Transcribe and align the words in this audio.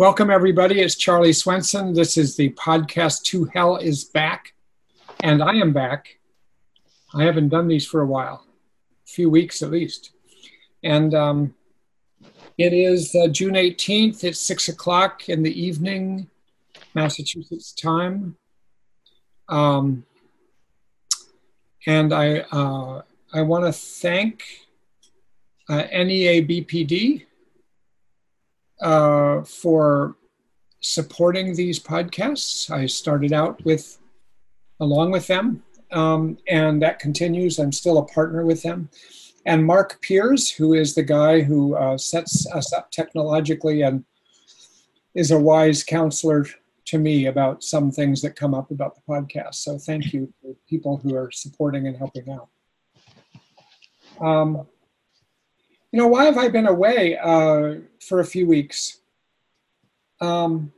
Welcome, 0.00 0.30
everybody. 0.30 0.80
It's 0.80 0.94
Charlie 0.94 1.34
Swenson. 1.34 1.92
This 1.92 2.16
is 2.16 2.34
the 2.34 2.48
podcast 2.52 3.22
To 3.24 3.44
Hell 3.44 3.76
is 3.76 4.02
Back, 4.02 4.54
and 5.22 5.42
I 5.42 5.56
am 5.56 5.74
back. 5.74 6.18
I 7.12 7.24
haven't 7.24 7.50
done 7.50 7.68
these 7.68 7.86
for 7.86 8.00
a 8.00 8.06
while, 8.06 8.46
a 9.04 9.06
few 9.06 9.28
weeks 9.28 9.62
at 9.62 9.70
least. 9.70 10.12
And 10.82 11.12
um, 11.12 11.54
it 12.56 12.72
is 12.72 13.14
uh, 13.14 13.28
June 13.28 13.56
18th. 13.56 14.24
It's 14.24 14.40
six 14.40 14.68
o'clock 14.68 15.28
in 15.28 15.42
the 15.42 15.52
evening, 15.52 16.30
Massachusetts 16.94 17.72
time. 17.72 18.38
Um, 19.50 20.06
and 21.86 22.14
I, 22.14 22.38
uh, 22.50 23.02
I 23.34 23.42
want 23.42 23.66
to 23.66 23.72
thank 23.72 24.44
uh, 25.68 25.82
NEA 25.92 26.42
BPD 26.46 27.26
uh, 28.80 29.42
for 29.42 30.16
supporting 30.80 31.54
these 31.54 31.78
podcasts. 31.78 32.70
I 32.70 32.86
started 32.86 33.32
out 33.32 33.62
with, 33.64 33.98
along 34.80 35.10
with 35.10 35.26
them, 35.26 35.62
um, 35.92 36.38
and 36.48 36.80
that 36.82 36.98
continues. 36.98 37.58
I'm 37.58 37.72
still 37.72 37.98
a 37.98 38.06
partner 38.06 38.44
with 38.44 38.62
them. 38.62 38.88
And 39.46 39.64
Mark 39.64 40.00
Piers, 40.00 40.50
who 40.50 40.74
is 40.74 40.94
the 40.94 41.02
guy 41.02 41.40
who 41.40 41.74
uh, 41.74 41.96
sets 41.96 42.46
us 42.52 42.72
up 42.72 42.90
technologically 42.90 43.82
and 43.82 44.04
is 45.14 45.30
a 45.30 45.38
wise 45.38 45.82
counselor 45.82 46.46
to 46.86 46.98
me 46.98 47.26
about 47.26 47.62
some 47.62 47.90
things 47.90 48.20
that 48.22 48.36
come 48.36 48.54
up 48.54 48.70
about 48.70 48.94
the 48.94 49.02
podcast. 49.08 49.54
So 49.56 49.78
thank 49.78 50.12
you 50.12 50.32
for 50.40 50.54
people 50.68 50.98
who 50.98 51.14
are 51.14 51.30
supporting 51.30 51.86
and 51.86 51.96
helping 51.96 52.28
out. 52.30 52.48
Um, 54.20 54.66
you 55.92 55.98
know, 55.98 56.06
why 56.06 56.24
have 56.24 56.38
I 56.38 56.48
been 56.48 56.66
away 56.66 57.18
uh, 57.18 57.76
for 58.00 58.20
a 58.20 58.24
few 58.24 58.46
weeks? 58.46 59.00
Um, 60.20 60.72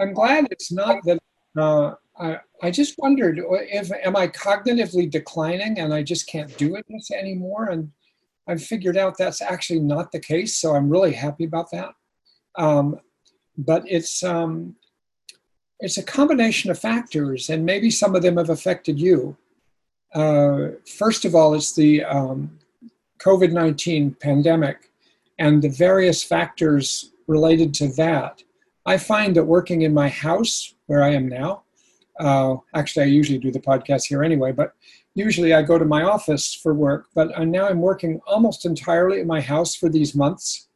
I'm 0.00 0.14
glad 0.14 0.46
it's 0.50 0.70
not 0.70 1.02
that. 1.04 1.18
Uh, 1.58 1.94
I, 2.18 2.38
I 2.62 2.70
just 2.70 2.94
wondered 2.98 3.40
if 3.42 3.90
am 3.90 4.16
I 4.16 4.28
cognitively 4.28 5.10
declining 5.10 5.78
and 5.78 5.92
I 5.92 6.02
just 6.02 6.28
can't 6.28 6.56
do 6.58 6.76
it 6.76 6.86
anymore, 7.12 7.70
and 7.70 7.90
I've 8.46 8.62
figured 8.62 8.96
out 8.96 9.18
that's 9.18 9.42
actually 9.42 9.80
not 9.80 10.12
the 10.12 10.20
case. 10.20 10.56
So 10.56 10.74
I'm 10.74 10.88
really 10.88 11.12
happy 11.12 11.44
about 11.44 11.70
that. 11.72 11.94
Um, 12.56 13.00
but 13.58 13.82
it's 13.86 14.22
um, 14.22 14.76
it's 15.80 15.98
a 15.98 16.02
combination 16.02 16.70
of 16.70 16.78
factors, 16.78 17.50
and 17.50 17.66
maybe 17.66 17.90
some 17.90 18.14
of 18.14 18.22
them 18.22 18.36
have 18.36 18.50
affected 18.50 19.00
you. 19.00 19.36
Uh, 20.14 20.70
first 20.86 21.24
of 21.24 21.34
all, 21.34 21.54
it's 21.54 21.74
the 21.74 22.04
um, 22.04 22.59
COVID 23.22 23.52
19 23.52 24.14
pandemic 24.14 24.90
and 25.38 25.62
the 25.62 25.68
various 25.68 26.22
factors 26.22 27.12
related 27.26 27.72
to 27.74 27.88
that. 27.88 28.42
I 28.86 28.96
find 28.96 29.36
that 29.36 29.44
working 29.44 29.82
in 29.82 29.94
my 29.94 30.08
house, 30.08 30.74
where 30.86 31.02
I 31.02 31.10
am 31.10 31.28
now, 31.28 31.62
uh, 32.18 32.56
actually, 32.74 33.04
I 33.04 33.08
usually 33.08 33.38
do 33.38 33.50
the 33.50 33.60
podcast 33.60 34.06
here 34.06 34.22
anyway, 34.22 34.52
but 34.52 34.74
usually 35.14 35.54
I 35.54 35.62
go 35.62 35.78
to 35.78 35.84
my 35.84 36.02
office 36.02 36.54
for 36.54 36.74
work. 36.74 37.06
But 37.14 37.28
now 37.46 37.68
I'm 37.68 37.80
working 37.80 38.20
almost 38.26 38.66
entirely 38.66 39.20
in 39.20 39.26
my 39.26 39.40
house 39.40 39.74
for 39.74 39.88
these 39.88 40.14
months. 40.14 40.68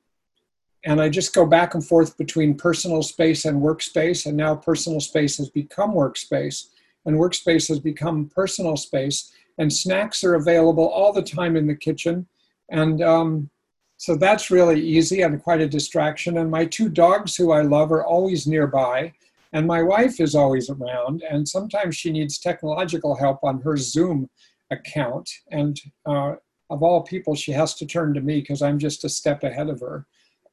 And 0.84 1.00
I 1.00 1.08
just 1.08 1.34
go 1.34 1.46
back 1.46 1.74
and 1.74 1.84
forth 1.84 2.16
between 2.18 2.56
personal 2.56 3.02
space 3.02 3.44
and 3.46 3.62
workspace. 3.62 4.26
And 4.26 4.36
now 4.36 4.54
personal 4.54 5.00
space 5.00 5.38
has 5.38 5.48
become 5.48 5.92
workspace, 5.92 6.68
and 7.06 7.16
workspace 7.16 7.68
has 7.68 7.80
become 7.80 8.30
personal 8.34 8.76
space 8.76 9.32
and 9.58 9.72
snacks 9.72 10.24
are 10.24 10.34
available 10.34 10.88
all 10.88 11.12
the 11.12 11.22
time 11.22 11.56
in 11.56 11.66
the 11.66 11.74
kitchen. 11.74 12.26
And 12.70 13.02
um, 13.02 13.50
so 13.96 14.16
that's 14.16 14.50
really 14.50 14.80
easy 14.80 15.22
and 15.22 15.42
quite 15.42 15.60
a 15.60 15.68
distraction. 15.68 16.38
And 16.38 16.50
my 16.50 16.64
two 16.64 16.88
dogs, 16.88 17.36
who 17.36 17.52
I 17.52 17.62
love, 17.62 17.92
are 17.92 18.04
always 18.04 18.46
nearby. 18.46 19.12
And 19.52 19.66
my 19.66 19.82
wife 19.82 20.20
is 20.20 20.34
always 20.34 20.68
around. 20.68 21.22
And 21.28 21.48
sometimes 21.48 21.96
she 21.96 22.10
needs 22.10 22.38
technological 22.38 23.14
help 23.14 23.44
on 23.44 23.60
her 23.62 23.76
Zoom 23.76 24.28
account. 24.70 25.30
And 25.50 25.80
uh, 26.06 26.34
of 26.70 26.82
all 26.82 27.02
people, 27.02 27.34
she 27.34 27.52
has 27.52 27.74
to 27.76 27.86
turn 27.86 28.14
to 28.14 28.20
me 28.20 28.40
because 28.40 28.62
I'm 28.62 28.78
just 28.78 29.04
a 29.04 29.08
step 29.08 29.44
ahead 29.44 29.68
of 29.68 29.80
her. 29.80 30.06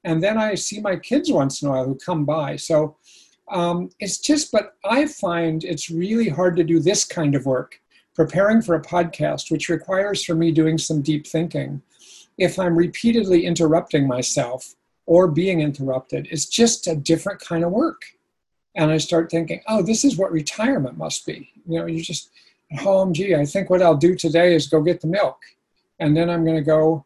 And 0.04 0.22
then 0.22 0.38
I 0.38 0.56
see 0.56 0.80
my 0.80 0.96
kids 0.96 1.32
once 1.32 1.62
in 1.62 1.68
a 1.68 1.72
while 1.72 1.86
who 1.86 1.96
come 1.96 2.26
by. 2.26 2.56
So 2.56 2.98
um, 3.52 3.90
it's 4.00 4.20
just, 4.20 4.52
but 4.52 4.76
I 4.86 5.08
find 5.08 5.64
it's 5.64 5.90
really 5.90 6.30
hard 6.30 6.56
to 6.58 6.64
do 6.64 6.80
this 6.80 7.04
kind 7.04 7.36
of 7.36 7.46
work 7.46 7.80
preparing 8.14 8.62
for 8.62 8.76
a 8.76 8.82
podcast, 8.82 9.52
which 9.52 9.70
requires 9.70 10.24
for 10.24 10.36
me 10.36 10.52
doing 10.52 10.78
some 10.78 11.02
deep 11.02 11.26
thinking, 11.26 11.82
if 12.38 12.58
I'm 12.60 12.76
repeatedly 12.76 13.46
interrupting 13.46 14.08
myself 14.08 14.76
or 15.06 15.28
being 15.28 15.62
interrupted, 15.62 16.28
it's 16.32 16.46
just 16.46 16.88
a 16.88 16.96
different 16.96 17.40
kind 17.40 17.64
of 17.64 17.72
work. 17.72 18.02
And 18.76 18.90
I 18.90 18.98
start 18.98 19.30
thinking, 19.30 19.62
oh, 19.68 19.82
this 19.82 20.06
is 20.06 20.18
what 20.18 20.32
retirement 20.32 20.98
must 20.98 21.26
be. 21.26 21.52
You 21.68 21.80
know, 21.80 21.86
you 21.86 22.02
just 22.02 22.30
at 22.72 22.80
home, 22.80 23.14
gee, 23.14 23.36
I 23.36 23.46
think 23.46 23.70
what 23.70 23.82
I'll 23.82 23.98
do 23.98 24.16
today 24.16 24.56
is 24.56 24.68
go 24.68 24.82
get 24.82 25.02
the 25.02 25.08
milk. 25.08 25.38
And 26.00 26.16
then 26.16 26.30
I'm 26.30 26.46
going 26.46 26.56
to 26.56 26.64
go 26.64 27.06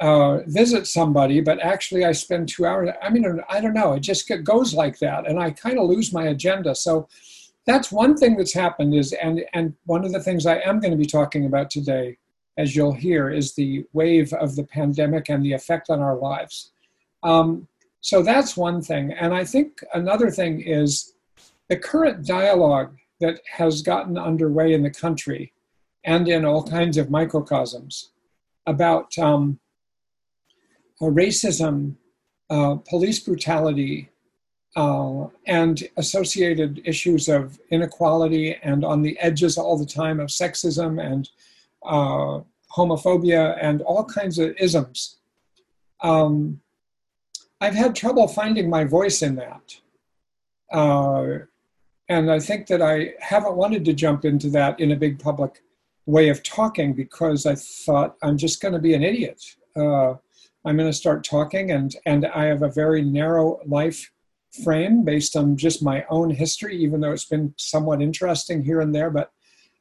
uh, 0.00 0.40
visit 0.46 0.86
somebody, 0.86 1.40
but 1.40 1.60
actually 1.60 2.04
I 2.04 2.12
spend 2.12 2.48
two 2.48 2.66
hours. 2.66 2.90
I 3.00 3.08
mean, 3.08 3.40
I 3.48 3.60
don't 3.60 3.72
know. 3.72 3.92
It 3.92 4.00
just 4.00 4.30
goes 4.42 4.74
like 4.74 4.98
that. 4.98 5.28
And 5.28 5.38
I 5.38 5.52
kind 5.52 5.78
of 5.78 5.88
lose 5.88 6.12
my 6.12 6.24
agenda. 6.24 6.74
So 6.74 7.08
that's 7.66 7.90
one 7.92 8.16
thing 8.16 8.36
that's 8.36 8.54
happened 8.54 8.94
is 8.94 9.12
and 9.12 9.44
and 9.52 9.74
one 9.84 10.04
of 10.04 10.12
the 10.12 10.22
things 10.22 10.46
i 10.46 10.56
am 10.60 10.80
going 10.80 10.92
to 10.92 10.96
be 10.96 11.04
talking 11.04 11.44
about 11.44 11.68
today 11.68 12.16
as 12.56 12.74
you'll 12.74 12.92
hear 12.92 13.28
is 13.28 13.54
the 13.54 13.84
wave 13.92 14.32
of 14.32 14.56
the 14.56 14.64
pandemic 14.64 15.28
and 15.28 15.44
the 15.44 15.52
effect 15.52 15.90
on 15.90 16.00
our 16.00 16.16
lives. 16.16 16.72
Um, 17.22 17.68
so 18.00 18.22
that's 18.22 18.56
one 18.56 18.82
thing. 18.82 19.12
And 19.12 19.34
i 19.34 19.44
think 19.44 19.82
another 19.92 20.30
thing 20.30 20.60
is 20.60 21.14
the 21.68 21.76
current 21.76 22.24
dialogue 22.24 22.96
that 23.20 23.40
has 23.50 23.82
gotten 23.82 24.16
underway 24.18 24.72
in 24.72 24.82
the 24.82 24.90
country 24.90 25.52
and 26.04 26.28
in 26.28 26.44
all 26.44 26.62
kinds 26.62 26.96
of 26.96 27.10
microcosms 27.10 28.10
about 28.66 29.16
um, 29.18 29.58
racism 31.00 31.96
uh, 32.48 32.76
police 32.76 33.18
brutality 33.18 34.08
uh, 34.76 35.26
and 35.46 35.88
associated 35.96 36.80
issues 36.84 37.28
of 37.28 37.58
inequality 37.70 38.56
and 38.62 38.84
on 38.84 39.02
the 39.02 39.18
edges 39.18 39.58
all 39.58 39.76
the 39.76 39.86
time 39.86 40.20
of 40.20 40.28
sexism 40.28 41.04
and 41.04 41.30
uh, 41.86 42.40
homophobia 42.76 43.56
and 43.60 43.82
all 43.82 44.04
kinds 44.04 44.38
of 44.38 44.54
isms. 44.58 45.16
Um, 46.02 46.60
I've 47.60 47.74
had 47.74 47.94
trouble 47.94 48.28
finding 48.28 48.68
my 48.68 48.84
voice 48.84 49.22
in 49.22 49.36
that. 49.36 49.80
Uh, 50.72 51.38
and 52.08 52.30
I 52.30 52.38
think 52.38 52.66
that 52.68 52.82
I 52.82 53.14
haven't 53.20 53.56
wanted 53.56 53.84
to 53.86 53.92
jump 53.92 54.24
into 54.24 54.50
that 54.50 54.78
in 54.78 54.92
a 54.92 54.96
big 54.96 55.18
public 55.18 55.62
way 56.04 56.28
of 56.28 56.42
talking 56.42 56.92
because 56.92 57.46
I 57.46 57.54
thought 57.56 58.16
I'm 58.22 58.36
just 58.36 58.60
going 58.60 58.74
to 58.74 58.80
be 58.80 58.94
an 58.94 59.02
idiot. 59.02 59.42
Uh, 59.74 60.14
I'm 60.64 60.76
going 60.76 60.90
to 60.90 60.92
start 60.92 61.24
talking, 61.24 61.70
and, 61.70 61.94
and 62.06 62.26
I 62.26 62.44
have 62.44 62.62
a 62.62 62.70
very 62.70 63.02
narrow 63.02 63.60
life 63.66 64.10
frame 64.64 65.04
based 65.04 65.36
on 65.36 65.56
just 65.56 65.82
my 65.82 66.04
own 66.08 66.30
history, 66.30 66.76
even 66.76 67.00
though 67.00 67.12
it's 67.12 67.24
been 67.24 67.54
somewhat 67.56 68.02
interesting 68.02 68.64
here 68.64 68.80
and 68.80 68.94
there. 68.94 69.10
But 69.10 69.32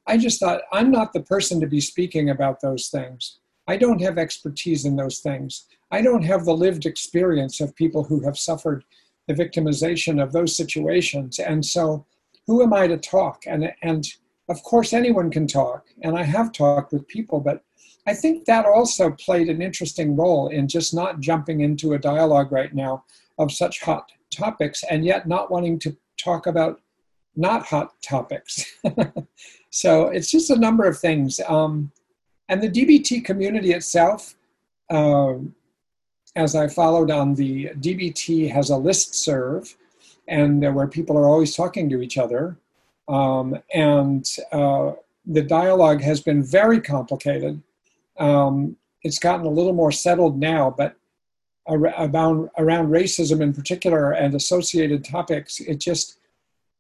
I 0.07 0.17
just 0.17 0.39
thought, 0.39 0.61
I'm 0.71 0.91
not 0.91 1.13
the 1.13 1.21
person 1.21 1.59
to 1.61 1.67
be 1.67 1.81
speaking 1.81 2.29
about 2.29 2.61
those 2.61 2.88
things. 2.88 3.39
I 3.67 3.77
don't 3.77 4.01
have 4.01 4.17
expertise 4.17 4.85
in 4.85 4.95
those 4.95 5.19
things. 5.19 5.66
I 5.91 6.01
don't 6.01 6.23
have 6.23 6.45
the 6.45 6.55
lived 6.55 6.85
experience 6.85 7.59
of 7.61 7.75
people 7.75 8.03
who 8.03 8.21
have 8.21 8.38
suffered 8.38 8.83
the 9.27 9.33
victimization 9.33 10.21
of 10.21 10.31
those 10.31 10.55
situations. 10.55 11.39
And 11.39 11.66
so, 11.66 12.05
who 12.45 12.61
am 12.61 12.73
I 12.73 12.88
to 12.88 12.97
talk? 12.97 13.43
And, 13.47 13.73
and 13.81 14.05
of 14.49 14.61
course, 14.61 14.93
anyone 14.93 15.31
can 15.31 15.47
talk, 15.47 15.88
and 16.03 16.16
I 16.16 16.22
have 16.23 16.51
talked 16.51 16.93
with 16.93 17.07
people, 17.07 17.39
but 17.39 17.63
I 18.05 18.13
think 18.13 18.45
that 18.45 18.66
also 18.66 19.09
played 19.11 19.49
an 19.49 19.63
interesting 19.63 20.16
role 20.16 20.49
in 20.49 20.67
just 20.67 20.93
not 20.93 21.19
jumping 21.19 21.61
into 21.61 21.93
a 21.93 21.99
dialogue 21.99 22.51
right 22.51 22.73
now 22.73 23.03
of 23.39 23.51
such 23.51 23.81
hot 23.81 24.11
topics 24.31 24.84
and 24.84 25.03
yet 25.03 25.28
not 25.28 25.49
wanting 25.49 25.79
to 25.79 25.97
talk 26.17 26.46
about 26.46 26.81
not 27.35 27.66
hot 27.66 27.93
topics. 28.02 28.66
so 29.70 30.08
it's 30.08 30.32
just 30.32 30.49
a 30.49 30.58
number 30.58 30.85
of 30.85 30.97
things. 30.97 31.40
Um, 31.47 31.91
and 32.49 32.61
the 32.61 32.70
DBT 32.70 33.26
community 33.26 33.73
itself, 33.73 34.35
um, 34.90 35.55
as 36.35 36.55
I 36.55 36.67
followed 36.67 37.11
on 37.11 37.35
the 37.35 37.70
DBT 37.79 38.52
has 38.52 38.70
a 38.70 38.78
list 38.78 39.16
serve 39.16 39.76
and 40.28 40.66
uh, 40.66 40.72
where 40.72 40.87
people 40.87 41.17
are 41.17 41.28
always 41.28 41.55
talking 41.55 41.90
to 41.90 42.02
each 42.02 42.17
other. 42.17 42.58
Um, 43.08 43.59
and 43.73 44.28
uh, 44.52 44.93
the 45.26 45.41
dialogue 45.41 46.02
has 46.02 46.22
been 46.22 46.43
very 46.43 46.82
complicated. 46.82 47.61
Um, 48.17 48.78
it's 49.03 49.20
gotten 49.20 49.46
a 49.46 49.49
little 49.49 49.73
more 49.73 49.91
settled 49.91 50.40
now, 50.40 50.73
but 50.76 50.96
around 51.67 52.49
racism 52.58 53.41
in 53.41 53.53
particular 53.53 54.11
and 54.11 54.35
associated 54.35 55.03
topics, 55.03 55.59
it 55.59 55.79
just 55.79 56.17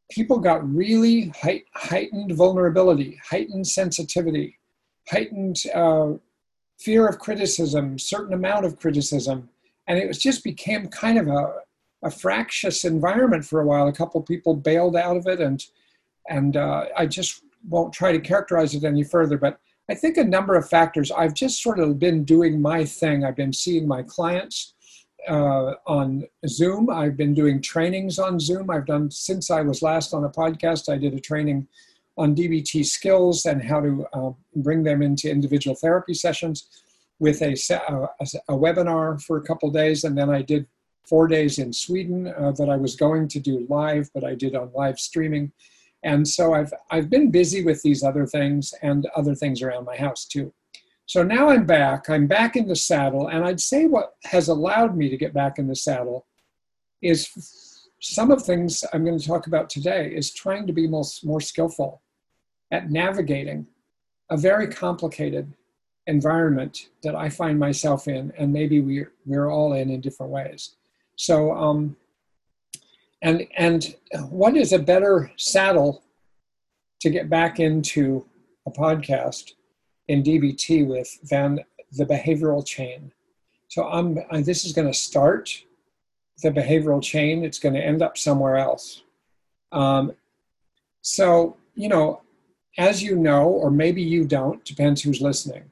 people 0.09 0.39
got 0.39 0.67
really 0.73 1.29
height, 1.41 1.65
heightened 1.73 2.31
vulnerability, 2.33 3.19
heightened 3.23 3.67
sensitivity, 3.67 4.57
heightened 5.09 5.57
uh, 5.73 6.13
fear 6.79 7.07
of 7.07 7.19
criticism, 7.19 7.97
certain 7.97 8.33
amount 8.33 8.65
of 8.65 8.77
criticism, 8.79 9.49
and 9.87 9.97
it 9.97 10.07
was 10.07 10.17
just 10.17 10.43
became 10.43 10.87
kind 10.87 11.17
of 11.17 11.27
a, 11.27 11.53
a 12.03 12.11
fractious 12.11 12.85
environment 12.85 13.45
for 13.45 13.61
a 13.61 13.65
while. 13.65 13.87
A 13.87 13.93
couple 13.93 14.21
people 14.21 14.55
bailed 14.55 14.95
out 14.95 15.17
of 15.17 15.27
it, 15.27 15.39
and 15.39 15.63
and 16.29 16.57
uh, 16.57 16.85
I 16.97 17.05
just 17.05 17.41
won't 17.67 17.93
try 17.93 18.11
to 18.11 18.19
characterize 18.19 18.75
it 18.75 18.83
any 18.83 19.03
further. 19.03 19.37
But 19.37 19.59
I 19.89 19.95
think 19.95 20.17
a 20.17 20.23
number 20.23 20.55
of 20.55 20.69
factors. 20.69 21.11
I've 21.11 21.33
just 21.33 21.61
sort 21.61 21.79
of 21.79 21.99
been 21.99 22.23
doing 22.23 22.61
my 22.61 22.85
thing. 22.85 23.23
I've 23.23 23.35
been 23.35 23.53
seeing 23.53 23.87
my 23.87 24.03
clients 24.03 24.74
uh, 25.27 25.75
on 25.87 26.27
Zoom. 26.47 26.89
I've 26.89 27.17
been 27.17 27.33
doing 27.33 27.61
trainings 27.61 28.19
on 28.19 28.39
Zoom. 28.39 28.69
I've 28.69 28.85
done 28.85 29.11
since 29.11 29.51
I 29.51 29.61
was 29.61 29.81
last 29.81 30.13
on 30.13 30.23
a 30.23 30.29
podcast. 30.29 30.91
I 30.91 30.97
did 30.97 31.13
a 31.13 31.19
training 31.19 31.67
on 32.17 32.35
DBT 32.35 32.85
skills 32.85 33.45
and 33.45 33.63
how 33.63 33.81
to 33.81 34.05
uh, 34.13 34.31
bring 34.55 34.83
them 34.83 35.01
into 35.01 35.29
individual 35.29 35.75
therapy 35.75 36.13
sessions 36.13 36.67
with 37.19 37.41
a, 37.41 37.53
a, 37.89 38.25
a 38.49 38.57
webinar 38.57 39.21
for 39.21 39.37
a 39.37 39.41
couple 39.41 39.69
days. 39.69 40.03
And 40.03 40.17
then 40.17 40.29
I 40.29 40.41
did 40.41 40.65
four 41.07 41.27
days 41.27 41.59
in 41.59 41.71
Sweden 41.71 42.27
uh, 42.27 42.51
that 42.53 42.69
I 42.69 42.77
was 42.77 42.95
going 42.95 43.27
to 43.29 43.39
do 43.39 43.65
live, 43.69 44.09
but 44.13 44.23
I 44.23 44.35
did 44.35 44.55
on 44.55 44.71
live 44.73 44.99
streaming. 44.99 45.51
And 46.03 46.27
so 46.27 46.53
I've, 46.53 46.73
I've 46.91 47.09
been 47.09 47.31
busy 47.31 47.63
with 47.63 47.81
these 47.81 48.03
other 48.03 48.25
things 48.25 48.73
and 48.81 49.07
other 49.15 49.35
things 49.35 49.61
around 49.61 49.85
my 49.85 49.97
house 49.97 50.25
too. 50.25 50.53
So 51.07 51.21
now 51.23 51.49
I'm 51.49 51.65
back. 51.65 52.09
I'm 52.09 52.25
back 52.27 52.55
in 52.55 52.67
the 52.67 52.75
saddle. 52.75 53.27
And 53.27 53.43
I'd 53.43 53.61
say 53.61 53.85
what 53.85 54.15
has 54.25 54.47
allowed 54.47 54.97
me 54.97 55.09
to 55.09 55.17
get 55.17 55.33
back 55.33 55.59
in 55.59 55.67
the 55.67 55.75
saddle 55.75 56.25
is 57.01 57.29
some 58.01 58.31
of 58.31 58.39
the 58.39 58.45
things 58.45 58.83
I'm 58.91 59.05
going 59.05 59.17
to 59.17 59.27
talk 59.27 59.47
about 59.47 59.69
today 59.69 60.11
is 60.13 60.33
trying 60.33 60.65
to 60.67 60.73
be 60.73 60.87
more, 60.87 61.05
more 61.23 61.41
skillful 61.41 62.01
at 62.71 62.89
navigating 62.89 63.67
a 64.31 64.37
very 64.37 64.67
complicated 64.67 65.53
environment 66.07 66.89
that 67.03 67.15
I 67.15 67.29
find 67.29 67.59
myself 67.59 68.07
in, 68.07 68.31
and 68.37 68.51
maybe 68.51 68.79
we're, 68.79 69.11
we're 69.25 69.51
all 69.51 69.73
in 69.73 69.89
in 69.89 70.01
different 70.01 70.31
ways. 70.31 70.75
So, 71.15 71.51
um, 71.53 71.95
and, 73.21 73.47
and 73.57 73.95
what 74.29 74.55
is 74.55 74.73
a 74.73 74.79
better 74.79 75.31
saddle 75.37 76.03
to 77.01 77.09
get 77.09 77.29
back 77.29 77.59
into 77.59 78.25
a 78.67 78.71
podcast 78.71 79.53
in 80.07 80.23
DBT 80.23 80.87
with 80.87 81.19
than 81.29 81.59
the 81.91 82.05
behavioral 82.05 82.65
chain? 82.65 83.11
So 83.67 83.87
I'm, 83.87 84.19
I, 84.31 84.41
this 84.41 84.65
is 84.65 84.73
going 84.73 84.87
to 84.87 84.97
start 84.97 85.63
the 86.43 86.51
behavioral 86.51 87.01
chain. 87.01 87.43
It's 87.43 87.59
going 87.59 87.75
to 87.75 87.83
end 87.83 88.01
up 88.01 88.17
somewhere 88.17 88.57
else. 88.57 89.03
Um, 89.71 90.13
so, 91.01 91.57
you 91.75 91.89
know, 91.89 92.21
as 92.77 93.01
you 93.01 93.15
know, 93.15 93.47
or 93.47 93.71
maybe 93.71 94.01
you 94.01 94.25
don't, 94.25 94.63
depends 94.65 95.01
who's 95.01 95.21
listening. 95.21 95.63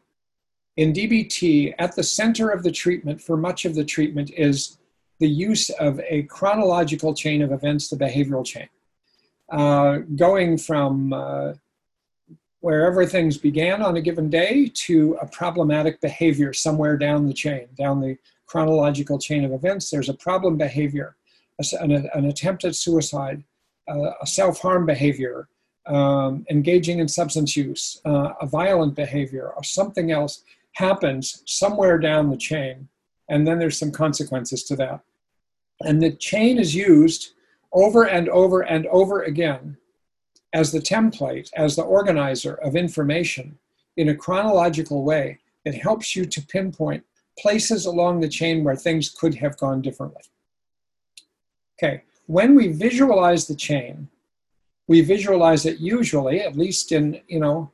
In 0.77 0.94
DBT, 0.94 1.75
at 1.77 1.95
the 1.95 2.03
center 2.03 2.50
of 2.50 2.63
the 2.63 2.71
treatment 2.71 3.21
for 3.21 3.38
much 3.38 3.65
of 3.65 3.75
the 3.75 3.83
treatment 3.83 4.31
is 4.35 4.77
the 5.19 5.30
use 5.30 5.69
of 5.71 6.00
a 6.09 6.24
chronological 6.24 7.13
chain 7.13 7.41
of 7.41 7.51
events, 7.51 7.89
the 7.89 7.95
behavioral 7.95 8.45
chain, 8.45 8.68
uh, 9.51 10.00
going 10.15 10.57
from 10.57 11.13
uh, 11.13 11.53
wherever 12.63 13.06
things 13.06 13.38
began 13.38 13.81
on 13.81 13.98
a 13.98 14.01
given 14.01 14.30
day 14.30 14.71
to 14.74 15.18
a 15.21 15.27
problematic 15.27 16.00
behavior 16.00 16.54
somewhere 16.54 16.95
down 16.95 17.27
the 17.27 17.33
chain, 17.33 17.68
down 17.77 18.00
the 18.00 18.18
chronological 18.45 19.19
chain 19.19 19.44
of 19.44 19.51
events. 19.51 19.89
There's 19.89 20.07
a 20.07 20.13
problem 20.13 20.56
behavior, 20.56 21.18
an, 21.81 21.92
an 21.92 22.24
attempt 22.24 22.63
at 22.63 22.75
suicide, 22.75 23.44
uh, 23.89 24.12
a 24.21 24.25
self 24.25 24.62
harm 24.62 24.86
behavior, 24.86 25.50
um, 25.88 26.45
engaging 26.50 27.00
in 27.00 27.10
substance 27.10 27.57
use, 27.57 28.00
uh, 28.06 28.31
a 28.39 28.48
violent 28.48 28.95
behavior, 28.95 29.51
or 29.57 29.63
something 29.66 30.12
else 30.12 30.44
happens 30.71 31.44
somewhere 31.45 31.98
down 32.00 32.30
the 32.30 32.38
chain, 32.38 32.88
and 33.27 33.45
then 33.45 33.59
there's 33.59 33.77
some 33.77 33.92
consequences 33.92 34.63
to 34.63 34.77
that. 34.77 35.01
And 35.81 36.01
the 36.01 36.12
chain 36.12 36.57
is 36.59 36.74
used 36.74 37.33
over 37.74 38.04
and 38.04 38.30
over 38.30 38.62
and 38.62 38.88
over 38.88 39.24
again 39.24 39.75
as 40.53 40.71
the 40.71 40.79
template, 40.79 41.50
as 41.55 41.75
the 41.75 41.83
organizer 41.83 42.55
of 42.55 42.75
information 42.75 43.57
in 43.97 44.09
a 44.09 44.15
chronological 44.15 45.03
way 45.03 45.39
that 45.65 45.75
helps 45.75 46.15
you 46.15 46.25
to 46.25 46.41
pinpoint 46.41 47.03
places 47.39 47.85
along 47.85 48.19
the 48.19 48.29
chain 48.29 48.63
where 48.63 48.75
things 48.75 49.09
could 49.09 49.35
have 49.35 49.57
gone 49.57 49.81
differently. 49.81 50.21
Okay, 51.77 52.03
when 52.27 52.53
we 52.53 52.67
visualize 52.67 53.47
the 53.47 53.55
chain, 53.55 54.07
we 54.88 55.01
visualize 55.01 55.65
it 55.65 55.79
usually, 55.79 56.41
at 56.41 56.56
least 56.56 56.91
in, 56.91 57.19
you 57.27 57.39
know, 57.39 57.71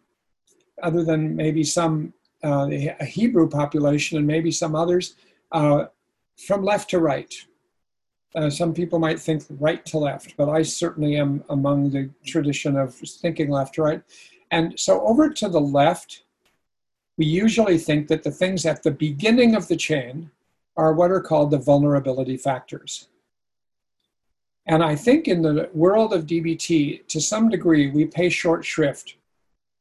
other 0.82 1.04
than 1.04 1.36
maybe 1.36 1.64
some 1.64 2.14
uh, 2.44 2.68
Hebrew 2.68 3.50
population 3.50 4.18
and 4.18 4.26
maybe 4.26 4.52
some 4.52 4.76
others, 4.76 5.16
uh, 5.52 5.86
from 6.46 6.64
left 6.64 6.90
to 6.92 7.00
right. 7.00 7.34
Uh, 8.36 8.50
some 8.50 8.74
people 8.74 9.00
might 9.00 9.20
think 9.20 9.44
right 9.60 9.86
to 9.86 9.98
left, 9.98 10.38
but 10.38 10.50
I 10.50 10.62
certainly 10.62 11.16
am 11.16 11.44
among 11.50 11.90
the 11.90 12.10
tradition 12.26 12.78
of 12.78 12.94
thinking 12.94 13.50
left 13.50 13.76
to 13.76 13.82
right. 13.82 14.02
And 14.52 14.80
so 14.80 15.02
over 15.02 15.30
to 15.30 15.50
the 15.50 15.62
left, 15.62 16.24
we 17.18 17.26
usually 17.26 17.78
think 17.78 18.08
that 18.08 18.24
the 18.24 18.32
things 18.32 18.66
at 18.66 18.84
the 18.84 18.92
beginning 18.92 19.56
of 19.56 19.68
the 19.68 19.76
chain 19.76 20.32
are 20.78 20.94
what 20.94 21.12
are 21.12 21.22
called 21.22 21.52
the 21.52 21.58
vulnerability 21.58 22.38
factors. 22.38 23.10
And 24.66 24.84
I 24.84 24.96
think 24.96 25.28
in 25.28 25.42
the 25.42 25.70
world 25.74 26.14
of 26.14 26.28
DBT, 26.28 27.08
to 27.08 27.20
some 27.20 27.50
degree, 27.50 27.90
we 27.90 28.06
pay 28.06 28.30
short 28.30 28.64
shrift 28.64 29.16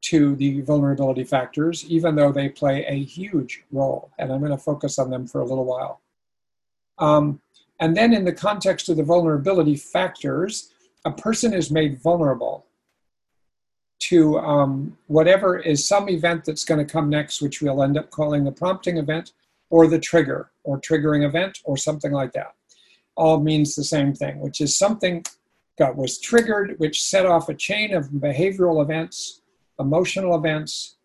to 0.00 0.34
the 0.36 0.62
vulnerability 0.62 1.24
factors, 1.24 1.84
even 1.88 2.16
though 2.16 2.32
they 2.32 2.48
play 2.48 2.84
a 2.86 3.04
huge 3.04 3.64
role. 3.70 4.10
And 4.18 4.32
I'm 4.32 4.40
going 4.40 4.52
to 4.52 4.58
focus 4.58 4.98
on 4.98 5.10
them 5.10 5.26
for 5.26 5.40
a 5.40 5.44
little 5.44 5.64
while. 5.64 6.00
Um, 6.98 7.40
and 7.80 7.96
then, 7.96 8.12
in 8.12 8.24
the 8.24 8.32
context 8.32 8.88
of 8.88 8.96
the 8.96 9.02
vulnerability 9.02 9.76
factors, 9.76 10.72
a 11.04 11.12
person 11.12 11.54
is 11.54 11.70
made 11.70 12.00
vulnerable 12.00 12.66
to 14.00 14.38
um, 14.38 14.96
whatever 15.06 15.58
is 15.58 15.86
some 15.86 16.08
event 16.08 16.44
that's 16.44 16.64
going 16.64 16.84
to 16.84 16.92
come 16.92 17.08
next, 17.08 17.42
which 17.42 17.60
we'll 17.60 17.82
end 17.82 17.98
up 17.98 18.10
calling 18.10 18.44
the 18.44 18.52
prompting 18.52 18.96
event 18.96 19.32
or 19.70 19.86
the 19.86 19.98
trigger 19.98 20.50
or 20.64 20.80
triggering 20.80 21.26
event 21.26 21.58
or 21.64 21.76
something 21.76 22.12
like 22.12 22.32
that. 22.32 22.54
All 23.16 23.40
means 23.40 23.74
the 23.74 23.84
same 23.84 24.14
thing, 24.14 24.40
which 24.40 24.60
is 24.60 24.76
something 24.76 25.24
that 25.78 25.96
was 25.96 26.18
triggered, 26.18 26.74
which 26.78 27.02
set 27.02 27.26
off 27.26 27.48
a 27.48 27.54
chain 27.54 27.94
of 27.94 28.08
behavioral 28.08 28.82
events, 28.82 29.42
emotional 29.78 30.36
events, 30.36 30.96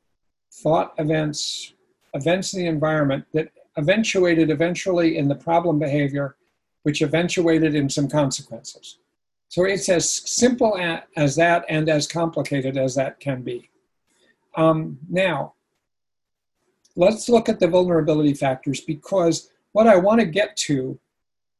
thought 0.51 0.93
events, 0.97 1.73
events 2.13 2.53
in 2.53 2.61
the 2.61 2.67
environment 2.67 3.25
that 3.33 3.49
eventuated 3.77 4.51
eventually 4.51 5.17
in 5.17 5.27
the 5.27 5.35
problem 5.35 5.79
behavior, 5.79 6.35
which 6.83 7.01
eventuated 7.01 7.75
in 7.75 7.89
some 7.89 8.07
consequences. 8.07 8.97
So 9.49 9.65
it's 9.65 9.89
as 9.89 10.09
simple 10.09 10.77
as 11.15 11.35
that 11.35 11.65
and 11.69 11.89
as 11.89 12.07
complicated 12.07 12.77
as 12.77 12.95
that 12.95 13.19
can 13.19 13.41
be. 13.41 13.69
Um, 14.55 14.99
now, 15.09 15.53
let's 16.95 17.29
look 17.29 17.49
at 17.49 17.59
the 17.59 17.67
vulnerability 17.67 18.33
factors 18.33 18.81
because 18.81 19.49
what 19.71 19.87
I 19.87 19.95
want 19.95 20.21
to 20.21 20.25
get 20.25 20.55
to 20.57 20.99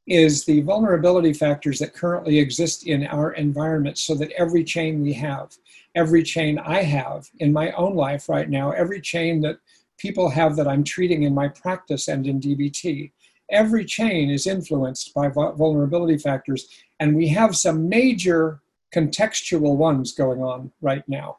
is 0.05 0.43
the 0.43 0.61
vulnerability 0.61 1.33
factors 1.33 1.79
that 1.79 1.93
currently 1.93 2.37
exist 2.37 2.85
in 2.85 3.07
our 3.07 3.33
environment 3.33 3.97
so 3.97 4.15
that 4.15 4.31
every 4.31 4.63
chain 4.63 5.01
we 5.01 5.13
have, 5.13 5.55
every 5.95 6.23
chain 6.23 6.59
I 6.59 6.83
have 6.83 7.29
in 7.39 7.53
my 7.53 7.71
own 7.71 7.95
life 7.95 8.27
right 8.27 8.49
now, 8.49 8.71
every 8.71 8.99
chain 8.99 9.39
that 9.41 9.59
people 9.97 10.29
have 10.29 10.55
that 10.57 10.67
I'm 10.67 10.83
treating 10.83 11.23
in 11.23 11.33
my 11.33 11.47
practice 11.47 12.09
and 12.09 12.27
in 12.27 12.41
DBT, 12.41 13.11
every 13.49 13.85
chain 13.85 14.29
is 14.29 14.47
influenced 14.47 15.13
by 15.13 15.29
vulnerability 15.29 16.17
factors. 16.17 16.67
And 16.99 17.15
we 17.15 17.27
have 17.29 17.55
some 17.55 17.87
major 17.89 18.61
contextual 18.93 19.75
ones 19.75 20.13
going 20.13 20.41
on 20.41 20.71
right 20.81 21.07
now. 21.07 21.37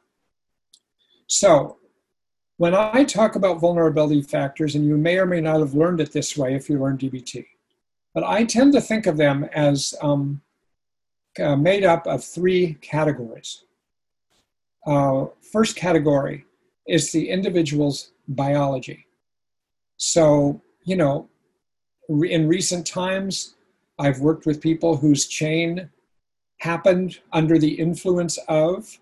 So, 1.26 1.78
when 2.56 2.74
I 2.74 3.02
talk 3.04 3.34
about 3.34 3.60
vulnerability 3.60 4.22
factors, 4.22 4.76
and 4.76 4.84
you 4.84 4.96
may 4.96 5.18
or 5.18 5.26
may 5.26 5.40
not 5.40 5.58
have 5.58 5.74
learned 5.74 6.00
it 6.00 6.12
this 6.12 6.36
way 6.36 6.54
if 6.54 6.70
you 6.70 6.78
learn 6.78 6.98
DBT, 6.98 7.44
but 8.14 8.22
I 8.22 8.44
tend 8.44 8.72
to 8.74 8.80
think 8.80 9.06
of 9.06 9.16
them 9.16 9.44
as 9.52 9.92
um, 10.00 10.40
uh, 11.40 11.56
made 11.56 11.84
up 11.84 12.06
of 12.06 12.22
three 12.22 12.74
categories. 12.74 13.64
Uh, 14.86 15.26
first 15.52 15.74
category 15.74 16.44
is 16.86 17.10
the 17.10 17.28
individual's 17.28 18.12
biology. 18.28 19.06
So, 19.96 20.62
you 20.84 20.96
know, 20.96 21.28
in 22.08 22.48
recent 22.48 22.86
times, 22.86 23.54
I've 23.98 24.20
worked 24.20 24.46
with 24.46 24.60
people 24.60 24.96
whose 24.96 25.26
chain 25.26 25.90
happened 26.58 27.20
under 27.32 27.58
the 27.58 27.74
influence 27.74 28.38
of 28.48 28.98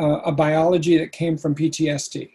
uh, 0.00 0.20
a 0.24 0.32
biology 0.32 0.96
that 0.98 1.12
came 1.12 1.36
from 1.36 1.54
PTSD, 1.54 2.30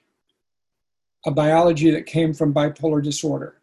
a 1.25 1.31
biology 1.31 1.91
that 1.91 2.05
came 2.05 2.33
from 2.33 2.53
bipolar 2.53 3.03
disorder, 3.03 3.57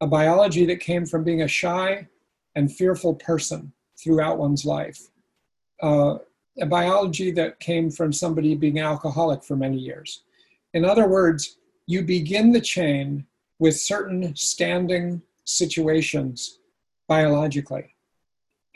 a 0.00 0.06
biology 0.06 0.66
that 0.66 0.80
came 0.80 1.06
from 1.06 1.24
being 1.24 1.42
a 1.42 1.48
shy 1.48 2.06
and 2.54 2.74
fearful 2.74 3.14
person 3.14 3.72
throughout 3.96 4.38
one's 4.38 4.64
life, 4.64 5.08
uh, 5.82 6.18
a 6.60 6.66
biology 6.66 7.30
that 7.30 7.60
came 7.60 7.90
from 7.90 8.12
somebody 8.12 8.54
being 8.54 8.80
alcoholic 8.80 9.42
for 9.44 9.56
many 9.56 9.78
years. 9.78 10.24
In 10.74 10.84
other 10.84 11.08
words, 11.08 11.56
you 11.86 12.02
begin 12.02 12.52
the 12.52 12.60
chain 12.60 13.26
with 13.58 13.78
certain 13.80 14.34
standing 14.34 15.22
situations 15.44 16.58
biologically. 17.08 17.94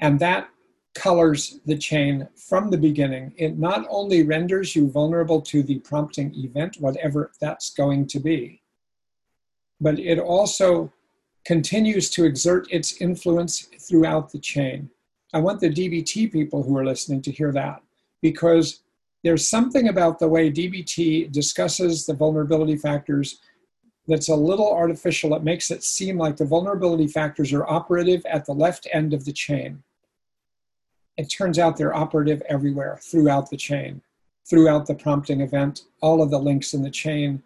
And 0.01 0.19
that 0.21 0.49
colors 0.95 1.61
the 1.67 1.77
chain 1.77 2.27
from 2.37 2.71
the 2.71 2.79
beginning. 2.79 3.33
It 3.37 3.59
not 3.59 3.87
only 3.91 4.23
renders 4.23 4.75
you 4.75 4.91
vulnerable 4.91 5.43
to 5.43 5.63
the 5.63 5.79
prompting 5.81 6.35
event, 6.35 6.77
whatever 6.81 7.33
that's 7.41 7.71
going 7.71 8.07
to 8.09 8.19
be, 8.19 8.63
but 9.81 9.99
it 9.99 10.19
also 10.19 10.91
continues 11.45 12.11
to 12.11 12.25
exert 12.25 12.67
its 12.73 13.01
influence 13.01 13.69
throughout 13.81 14.33
the 14.33 14.39
chain. 14.39 14.91
I 15.35 15.39
want 15.39 15.61
the 15.61 15.71
DBT 15.71 16.33
people 16.33 16.63
who 16.63 16.77
are 16.79 16.85
listening 16.85 17.21
to 17.23 17.31
hear 17.31 17.53
that 17.53 17.83
because 18.23 18.81
there's 19.23 19.49
something 19.49 19.89
about 19.89 20.19
the 20.19 20.29
way 20.29 20.51
DBT 20.51 21.31
discusses 21.31 22.07
the 22.07 22.15
vulnerability 22.15 22.77
factors 22.77 23.41
that's 24.09 24.29
a 24.29 24.37
little 24.37 24.73
artificial. 24.73 25.35
It 25.35 25.43
makes 25.43 25.71
it 25.71 25.83
seem 25.83 26.19
like 26.19 26.37
the 26.37 26.45
vulnerability 26.45 27.09
factors 27.09 27.53
are 27.53 27.67
operative 27.67 28.25
at 28.27 28.45
the 28.45 28.53
left 28.53 28.87
end 28.93 29.13
of 29.13 29.25
the 29.25 29.33
chain. 29.33 29.83
It 31.17 31.27
turns 31.27 31.59
out 31.59 31.77
they're 31.77 31.95
operative 31.95 32.43
everywhere 32.49 32.99
throughout 33.03 33.51
the 33.51 33.57
chain, 33.57 34.03
throughout 34.49 34.87
the 34.87 34.95
prompting 34.95 35.41
event, 35.41 35.83
all 36.01 36.23
of 36.23 36.31
the 36.31 36.39
links 36.39 36.75
in 36.75 36.83
the 36.83 36.91
chain. 36.91 37.43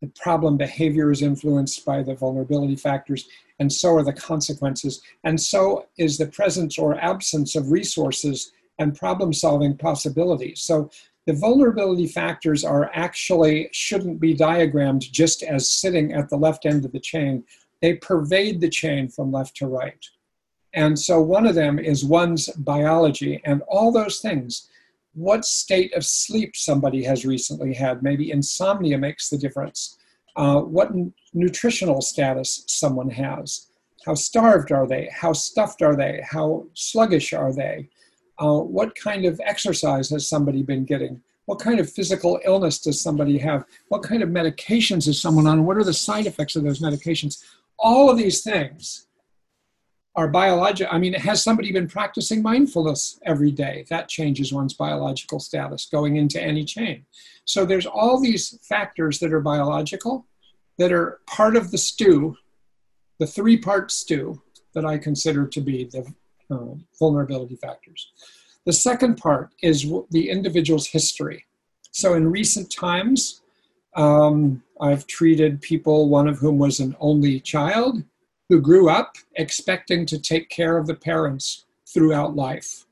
The 0.00 0.08
problem 0.08 0.56
behavior 0.56 1.10
is 1.10 1.22
influenced 1.22 1.84
by 1.84 2.02
the 2.02 2.14
vulnerability 2.14 2.76
factors, 2.76 3.28
and 3.58 3.72
so 3.72 3.94
are 3.96 4.02
the 4.02 4.12
consequences. 4.12 5.02
And 5.24 5.40
so 5.40 5.86
is 5.98 6.18
the 6.18 6.26
presence 6.26 6.78
or 6.78 6.98
absence 6.98 7.54
of 7.54 7.70
resources 7.70 8.52
and 8.78 8.96
problem 8.96 9.32
solving 9.32 9.76
possibilities. 9.76 10.60
So 10.60 10.90
the 11.26 11.32
vulnerability 11.34 12.06
factors 12.06 12.64
are 12.64 12.90
actually 12.94 13.68
shouldn't 13.72 14.20
be 14.20 14.34
diagrammed 14.34 15.02
just 15.12 15.42
as 15.42 15.72
sitting 15.72 16.12
at 16.12 16.28
the 16.28 16.36
left 16.36 16.66
end 16.66 16.84
of 16.84 16.92
the 16.92 17.00
chain. 17.00 17.44
They 17.80 17.94
pervade 17.94 18.60
the 18.60 18.68
chain 18.68 19.08
from 19.08 19.30
left 19.30 19.56
to 19.58 19.66
right. 19.66 20.04
And 20.74 20.98
so 20.98 21.20
one 21.20 21.46
of 21.46 21.54
them 21.54 21.78
is 21.78 22.04
one's 22.04 22.48
biology 22.50 23.40
and 23.44 23.62
all 23.68 23.92
those 23.92 24.20
things. 24.20 24.68
What 25.14 25.44
state 25.44 25.94
of 25.94 26.04
sleep 26.04 26.56
somebody 26.56 27.04
has 27.04 27.26
recently 27.26 27.74
had, 27.74 28.02
maybe 28.02 28.30
insomnia 28.30 28.96
makes 28.98 29.28
the 29.28 29.36
difference. 29.36 29.98
Uh, 30.34 30.60
what 30.60 30.90
n- 30.90 31.12
nutritional 31.34 32.00
status 32.00 32.64
someone 32.66 33.10
has. 33.10 33.66
How 34.06 34.14
starved 34.14 34.72
are 34.72 34.86
they? 34.86 35.10
How 35.12 35.34
stuffed 35.34 35.82
are 35.82 35.94
they? 35.94 36.22
How 36.24 36.66
sluggish 36.72 37.32
are 37.32 37.52
they? 37.52 37.88
Uh, 38.38 38.58
what 38.58 38.94
kind 38.94 39.24
of 39.24 39.40
exercise 39.44 40.10
has 40.10 40.28
somebody 40.28 40.62
been 40.62 40.84
getting? 40.84 41.22
What 41.46 41.58
kind 41.58 41.80
of 41.80 41.90
physical 41.90 42.40
illness 42.44 42.78
does 42.78 43.00
somebody 43.00 43.38
have? 43.38 43.64
What 43.88 44.02
kind 44.02 44.22
of 44.22 44.28
medications 44.28 45.08
is 45.08 45.20
someone 45.20 45.46
on? 45.46 45.64
What 45.64 45.76
are 45.76 45.84
the 45.84 45.92
side 45.92 46.26
effects 46.26 46.56
of 46.56 46.62
those 46.62 46.80
medications? 46.80 47.44
All 47.78 48.10
of 48.10 48.16
these 48.16 48.42
things 48.42 49.06
are 50.14 50.28
biological. 50.28 50.94
I 50.94 50.98
mean, 50.98 51.14
has 51.14 51.42
somebody 51.42 51.72
been 51.72 51.88
practicing 51.88 52.42
mindfulness 52.42 53.18
every 53.24 53.50
day? 53.50 53.86
That 53.88 54.08
changes 54.08 54.52
one's 54.52 54.74
biological 54.74 55.40
status 55.40 55.86
going 55.86 56.16
into 56.16 56.40
any 56.40 56.64
chain. 56.64 57.06
So 57.44 57.64
there's 57.64 57.86
all 57.86 58.20
these 58.20 58.58
factors 58.62 59.18
that 59.20 59.32
are 59.32 59.40
biological 59.40 60.26
that 60.78 60.92
are 60.92 61.20
part 61.26 61.56
of 61.56 61.70
the 61.70 61.78
stew, 61.78 62.36
the 63.18 63.26
three 63.26 63.56
part 63.56 63.90
stew 63.90 64.42
that 64.74 64.84
I 64.84 64.98
consider 64.98 65.46
to 65.46 65.60
be 65.60 65.84
the 65.84 66.12
uh, 66.50 66.74
vulnerability 66.98 67.56
factors. 67.56 68.12
The 68.64 68.72
second 68.72 69.16
part 69.16 69.50
is 69.62 69.90
the 70.10 70.30
individual's 70.30 70.86
history. 70.86 71.44
So 71.90 72.14
in 72.14 72.30
recent 72.30 72.70
times, 72.70 73.42
um, 73.96 74.62
I've 74.80 75.06
treated 75.06 75.60
people, 75.60 76.08
one 76.08 76.28
of 76.28 76.38
whom 76.38 76.58
was 76.58 76.80
an 76.80 76.96
only 77.00 77.40
child, 77.40 78.02
who 78.48 78.60
grew 78.60 78.88
up 78.88 79.16
expecting 79.36 80.06
to 80.06 80.18
take 80.18 80.48
care 80.48 80.78
of 80.78 80.86
the 80.86 80.94
parents 80.94 81.64
throughout 81.86 82.36
life. 82.36 82.86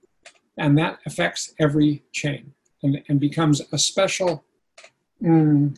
And 0.58 0.76
that 0.78 0.98
affects 1.06 1.54
every 1.58 2.02
chain 2.12 2.52
and, 2.82 3.02
and 3.08 3.18
becomes 3.18 3.62
a 3.72 3.78
special 3.78 4.44
mm, 5.22 5.76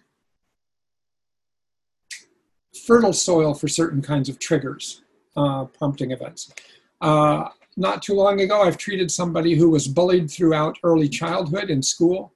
fertile 2.86 3.12
soil 3.12 3.54
for 3.54 3.68
certain 3.68 4.02
kinds 4.02 4.28
of 4.28 4.38
triggers, 4.38 5.02
uh, 5.36 5.64
prompting 5.66 6.10
events. 6.10 6.52
Uh, 7.00 7.48
not 7.76 8.02
too 8.02 8.14
long 8.14 8.40
ago, 8.40 8.62
I've 8.62 8.76
treated 8.76 9.10
somebody 9.10 9.54
who 9.54 9.70
was 9.70 9.88
bullied 9.88 10.30
throughout 10.30 10.78
early 10.82 11.08
childhood 11.08 11.70
in 11.70 11.82
school 11.82 12.32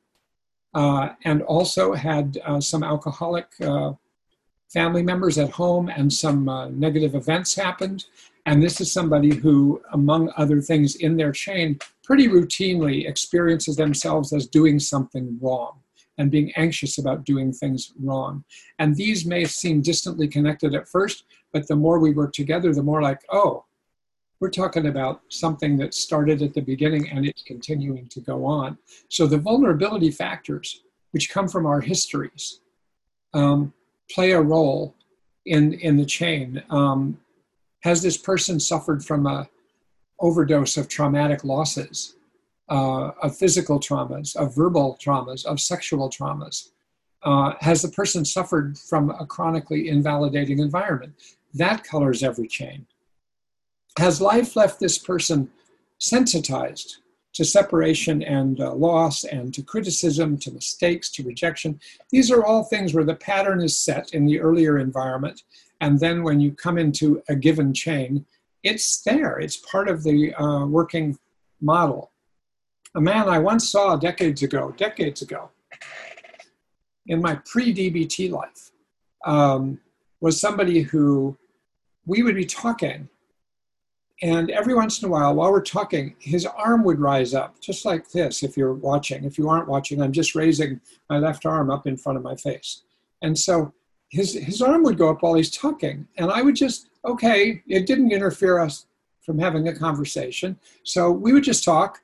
uh, 0.74 1.10
and 1.24 1.42
also 1.42 1.92
had 1.92 2.38
uh, 2.44 2.60
some 2.60 2.82
alcoholic 2.82 3.46
uh, 3.60 3.92
family 4.68 5.02
members 5.02 5.38
at 5.38 5.50
home 5.50 5.88
and 5.88 6.12
some 6.12 6.48
uh, 6.48 6.68
negative 6.70 7.14
events 7.14 7.54
happened. 7.54 8.06
And 8.46 8.62
this 8.62 8.80
is 8.80 8.92
somebody 8.92 9.34
who, 9.34 9.82
among 9.92 10.32
other 10.36 10.60
things 10.60 10.96
in 10.96 11.16
their 11.16 11.32
chain, 11.32 11.78
pretty 12.04 12.28
routinely 12.28 13.08
experiences 13.08 13.76
themselves 13.76 14.32
as 14.32 14.46
doing 14.46 14.78
something 14.78 15.38
wrong 15.40 15.80
and 16.18 16.30
being 16.30 16.52
anxious 16.56 16.98
about 16.98 17.24
doing 17.24 17.52
things 17.52 17.92
wrong. 18.02 18.44
And 18.78 18.94
these 18.94 19.26
may 19.26 19.44
seem 19.44 19.82
distantly 19.82 20.28
connected 20.28 20.74
at 20.74 20.88
first, 20.88 21.24
but 21.52 21.68
the 21.68 21.76
more 21.76 21.98
we 21.98 22.12
work 22.12 22.32
together, 22.32 22.72
the 22.72 22.82
more 22.82 23.02
like, 23.02 23.20
oh, 23.30 23.65
we're 24.40 24.50
talking 24.50 24.86
about 24.86 25.22
something 25.28 25.76
that 25.78 25.94
started 25.94 26.42
at 26.42 26.54
the 26.54 26.60
beginning 26.60 27.08
and 27.10 27.26
it's 27.26 27.42
continuing 27.42 28.06
to 28.08 28.20
go 28.20 28.44
on. 28.44 28.76
So 29.08 29.26
the 29.26 29.38
vulnerability 29.38 30.10
factors, 30.10 30.82
which 31.12 31.30
come 31.30 31.48
from 31.48 31.66
our 31.66 31.80
histories, 31.80 32.60
um, 33.32 33.72
play 34.10 34.32
a 34.32 34.40
role 34.40 34.94
in 35.46 35.74
in 35.74 35.96
the 35.96 36.04
chain. 36.04 36.62
Um, 36.70 37.18
has 37.80 38.02
this 38.02 38.16
person 38.16 38.58
suffered 38.60 39.04
from 39.04 39.26
a 39.26 39.48
overdose 40.18 40.76
of 40.76 40.88
traumatic 40.88 41.44
losses, 41.44 42.16
uh, 42.68 43.10
of 43.22 43.36
physical 43.36 43.78
traumas, 43.78 44.34
of 44.36 44.54
verbal 44.54 44.98
traumas, 45.00 45.44
of 45.44 45.60
sexual 45.60 46.10
traumas? 46.10 46.70
Uh, 47.22 47.54
has 47.60 47.82
the 47.82 47.88
person 47.88 48.24
suffered 48.24 48.78
from 48.78 49.10
a 49.10 49.26
chronically 49.26 49.88
invalidating 49.88 50.58
environment? 50.58 51.14
That 51.54 51.84
colors 51.84 52.22
every 52.22 52.48
chain. 52.48 52.86
Has 53.98 54.20
life 54.20 54.56
left 54.56 54.78
this 54.78 54.98
person 54.98 55.50
sensitized 55.98 56.98
to 57.36 57.44
separation 57.44 58.22
and 58.22 58.60
uh, 58.60 58.72
loss 58.72 59.24
and 59.24 59.52
to 59.52 59.62
criticism, 59.62 60.38
to 60.38 60.50
mistakes, 60.50 61.10
to 61.10 61.22
rejection. 61.22 61.78
These 62.10 62.30
are 62.30 62.44
all 62.44 62.64
things 62.64 62.94
where 62.94 63.04
the 63.04 63.14
pattern 63.14 63.62
is 63.62 63.78
set 63.78 64.14
in 64.14 64.24
the 64.24 64.40
earlier 64.40 64.78
environment. 64.78 65.42
And 65.82 66.00
then 66.00 66.22
when 66.22 66.40
you 66.40 66.52
come 66.52 66.78
into 66.78 67.22
a 67.28 67.36
given 67.36 67.74
chain, 67.74 68.24
it's 68.62 69.02
there, 69.02 69.38
it's 69.38 69.58
part 69.58 69.88
of 69.88 70.02
the 70.02 70.34
uh, 70.34 70.64
working 70.64 71.18
model. 71.60 72.10
A 72.94 73.00
man 73.00 73.28
I 73.28 73.38
once 73.38 73.70
saw 73.70 73.96
decades 73.96 74.42
ago, 74.42 74.74
decades 74.78 75.20
ago, 75.20 75.50
in 77.06 77.20
my 77.20 77.34
pre 77.44 77.74
DBT 77.74 78.30
life, 78.30 78.70
um, 79.26 79.78
was 80.20 80.40
somebody 80.40 80.80
who 80.80 81.36
we 82.06 82.22
would 82.22 82.34
be 82.34 82.46
talking 82.46 83.10
and 84.22 84.50
every 84.50 84.74
once 84.74 85.02
in 85.02 85.08
a 85.08 85.12
while, 85.12 85.34
while 85.34 85.52
we're 85.52 85.60
talking, 85.60 86.16
his 86.18 86.46
arm 86.46 86.84
would 86.84 86.98
rise 86.98 87.34
up, 87.34 87.60
just 87.60 87.84
like 87.84 88.10
this, 88.10 88.42
if 88.42 88.56
you're 88.56 88.72
watching. 88.72 89.24
If 89.24 89.36
you 89.36 89.48
aren't 89.48 89.68
watching, 89.68 90.00
I'm 90.00 90.12
just 90.12 90.34
raising 90.34 90.80
my 91.10 91.18
left 91.18 91.44
arm 91.44 91.70
up 91.70 91.86
in 91.86 91.98
front 91.98 92.16
of 92.16 92.24
my 92.24 92.34
face. 92.34 92.82
And 93.20 93.38
so 93.38 93.74
his, 94.08 94.32
his 94.32 94.62
arm 94.62 94.82
would 94.84 94.96
go 94.96 95.10
up 95.10 95.22
while 95.22 95.34
he's 95.34 95.50
talking. 95.50 96.08
And 96.16 96.30
I 96.30 96.40
would 96.40 96.56
just, 96.56 96.88
okay, 97.04 97.62
it 97.66 97.86
didn't 97.86 98.12
interfere 98.12 98.58
us 98.58 98.86
from 99.20 99.38
having 99.38 99.68
a 99.68 99.76
conversation. 99.76 100.58
So 100.82 101.10
we 101.10 101.34
would 101.34 101.44
just 101.44 101.64
talk. 101.64 102.00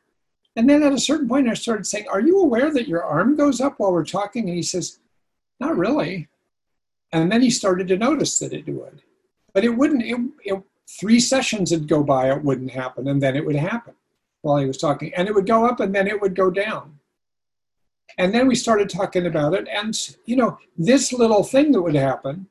And 0.55 0.69
then 0.69 0.83
at 0.83 0.93
a 0.93 0.99
certain 0.99 1.29
point, 1.29 1.49
I 1.49 1.55
started 1.55 1.87
saying, 1.87 2.09
Are 2.09 2.21
you 2.21 2.41
aware 2.41 2.71
that 2.73 2.89
your 2.89 3.03
arm 3.03 3.37
goes 3.37 3.61
up 3.61 3.79
while 3.79 3.93
we're 3.93 4.05
talking? 4.05 4.49
And 4.49 4.57
he 4.57 4.63
says, 4.63 4.99
Not 5.61 5.79
really. 5.79 6.29
And 7.11 7.33
then 7.33 7.41
he 7.41 7.51
started 7.51 7.89
to 7.89 7.97
notice 7.97 8.39
that 8.41 8.53
it 8.53 8.69
would. 8.69 9.01
But 9.55 9.65
it 9.65 9.71
wouldn't, 9.71 10.03
it, 10.03 10.19
it 10.45 10.63
three 10.89 11.21
sessions 11.21 11.71
would 11.71 11.89
go 11.89 12.03
by, 12.03 12.31
it 12.31 12.43
wouldn't 12.43 12.71
happen, 12.71 13.09
and 13.09 13.23
then 13.23 13.37
it 13.37 13.45
would 13.45 13.57
happen 13.57 13.95
while 14.43 14.59
he 14.59 14.67
was 14.67 14.79
talking. 14.79 15.13
And 15.15 15.29
it 15.29 15.35
would 15.35 15.47
go 15.47 15.65
up 15.65 15.81
and 15.81 15.95
then 15.95 16.07
it 16.07 16.21
would 16.21 16.35
go 16.35 16.51
down. 16.51 16.99
And 18.19 18.35
then 18.35 18.47
we 18.47 18.55
started 18.55 18.91
talking 18.91 19.27
about 19.27 19.55
it. 19.55 19.67
And, 19.73 19.97
you 20.27 20.37
know, 20.37 20.59
this 20.77 21.13
little 21.13 21.45
thing 21.45 21.73
that 21.73 21.83
would 21.83 21.95
happen, 21.95 22.49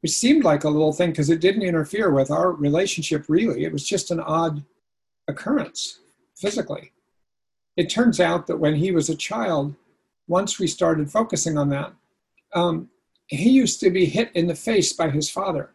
which 0.00 0.12
seemed 0.12 0.44
like 0.44 0.64
a 0.64 0.68
little 0.68 0.92
thing 0.92 1.10
because 1.10 1.30
it 1.30 1.40
didn't 1.40 1.62
interfere 1.62 2.10
with 2.10 2.30
our 2.30 2.52
relationship 2.52 3.24
really, 3.28 3.64
it 3.64 3.72
was 3.72 3.84
just 3.84 4.10
an 4.10 4.20
odd 4.20 4.62
occurrence 5.26 6.00
physically. 6.36 6.92
It 7.76 7.88
turns 7.88 8.20
out 8.20 8.46
that 8.46 8.58
when 8.58 8.76
he 8.76 8.92
was 8.92 9.08
a 9.08 9.16
child, 9.16 9.74
once 10.28 10.58
we 10.58 10.66
started 10.66 11.10
focusing 11.10 11.56
on 11.56 11.70
that, 11.70 11.92
um, 12.54 12.90
he 13.26 13.50
used 13.50 13.80
to 13.80 13.90
be 13.90 14.04
hit 14.04 14.30
in 14.34 14.46
the 14.46 14.54
face 14.54 14.92
by 14.92 15.08
his 15.08 15.30
father. 15.30 15.70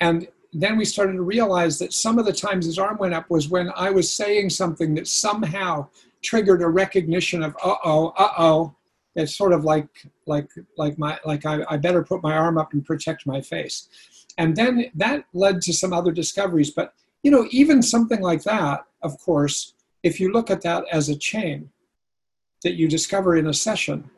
And 0.00 0.28
then 0.52 0.76
we 0.76 0.84
started 0.84 1.14
to 1.14 1.22
realize 1.22 1.78
that 1.78 1.92
some 1.92 2.18
of 2.18 2.26
the 2.26 2.32
times 2.32 2.66
his 2.66 2.78
arm 2.78 2.98
went 2.98 3.14
up 3.14 3.30
was 3.30 3.48
when 3.48 3.70
I 3.76 3.90
was 3.90 4.12
saying 4.12 4.50
something 4.50 4.94
that 4.94 5.06
somehow 5.06 5.88
triggered 6.22 6.62
a 6.62 6.68
recognition 6.68 7.42
of 7.42 7.56
uh 7.64 7.76
oh, 7.84 8.08
uh 8.16 8.32
oh. 8.38 8.74
It's 9.16 9.36
sort 9.36 9.52
of 9.52 9.64
like 9.64 9.88
like 10.26 10.48
like 10.78 10.96
my 10.96 11.18
like 11.24 11.44
I, 11.44 11.64
I 11.68 11.76
better 11.76 12.02
put 12.02 12.22
my 12.22 12.34
arm 12.34 12.58
up 12.58 12.72
and 12.72 12.84
protect 12.84 13.26
my 13.26 13.40
face. 13.40 13.88
And 14.38 14.56
then 14.56 14.86
that 14.94 15.24
led 15.34 15.60
to 15.62 15.72
some 15.72 15.92
other 15.92 16.12
discoveries. 16.12 16.70
But, 16.70 16.94
you 17.22 17.30
know, 17.30 17.46
even 17.50 17.82
something 17.82 18.20
like 18.20 18.42
that, 18.44 18.84
of 19.02 19.18
course, 19.18 19.74
if 20.02 20.20
you 20.20 20.32
look 20.32 20.50
at 20.50 20.62
that 20.62 20.84
as 20.90 21.08
a 21.08 21.16
chain 21.16 21.70
that 22.62 22.74
you 22.74 22.88
discover 22.88 23.36
in 23.36 23.48
a 23.48 23.52
session, 23.52 24.08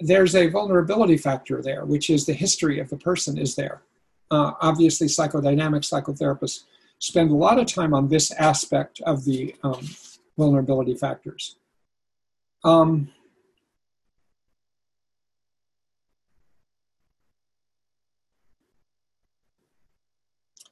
there's 0.00 0.36
a 0.36 0.48
vulnerability 0.48 1.16
factor 1.16 1.62
there, 1.62 1.84
which 1.84 2.10
is 2.10 2.26
the 2.26 2.32
history 2.32 2.78
of 2.78 2.90
the 2.90 2.96
person 2.96 3.38
is 3.38 3.56
there. 3.56 3.82
Uh, 4.30 4.52
obviously, 4.60 5.06
psychodynamic 5.06 5.82
psychotherapists 5.82 6.64
spend 6.98 7.30
a 7.30 7.34
lot 7.34 7.58
of 7.58 7.66
time 7.66 7.94
on 7.94 8.08
this 8.08 8.30
aspect 8.32 9.00
of 9.06 9.24
the 9.24 9.54
um, 9.62 9.86
vulnerability 10.36 10.94
factors. 10.94 11.56
Um, 12.64 13.10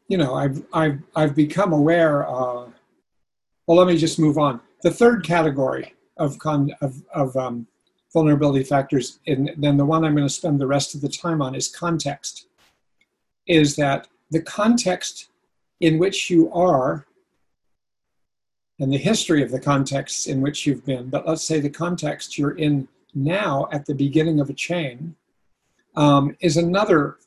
you 0.08 0.16
know, 0.16 0.34
I've, 0.34 0.62
I've, 0.72 0.98
I've 1.14 1.34
become 1.34 1.72
aware, 1.72 2.28
uh, 2.28 2.66
well, 3.66 3.78
let 3.78 3.86
me 3.86 3.96
just 3.96 4.18
move 4.18 4.38
on. 4.38 4.60
The 4.82 4.90
third 4.90 5.24
category 5.24 5.94
of, 6.16 6.38
con, 6.38 6.70
of, 6.80 7.02
of 7.14 7.36
um, 7.36 7.66
vulnerability 8.12 8.64
factors, 8.64 9.20
and 9.26 9.52
then 9.56 9.76
the 9.76 9.84
one 9.84 10.04
I'm 10.04 10.14
going 10.14 10.26
to 10.26 10.32
spend 10.32 10.60
the 10.60 10.66
rest 10.66 10.94
of 10.94 11.00
the 11.00 11.08
time 11.08 11.40
on 11.40 11.54
is 11.54 11.68
context, 11.68 12.46
is 13.46 13.76
that 13.76 14.08
the 14.30 14.42
context 14.42 15.28
in 15.80 15.98
which 15.98 16.30
you 16.30 16.52
are 16.52 17.06
and 18.78 18.92
the 18.92 18.98
history 18.98 19.42
of 19.42 19.50
the 19.50 19.60
context 19.60 20.26
in 20.26 20.40
which 20.40 20.66
you've 20.66 20.84
been, 20.84 21.08
but 21.08 21.26
let's 21.26 21.44
say 21.44 21.60
the 21.60 21.70
context 21.70 22.38
you're 22.38 22.56
in 22.56 22.88
now 23.14 23.68
at 23.72 23.86
the 23.86 23.94
beginning 23.94 24.40
of 24.40 24.48
a 24.48 24.54
chain, 24.54 25.14
um, 25.94 26.34
is 26.40 26.56
another 26.56 27.18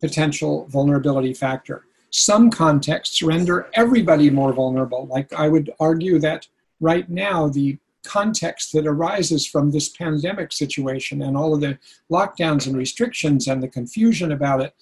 potential 0.00 0.66
vulnerability 0.66 1.32
factor. 1.32 1.84
Some 2.10 2.50
contexts 2.50 3.22
render 3.22 3.68
everybody 3.74 4.30
more 4.30 4.52
vulnerable. 4.52 5.06
Like 5.06 5.32
I 5.32 5.48
would 5.48 5.70
argue 5.78 6.18
that 6.20 6.48
right 6.80 7.08
now, 7.08 7.48
the 7.48 7.78
context 8.04 8.72
that 8.72 8.86
arises 8.86 9.46
from 9.46 9.70
this 9.70 9.90
pandemic 9.90 10.52
situation 10.52 11.22
and 11.22 11.36
all 11.36 11.54
of 11.54 11.60
the 11.60 11.78
lockdowns 12.10 12.66
and 12.66 12.76
restrictions 12.76 13.48
and 13.48 13.62
the 13.62 13.68
confusion 13.68 14.32
about 14.32 14.62
it 14.62 14.74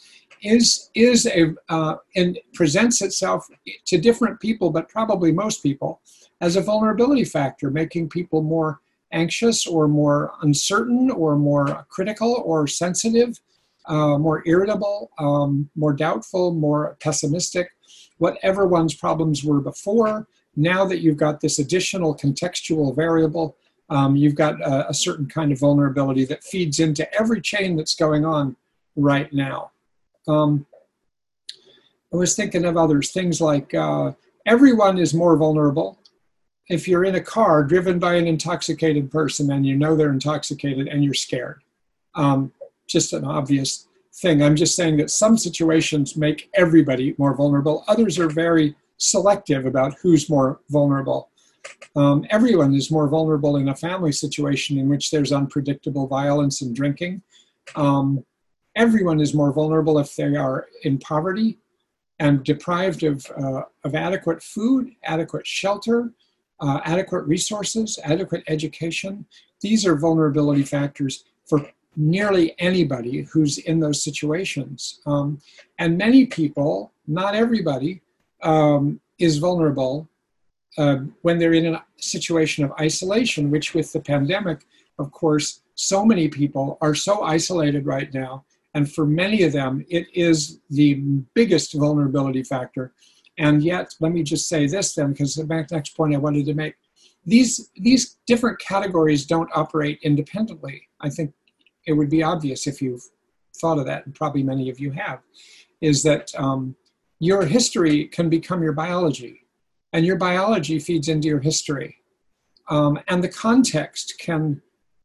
is 0.43 0.91
is 0.95 1.27
a 1.27 1.55
uh, 1.69 1.97
and 2.15 2.39
presents 2.55 3.03
itself 3.03 3.47
to 3.87 3.99
different 3.99 4.41
people, 4.41 4.71
but 4.71 4.89
probably 4.89 5.33
most 5.33 5.63
people, 5.63 6.01
as 6.41 6.57
a 6.57 6.61
vulnerability 6.61 7.25
factor, 7.25 7.71
making 7.71 8.09
people 8.09 8.43
more 8.43 8.81
anxious 9.13 9.67
or 9.67 9.89
more 9.89 10.33
uncertain 10.43 11.11
or 11.11 11.37
more 11.37 11.87
critical 11.89 12.43
or 12.45 12.67
sensitive, 12.67 13.41
uh, 13.87 14.19
more 14.19 14.43
irritable, 14.47 15.11
um, 15.19 15.71
more 15.77 15.93
doubtful, 15.93 16.53
more 16.53 16.97
pessimistic, 17.01 17.71
whatever 18.19 18.67
one's 18.67 18.95
problems 18.95 19.45
were 19.45 19.61
before. 19.61 20.27
Now 20.57 20.85
that 20.87 21.01
you've 21.01 21.19
got 21.19 21.41
this 21.41 21.59
additional 21.59 22.17
contextual 22.17 22.95
variable, 22.97 23.57
um, 23.91 24.17
you've 24.17 24.35
got 24.35 24.61
a, 24.61 24.89
a 24.91 24.95
certain 24.95 25.27
kind 25.27 25.53
of 25.53 25.61
vulnerability 25.61 26.25
that 26.27 26.43
feeds 26.43 26.81
into 26.81 27.13
every 27.15 27.41
chain 27.41 27.77
that's 27.77 27.95
going 27.95 28.25
on 28.25 28.57
right 28.97 29.33
now. 29.33 29.71
Um, 30.29 30.67
I 32.13 32.17
was 32.17 32.35
thinking 32.35 32.65
of 32.65 32.77
others, 32.77 33.13
things 33.13 33.41
like 33.41 33.75
uh, 33.75 34.13
everyone 34.47 34.99
is 34.99 35.13
more 35.13 35.37
vulnerable. 35.37 35.99
If 36.69 36.89
you're 36.89 37.05
in 37.05 37.15
a 37.15 37.21
car 37.21 37.63
driven 37.63 37.99
by 37.99 38.15
an 38.15 38.27
intoxicated 38.27 39.11
person 39.11 39.53
and 39.53 39.67
you 39.67 39.77
know 39.77 39.95
they're 39.95 40.13
intoxicated 40.13 40.89
and 40.89 41.05
you're 41.05 41.15
scared, 41.15 41.63
um, 42.15 42.53
just 42.87 43.13
an 43.13 43.25
obvious 43.25 43.87
thing. 44.15 44.43
I'm 44.43 44.57
just 44.57 44.75
saying 44.75 44.97
that 44.97 45.11
some 45.11 45.37
situations 45.37 46.17
make 46.17 46.49
everybody 46.55 47.15
more 47.19 47.35
vulnerable. 47.35 47.85
Others 47.89 48.19
are 48.19 48.29
very 48.29 48.75
selective 48.97 49.67
about 49.67 49.95
who's 50.01 50.31
more 50.31 50.61
vulnerable. 50.71 51.31
Um, 51.95 52.25
everyone 52.31 52.75
is 52.75 52.91
more 52.91 53.09
vulnerable 53.09 53.57
in 53.57 53.69
a 53.69 53.77
family 53.77 54.13
situation 54.13 54.79
in 54.79 54.89
which 54.89 55.11
there's 55.11 55.33
unpredictable 55.33 56.07
violence 56.07 56.63
and 56.63 56.75
drinking. 56.75 57.23
Um, 57.75 58.25
everyone 58.77 59.21
is 59.21 59.35
more 59.35 59.53
vulnerable 59.53 59.99
if 59.99 60.15
they 60.15 60.37
are 60.37 60.69
in 60.83 60.99
poverty 60.99 61.59
and 62.19 62.45
deprived 62.45 63.03
of, 63.03 63.27
uh, 63.43 63.63
of 63.85 63.95
adequate 63.95 64.43
food, 64.43 64.91
adequate 65.05 65.47
shelter, 65.47 66.13
uh, 66.61 66.81
adequate 66.85 67.25
resources, 67.27 67.99
adequate 68.05 68.43
education. 68.47 69.27
These 69.61 69.85
are 69.87 69.97
vulnerability 69.97 70.63
factors 70.63 71.25
for 71.47 71.67
nearly 71.97 72.55
anybody 72.59 73.23
who's 73.23 73.59
in 73.59 73.81
those 73.81 74.05
situations. 74.05 75.01
Um, 75.07 75.41
and 75.79 75.99
many 75.99 76.27
people, 76.27 76.93
not 77.07 77.35
everybody, 77.35 78.03
um, 78.43 79.01
is 79.19 79.39
vulnerable 79.39 80.09
uh, 80.79 80.99
when 81.23 81.39
they're 81.39 81.55
in 81.55 81.75
a 81.75 81.85
situation 81.97 82.65
of 82.65 82.73
isolation, 82.73 83.51
which 83.51 83.75
with 83.75 83.93
the 83.93 84.01
pandemic, 84.01 84.67
of 84.99 85.11
course, 85.11 85.61
so 85.75 86.05
many 86.05 86.29
people 86.29 86.79
are 86.81 86.95
so 86.95 87.23
isolated 87.23 87.87
right 87.87 88.13
now 88.13 88.45
and 88.77 88.93
for 88.93 89.07
many 89.07 89.43
of 89.43 89.53
them, 89.55 89.87
it 89.89 90.07
is 90.13 90.61
the 90.69 90.97
biggest 91.33 91.73
vulnerability 91.73 92.43
factor. 92.43 92.93
And 93.39 93.63
yet, 93.63 93.95
let 94.01 94.13
me 94.13 94.23
just 94.23 94.51
say 94.51 94.67
this 94.67 94.95
then, 94.95 95.13
because 95.13 95.35
the 95.35 95.67
next 95.71 95.97
point 95.97 96.15
I 96.15 96.19
wanted 96.19 96.45
to 96.45 96.55
make. 96.55 96.75
These, 97.25 97.71
these 97.75 98.19
different 98.27 98.59
categories 98.59 99.25
don't 99.25 99.49
operate 99.55 99.99
independently. 100.03 100.83
I 101.01 101.09
think 101.09 101.33
it 101.87 101.95
would 101.95 102.11
be 102.11 102.23
obvious 102.23 102.67
if 102.67 102.83
you've 102.83 103.03
thought 103.59 103.79
of 103.79 103.87
that, 103.87 104.05
and 104.05 104.15
probably 104.15 104.43
many 104.43 104.69
of 104.69 104.79
you 104.79 104.91
have, 104.91 105.21
is 105.81 106.03
that 106.03 106.31
um, 106.37 106.77
your 107.19 107.47
history 107.47 108.05
can 108.09 108.29
become 108.29 108.63
your 108.63 108.75
biology, 108.75 109.47
and 109.95 110.05
your 110.05 110.19
biology 110.19 110.79
feeds 110.79 111.09
into 111.09 111.29
your 111.29 111.41
history. 111.41 111.97
Um, 112.69 112.99
and 113.09 113.25
the 113.25 113.31
context 113.47 114.17
can 114.21 114.61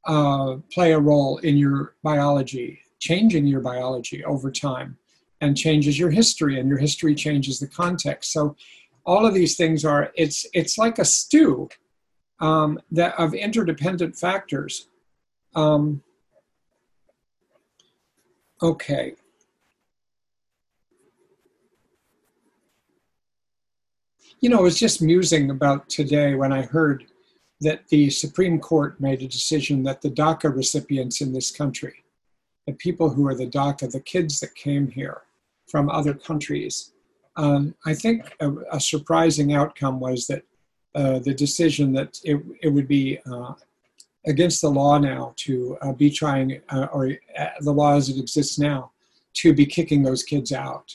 uh, 0.06 0.58
play 0.74 0.92
a 0.92 1.00
role 1.00 1.38
in 1.38 1.56
your 1.56 1.96
biology 2.04 2.82
changing 3.02 3.48
your 3.48 3.60
biology 3.60 4.24
over 4.24 4.50
time 4.50 4.98
and 5.42 5.58
changes 5.58 6.00
your 6.00 6.12
history 6.12 6.60
and 6.60 6.70
your 6.70 6.78
history 6.78 7.16
changes 7.16 7.60
the 7.60 7.68
context. 7.68 8.32
So 8.32 8.56
all 9.06 9.26
of 9.26 9.34
these 9.34 9.58
things 9.58 9.84
are 9.84 10.12
it's 10.16 10.46
it's 10.54 10.78
like 10.78 11.00
a 11.00 11.06
stew 11.06 11.68
um, 12.40 12.80
that 12.92 13.20
of 13.20 13.34
interdependent 13.34 14.16
factors. 14.16 14.88
Um, 15.56 16.04
okay. 18.62 19.16
You 24.40 24.50
know, 24.50 24.60
I 24.60 24.62
was 24.62 24.80
just 24.80 25.02
musing 25.02 25.52
about 25.52 25.90
today 25.90 26.34
when 26.34 26.52
I 26.52 26.64
heard 26.64 27.06
that 27.62 27.88
the 27.90 28.10
Supreme 28.10 28.60
Court 28.60 29.00
made 29.00 29.22
a 29.22 29.28
decision 29.28 29.84
that 29.84 30.02
the 30.02 30.10
DACA 30.10 30.56
recipients 30.56 31.22
in 31.22 31.32
this 31.32 31.52
country 31.52 32.01
the 32.72 32.78
people 32.78 33.10
who 33.10 33.28
are 33.28 33.36
the 33.36 33.48
DACA, 33.48 33.92
the 33.92 34.00
kids 34.00 34.40
that 34.40 34.56
came 34.56 34.88
here 34.88 35.22
from 35.68 35.90
other 35.90 36.14
countries. 36.14 36.94
Um, 37.36 37.76
I 37.86 37.94
think 37.94 38.34
a, 38.40 38.50
a, 38.72 38.80
surprising 38.80 39.54
outcome 39.54 40.00
was 40.00 40.28
that 40.28 40.44
uh, 40.96 41.20
the 41.20 41.34
decision 41.34 41.94
that 41.94 42.20
it, 42.24 42.42
it 42.62 42.70
would 42.70 42.88
be 42.88 43.20
uh, 43.30 43.54
against 44.26 44.62
the 44.62 44.70
law 44.70 44.98
now 44.98 45.34
to 45.38 45.78
uh, 45.82 45.94
be 45.94 46.10
trying, 46.10 46.62
uh, 46.70 46.88
or 46.94 47.12
uh, 47.38 47.46
the 47.62 47.74
law 47.74 47.96
as 47.96 48.10
it 48.10 48.20
exists 48.20 48.58
now, 48.58 48.92
to 49.34 49.54
be 49.54 49.66
kicking 49.66 50.02
those 50.04 50.24
kids 50.24 50.52
out. 50.52 50.94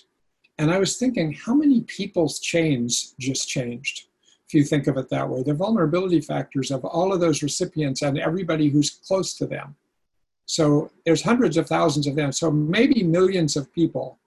And 0.59 0.71
I 0.71 0.79
was 0.79 0.97
thinking, 0.97 1.33
how 1.33 1.55
many 1.55 1.83
people's 1.83 2.39
chains 2.39 3.15
just 3.19 3.49
changed? 3.49 4.07
If 4.47 4.55
you 4.55 4.65
think 4.65 4.87
of 4.87 4.97
it 4.97 5.11
that 5.11 5.29
way, 5.29 5.43
the 5.43 5.55
vulnerability 5.55 6.21
factors 6.21 6.71
of 6.71 6.85
all 6.85 7.13
of 7.13 7.21
those 7.21 7.43
recipients 7.43 8.03
and 8.03 8.19
everybody 8.19 8.69
who's 8.69 8.91
close 8.91 9.35
to 9.35 9.47
them 9.47 9.75
so 10.47 10.91
there's 11.05 11.23
hundreds 11.23 11.57
of 11.57 11.67
thousands 11.67 12.07
of 12.07 12.15
them. 12.15 12.33
So 12.33 12.51
maybe 12.51 13.03
millions 13.03 13.57
of 13.57 13.73
people 13.73 14.19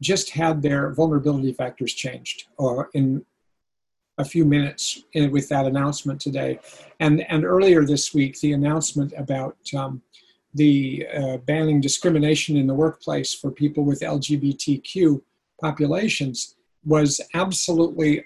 just 0.00 0.30
had 0.30 0.62
their 0.62 0.92
vulnerability 0.92 1.52
factors 1.52 1.92
changed 1.92 2.46
or 2.56 2.90
in 2.94 3.24
a 4.18 4.24
few 4.24 4.44
minutes 4.44 5.02
in, 5.12 5.32
with 5.32 5.48
that 5.48 5.66
announcement 5.66 6.20
today. 6.20 6.60
And, 7.00 7.22
and 7.28 7.44
earlier 7.44 7.84
this 7.84 8.14
week, 8.14 8.38
the 8.40 8.52
announcement 8.52 9.12
about 9.16 9.56
um, 9.76 10.02
the 10.54 11.06
uh, 11.12 11.36
banning 11.38 11.80
discrimination 11.80 12.56
in 12.56 12.68
the 12.68 12.74
workplace 12.74 13.34
for 13.34 13.50
people 13.50 13.84
with 13.84 14.00
LGBTQ 14.00 15.20
populations 15.60 16.54
was 16.84 17.20
absolutely 17.34 18.24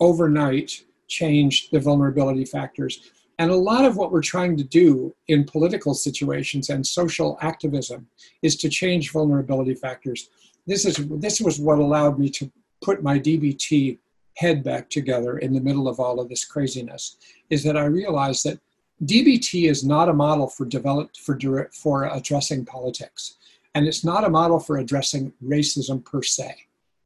overnight 0.00 0.84
changed 1.06 1.70
the 1.70 1.78
vulnerability 1.78 2.44
factors. 2.44 3.12
And 3.38 3.50
a 3.50 3.56
lot 3.56 3.84
of 3.84 3.96
what 3.96 4.10
we're 4.10 4.20
trying 4.20 4.56
to 4.56 4.64
do 4.64 5.14
in 5.28 5.44
political 5.44 5.94
situations 5.94 6.70
and 6.70 6.84
social 6.84 7.38
activism 7.40 8.08
is 8.42 8.56
to 8.56 8.68
change 8.68 9.12
vulnerability 9.12 9.74
factors. 9.74 10.30
This 10.66 10.84
is 10.84 10.96
this 11.18 11.40
was 11.40 11.60
what 11.60 11.78
allowed 11.78 12.18
me 12.18 12.30
to 12.30 12.50
put 12.82 13.02
my 13.02 13.18
DBT 13.18 13.98
head 14.36 14.62
back 14.62 14.90
together 14.90 15.38
in 15.38 15.52
the 15.52 15.60
middle 15.60 15.88
of 15.88 16.00
all 16.00 16.20
of 16.20 16.28
this 16.28 16.44
craziness. 16.44 17.16
Is 17.48 17.62
that 17.64 17.76
I 17.76 17.84
realized 17.84 18.44
that 18.44 18.60
DBT 19.04 19.70
is 19.70 19.84
not 19.84 20.08
a 20.08 20.12
model 20.12 20.48
for 20.48 20.66
developed 20.66 21.18
for 21.20 21.38
for 21.72 22.04
addressing 22.06 22.64
politics. 22.64 23.36
And 23.74 23.86
it's 23.86 24.04
not 24.04 24.24
a 24.24 24.30
model 24.30 24.58
for 24.58 24.78
addressing 24.78 25.32
racism 25.44 26.04
per 26.04 26.22
se, 26.22 26.56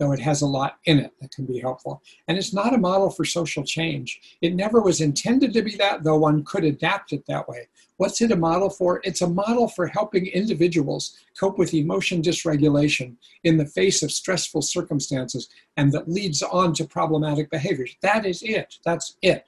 though 0.02 0.12
it 0.12 0.18
has 0.18 0.42
a 0.42 0.46
lot 0.46 0.78
in 0.86 0.98
it 0.98 1.12
that 1.20 1.30
can 1.30 1.46
be 1.46 1.60
helpful. 1.60 2.02
And 2.26 2.36
it's 2.36 2.52
not 2.52 2.74
a 2.74 2.78
model 2.78 3.08
for 3.08 3.24
social 3.24 3.62
change. 3.62 4.36
It 4.40 4.56
never 4.56 4.80
was 4.80 5.00
intended 5.00 5.52
to 5.52 5.62
be 5.62 5.76
that, 5.76 6.02
though 6.02 6.18
one 6.18 6.42
could 6.42 6.64
adapt 6.64 7.12
it 7.12 7.24
that 7.28 7.48
way. 7.48 7.68
What's 7.98 8.20
it 8.20 8.32
a 8.32 8.36
model 8.36 8.68
for? 8.68 9.00
It's 9.04 9.22
a 9.22 9.28
model 9.28 9.68
for 9.68 9.86
helping 9.86 10.26
individuals 10.26 11.16
cope 11.38 11.56
with 11.56 11.72
emotion 11.72 12.20
dysregulation 12.20 13.14
in 13.44 13.56
the 13.56 13.66
face 13.66 14.02
of 14.02 14.10
stressful 14.10 14.62
circumstances 14.62 15.48
and 15.76 15.92
that 15.92 16.10
leads 16.10 16.42
on 16.42 16.74
to 16.74 16.84
problematic 16.84 17.48
behaviors. 17.48 17.94
That 18.02 18.26
is 18.26 18.42
it. 18.42 18.78
That's 18.84 19.16
it 19.22 19.46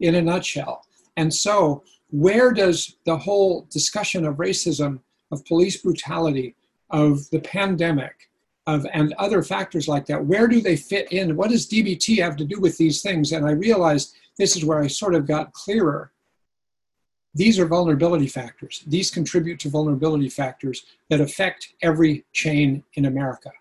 in 0.00 0.16
a 0.16 0.22
nutshell. 0.22 0.84
And 1.16 1.32
so, 1.32 1.84
where 2.10 2.52
does 2.52 2.96
the 3.04 3.16
whole 3.16 3.68
discussion 3.70 4.26
of 4.26 4.36
racism, 4.36 4.98
of 5.30 5.44
police 5.44 5.76
brutality, 5.76 6.56
of 6.90 7.30
the 7.30 7.40
pandemic, 7.40 8.25
of 8.66 8.86
and 8.92 9.14
other 9.18 9.42
factors 9.42 9.86
like 9.86 10.06
that, 10.06 10.24
where 10.24 10.48
do 10.48 10.60
they 10.60 10.76
fit 10.76 11.12
in? 11.12 11.36
What 11.36 11.50
does 11.50 11.68
DBT 11.68 12.22
have 12.22 12.36
to 12.36 12.44
do 12.44 12.60
with 12.60 12.76
these 12.76 13.02
things? 13.02 13.32
And 13.32 13.46
I 13.46 13.52
realized 13.52 14.14
this 14.38 14.56
is 14.56 14.64
where 14.64 14.82
I 14.82 14.88
sort 14.88 15.14
of 15.14 15.26
got 15.26 15.52
clearer. 15.52 16.10
These 17.34 17.58
are 17.58 17.66
vulnerability 17.66 18.26
factors. 18.26 18.82
These 18.86 19.10
contribute 19.10 19.60
to 19.60 19.68
vulnerability 19.68 20.28
factors 20.28 20.84
that 21.10 21.20
affect 21.20 21.74
every 21.82 22.24
chain 22.32 22.82
in 22.94 23.04
America. 23.04 23.52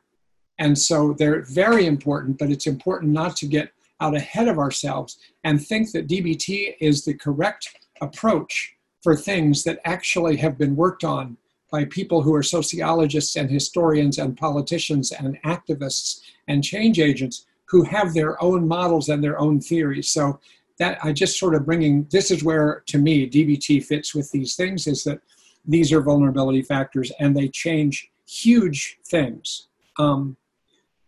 And 0.57 0.77
so 0.77 1.13
they're 1.13 1.41
very 1.41 1.85
important, 1.85 2.37
but 2.37 2.49
it's 2.49 2.67
important 2.67 3.11
not 3.11 3.35
to 3.37 3.45
get 3.45 3.71
out 4.01 4.15
ahead 4.15 4.47
of 4.47 4.57
ourselves 4.57 5.17
and 5.43 5.65
think 5.65 5.91
that 5.91 6.07
DBT 6.07 6.75
is 6.79 7.03
the 7.05 7.13
correct 7.13 7.77
approach 8.01 8.75
for 9.03 9.15
things 9.15 9.63
that 9.63 9.79
actually 9.85 10.37
have 10.37 10.57
been 10.57 10.75
worked 10.75 11.03
on 11.03 11.37
by 11.75 11.83
people 11.83 12.21
who 12.21 12.33
are 12.33 12.41
sociologists 12.57 13.35
and 13.35 13.49
historians 13.51 14.17
and 14.17 14.37
politicians 14.37 15.11
and 15.11 15.37
activists 15.43 16.21
and 16.47 16.63
change 16.63 17.01
agents 17.01 17.47
who 17.65 17.83
have 17.83 18.13
their 18.13 18.41
own 18.41 18.65
models 18.65 19.09
and 19.09 19.21
their 19.21 19.37
own 19.37 19.59
theories. 19.59 20.07
So 20.07 20.39
that 20.79 20.97
I 21.03 21.11
just 21.11 21.37
sort 21.37 21.53
of 21.53 21.65
bringing 21.65 22.07
this 22.11 22.31
is 22.31 22.45
where 22.45 22.81
to 22.91 22.97
me 22.97 23.29
DBT 23.29 23.83
fits 23.83 24.15
with 24.15 24.31
these 24.31 24.55
things 24.55 24.87
is 24.87 25.03
that 25.03 25.19
these 25.65 25.91
are 25.91 26.01
vulnerability 26.01 26.61
factors 26.61 27.11
and 27.19 27.35
they 27.35 27.49
change 27.49 28.09
huge 28.25 28.97
things. 29.05 29.67
Um, 29.99 30.37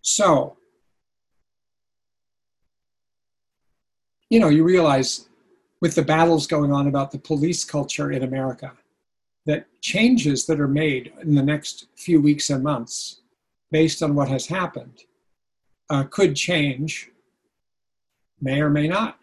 so 0.01 0.57
you 4.29 4.41
know, 4.41 4.49
you 4.49 4.65
realize 4.65 5.29
with 5.79 5.95
the 5.95 6.01
battles 6.01 6.45
going 6.45 6.73
on 6.73 6.87
about 6.87 7.11
the 7.11 7.19
police 7.19 7.63
culture 7.63 8.11
in 8.11 8.23
America, 8.23 8.73
that 9.47 9.65
changes 9.81 10.45
that 10.45 10.59
are 10.59 10.67
made 10.67 11.13
in 11.23 11.33
the 11.33 11.41
next 11.41 11.87
few 11.95 12.21
weeks 12.21 12.49
and 12.49 12.63
months 12.63 13.21
based 13.71 14.03
on 14.03 14.13
what 14.13 14.27
has 14.27 14.45
happened 14.45 15.05
uh, 15.89 16.03
could 16.03 16.35
change, 16.35 17.09
may 18.41 18.61
or 18.61 18.69
may 18.69 18.87
not 18.87 19.19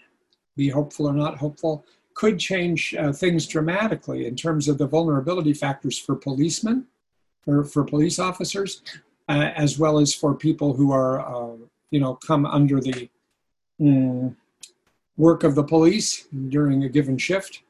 be 0.56 0.68
hopeful 0.68 1.06
or 1.06 1.12
not 1.12 1.36
hopeful, 1.36 1.84
could 2.14 2.38
change 2.38 2.94
uh, 2.94 3.12
things 3.12 3.46
dramatically 3.46 4.26
in 4.26 4.34
terms 4.34 4.66
of 4.66 4.78
the 4.78 4.86
vulnerability 4.86 5.52
factors 5.52 5.98
for 5.98 6.16
policemen, 6.16 6.86
or 7.46 7.62
for 7.62 7.84
police 7.84 8.18
officers, 8.18 8.82
uh, 9.28 9.50
as 9.54 9.78
well 9.78 9.98
as 9.98 10.14
for 10.14 10.34
people 10.34 10.72
who 10.72 10.90
are, 10.90 11.20
uh, 11.20 11.56
you 11.90 12.00
know, 12.00 12.14
come 12.14 12.46
under 12.46 12.80
the 12.80 13.10
mm, 13.78 14.34
work 15.18 15.44
of 15.44 15.54
the 15.54 15.62
police 15.62 16.26
during 16.48 16.84
a 16.84 16.88
given 16.88 17.18
shift, 17.18 17.63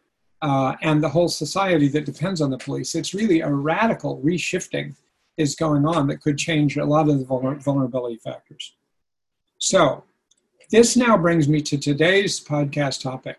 uh, 0.45 0.77
and 0.83 1.03
the 1.03 1.09
whole 1.09 1.29
society 1.29 1.89
that 1.89 2.05
depends 2.05 2.43
on 2.43 2.51
the 2.51 2.59
police. 2.59 2.95
It's 2.95 3.15
really 3.15 3.41
a 3.41 3.49
radical 3.49 4.21
reshifting 4.23 4.95
is 5.39 5.55
going 5.55 5.87
on 5.87 6.07
that 6.09 6.21
could 6.21 6.37
change 6.37 6.77
a 6.77 6.85
lot 6.85 7.09
of 7.09 7.19
the 7.19 7.25
vulnerability 7.25 8.19
factors. 8.19 8.75
So, 9.59 10.05
this 10.71 10.99
now 10.99 11.17
brings 11.17 11.49
me 11.49 11.63
to 11.63 11.79
today's 11.79 12.45
podcast 12.45 13.03
topic. 13.03 13.39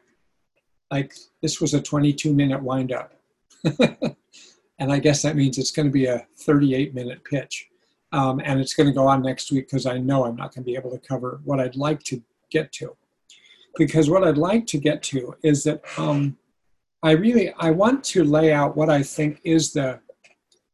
Like, 0.90 1.14
this 1.44 1.62
was 1.62 1.76
a 1.76 1.82
22 1.82 2.34
minute 2.34 2.64
wind 2.64 2.92
up. 2.92 3.14
and 4.80 4.92
I 4.92 4.98
guess 4.98 5.22
that 5.22 5.36
means 5.36 5.60
it's 5.60 5.72
going 5.72 5.88
to 5.88 5.92
be 5.92 6.08
a 6.08 6.26
38 6.40 6.96
minute 6.96 7.24
pitch. 7.24 7.68
Um, 8.14 8.42
and 8.44 8.60
it's 8.60 8.74
going 8.74 8.88
to 8.88 8.94
go 8.94 9.08
on 9.08 9.22
next 9.22 9.52
week 9.52 9.68
because 9.68 9.86
I 9.86 10.00
know 10.00 10.26
I'm 10.26 10.36
not 10.36 10.56
going 10.56 10.64
to 10.64 10.72
be 10.72 10.76
able 10.76 10.92
to 10.92 11.08
cover 11.08 11.40
what 11.44 11.60
I'd 11.60 11.76
like 11.76 12.02
to 12.06 12.24
get 12.50 12.72
to 12.74 12.98
because 13.78 14.10
what 14.10 14.24
I'd 14.24 14.40
like 14.40 14.66
to 14.68 14.80
get 14.80 15.04
to 15.04 15.36
is 15.44 15.64
that 15.66 15.82
um, 15.98 16.38
I 17.06 17.12
really 17.12 17.54
I 17.60 17.70
want 17.70 18.04
to 18.06 18.24
lay 18.24 18.52
out 18.52 18.76
what 18.76 18.90
I 18.90 19.04
think 19.04 19.40
is 19.44 19.74
the 19.74 20.00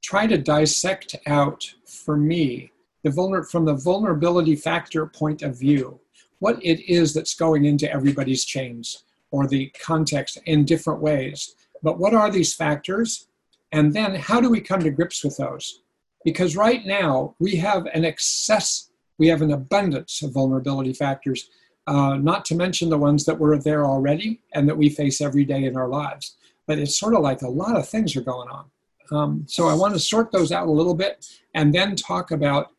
try 0.02 0.28
to 0.28 0.38
dissect 0.38 1.14
out 1.28 1.62
for 1.86 2.16
me 2.16 2.72
the 3.04 3.10
vulner, 3.10 3.46
from 3.46 3.66
the 3.66 3.74
vulnerability 3.74 4.56
factor 4.56 5.06
point 5.08 5.42
of 5.42 5.60
view 5.60 6.00
what 6.40 6.58
it 6.64 6.80
is 6.90 7.14
that's 7.14 7.36
going 7.36 7.66
into 7.66 7.92
everybody's 7.92 8.46
chains 8.46 9.04
or 9.32 9.46
the 9.46 9.74
context 9.84 10.38
in 10.46 10.64
different 10.64 11.02
ways. 11.02 11.54
But 11.84 12.00
what 12.00 12.14
are 12.14 12.32
these 12.32 12.56
factors? 12.56 13.28
And 13.74 13.92
then 13.92 14.16
how 14.16 14.40
do 14.40 14.50
we 14.50 14.62
come 14.62 14.80
to 14.84 14.90
grips 14.90 15.26
with 15.26 15.36
those? 15.36 15.82
Because 16.24 16.56
right 16.56 16.86
now 16.86 17.36
we 17.40 17.58
have 17.58 17.88
an 17.94 18.06
excess, 18.06 18.90
we 19.18 19.28
have 19.28 19.42
an 19.42 19.52
abundance 19.52 20.22
of 20.22 20.32
vulnerability 20.32 20.94
factors 20.94 21.50
uh, 21.88 22.16
not 22.16 22.46
to 22.46 22.56
mention 22.56 22.90
the 22.90 22.98
ones 22.98 23.26
that 23.26 23.40
were 23.40 23.58
there 23.58 23.86
already 23.86 24.40
and 24.54 24.68
that 24.68 24.78
we 24.78 24.90
face 24.90 25.22
every 25.22 25.46
day 25.46 25.66
in 25.66 25.76
our 25.76 25.88
lives. 25.88 26.36
But 26.68 26.80
it's 26.80 26.98
sort 26.98 27.16
of 27.16 27.22
like 27.22 27.42
a 27.42 27.50
lot 27.50 27.76
of 27.76 27.88
things 27.88 28.16
are 28.16 28.22
going 28.22 28.50
on. 28.50 28.66
Um, 29.12 29.46
so 29.48 29.68
I 29.68 29.74
want 29.74 29.94
to 29.94 30.00
sort 30.00 30.32
those 30.32 30.52
out 30.52 30.68
a 30.68 30.72
little 30.72 30.96
bit 30.96 31.28
and 31.54 31.74
then 31.74 31.96
talk 31.96 32.32
about 32.32 32.72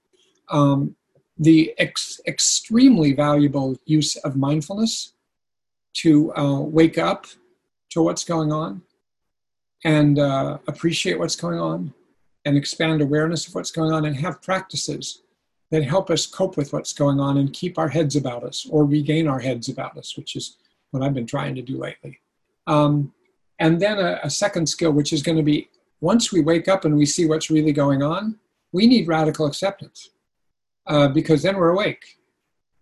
um, 0.50 0.96
the 1.36 1.74
ex- 1.78 2.20
extremely 2.26 3.12
valuable 3.12 3.76
use 3.84 4.16
of 4.16 4.36
mindfulness 4.36 5.12
to 5.94 6.34
uh, 6.34 6.60
wake 6.60 6.96
up 6.96 7.26
to 7.90 8.02
what's 8.02 8.24
going 8.24 8.52
on 8.52 8.82
and 9.84 10.18
uh, 10.18 10.58
appreciate 10.68 11.18
what's 11.18 11.36
going 11.36 11.58
on 11.58 11.92
and 12.44 12.56
expand 12.56 13.02
awareness 13.02 13.46
of 13.46 13.54
what's 13.54 13.70
going 13.70 13.92
on 13.92 14.04
and 14.04 14.16
have 14.16 14.40
practices 14.42 15.21
that 15.72 15.82
help 15.82 16.10
us 16.10 16.26
cope 16.26 16.58
with 16.58 16.72
what's 16.72 16.92
going 16.92 17.18
on 17.18 17.38
and 17.38 17.54
keep 17.54 17.78
our 17.78 17.88
heads 17.88 18.14
about 18.14 18.44
us 18.44 18.66
or 18.70 18.84
regain 18.84 19.26
our 19.26 19.40
heads 19.40 19.70
about 19.70 19.96
us, 19.96 20.18
which 20.18 20.36
is 20.36 20.58
what 20.90 21.02
I've 21.02 21.14
been 21.14 21.26
trying 21.26 21.54
to 21.54 21.62
do 21.62 21.78
lately. 21.78 22.20
Um, 22.66 23.14
and 23.58 23.80
then 23.80 23.98
a, 23.98 24.20
a 24.22 24.28
second 24.28 24.68
skill, 24.68 24.92
which 24.92 25.14
is 25.14 25.22
going 25.22 25.38
to 25.38 25.42
be 25.42 25.70
once 26.02 26.30
we 26.30 26.42
wake 26.42 26.68
up 26.68 26.84
and 26.84 26.94
we 26.94 27.06
see 27.06 27.24
what's 27.26 27.50
really 27.50 27.72
going 27.72 28.02
on, 28.02 28.38
we 28.72 28.86
need 28.86 29.08
radical 29.08 29.46
acceptance 29.46 30.10
uh, 30.86 31.08
because 31.08 31.42
then 31.42 31.56
we're 31.56 31.70
awake. 31.70 32.18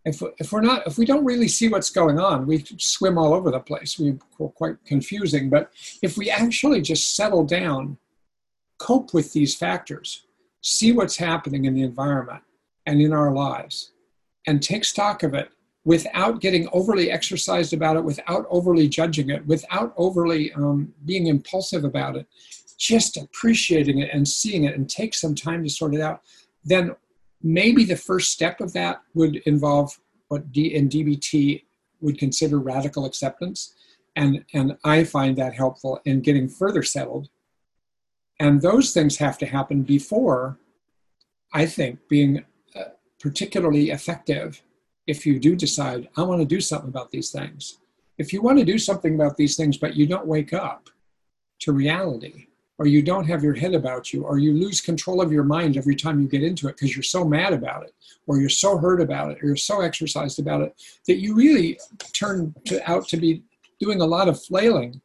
If, 0.05 0.20
if 0.38 0.50
we're 0.50 0.62
not, 0.62 0.85
if 0.85 0.98
we 0.98 1.07
don't 1.07 1.24
really 1.24 1.46
see 1.46 1.68
what's 1.68 1.90
going 1.90 2.18
on, 2.18 2.44
we 2.44 2.64
swim 2.79 3.18
all 3.18 3.35
over 3.35 3.53
the 3.53 3.61
place. 3.61 4.00
We're 4.00 4.18
quite 4.48 4.85
confusing. 4.85 5.48
But 5.48 5.70
if 6.03 6.16
we 6.16 6.29
actually 6.29 6.81
just 6.81 7.14
settle 7.14 7.44
down, 7.44 7.98
cope 8.79 9.14
with 9.14 9.33
these 9.33 9.55
factors, 9.55 10.24
see 10.62 10.90
what's 10.90 11.18
happening 11.18 11.66
in 11.66 11.74
the 11.74 11.83
environment, 11.83 12.42
and 12.90 13.00
in 13.00 13.12
our 13.12 13.33
lives 13.33 13.92
and 14.46 14.61
take 14.61 14.85
stock 14.85 15.22
of 15.22 15.33
it 15.33 15.50
without 15.85 16.40
getting 16.40 16.68
overly 16.72 17.11
exercised 17.11 17.72
about 17.72 17.96
it, 17.96 18.05
without 18.05 18.44
overly 18.50 18.88
judging 18.88 19.31
it, 19.31 19.46
without 19.46 19.94
overly 19.96 20.53
um, 20.55 20.92
being 21.05 21.29
impulsive 21.29 21.85
about 21.85 22.16
it, 22.16 22.26
just 22.79 23.16
appreciating 23.16 23.98
it 23.98 24.11
and 24.12 24.26
seeing 24.26 24.64
it 24.64 24.74
and 24.74 24.90
take 24.90 25.14
some 25.14 25.35
time 25.35 25.62
to 25.62 25.70
sort 25.70 25.94
it 25.94 26.00
out, 26.00 26.20
then 26.64 26.90
maybe 27.42 27.85
the 27.85 27.96
first 27.96 28.33
step 28.33 28.61
of 28.61 28.72
that 28.72 29.00
would 29.14 29.37
involve 29.46 29.98
what 30.29 30.53
D- 30.53 30.74
in 30.74 30.88
DBT 30.88 31.62
would 32.00 32.18
consider 32.18 32.59
radical 32.59 33.05
acceptance. 33.05 33.74
And, 34.16 34.44
and 34.53 34.76
I 34.85 35.05
find 35.05 35.37
that 35.37 35.55
helpful 35.55 36.00
in 36.05 36.20
getting 36.20 36.48
further 36.48 36.83
settled. 36.83 37.29
And 38.40 38.61
those 38.61 38.92
things 38.92 39.18
have 39.18 39.38
to 39.38 39.46
happen 39.46 39.83
before, 39.83 40.59
I 41.55 41.66
think, 41.66 42.00
being 42.09 42.44
particularly 43.20 43.90
effective 43.90 44.62
if 45.06 45.26
you 45.26 45.38
do 45.38 45.54
decide, 45.54 46.09
I 46.16 46.22
want 46.22 46.40
to 46.40 46.46
do 46.46 46.61
something 46.61 46.88
about 46.88 47.11
these 47.11 47.30
things. 47.30 47.78
If 48.18 48.33
you 48.33 48.42
want 48.42 48.59
to 48.59 48.64
do 48.64 48.78
something 48.78 49.14
about 49.14 49.37
these 49.37 49.56
things, 49.56 49.76
but 49.76 49.96
you 49.96 50.06
don't 50.06 50.26
wake 50.26 50.52
up 50.52 50.88
to 51.61 51.72
reality, 51.72 52.46
or 52.78 52.87
you 52.87 53.02
don't 53.02 53.26
have 53.26 53.42
your 53.42 53.54
head 53.54 53.74
about 53.74 54.12
you, 54.12 54.24
or 54.24 54.38
you 54.38 54.54
lose 54.54 54.80
control 54.80 55.20
of 55.20 55.33
your 55.33 55.44
mind 55.44 55.76
every 55.76 55.96
time 55.96 56.20
you 56.20 56.28
get 56.28 56.42
into 56.42 56.68
it 56.68 56.76
because 56.76 56.94
you're 56.94 57.02
so 57.02 57.24
mad 57.24 57.52
about 57.52 57.83
it, 57.83 57.92
or 58.26 58.38
you're 58.38 58.48
so 58.48 58.78
hurt 58.78 59.00
about 59.00 59.30
it, 59.30 59.42
or 59.42 59.46
you're 59.46 59.56
so 59.56 59.80
exercised 59.80 60.38
about 60.38 60.62
it, 60.62 60.74
that 61.06 61.20
you 61.20 61.35
really 61.35 61.78
turn 62.12 62.54
to, 62.66 62.90
out 62.90 63.06
to 63.09 63.16
be 63.16 63.42
doing 63.80 64.00
a 64.00 64.06
lot 64.06 64.28
of 64.28 64.42
flailing 64.42 65.00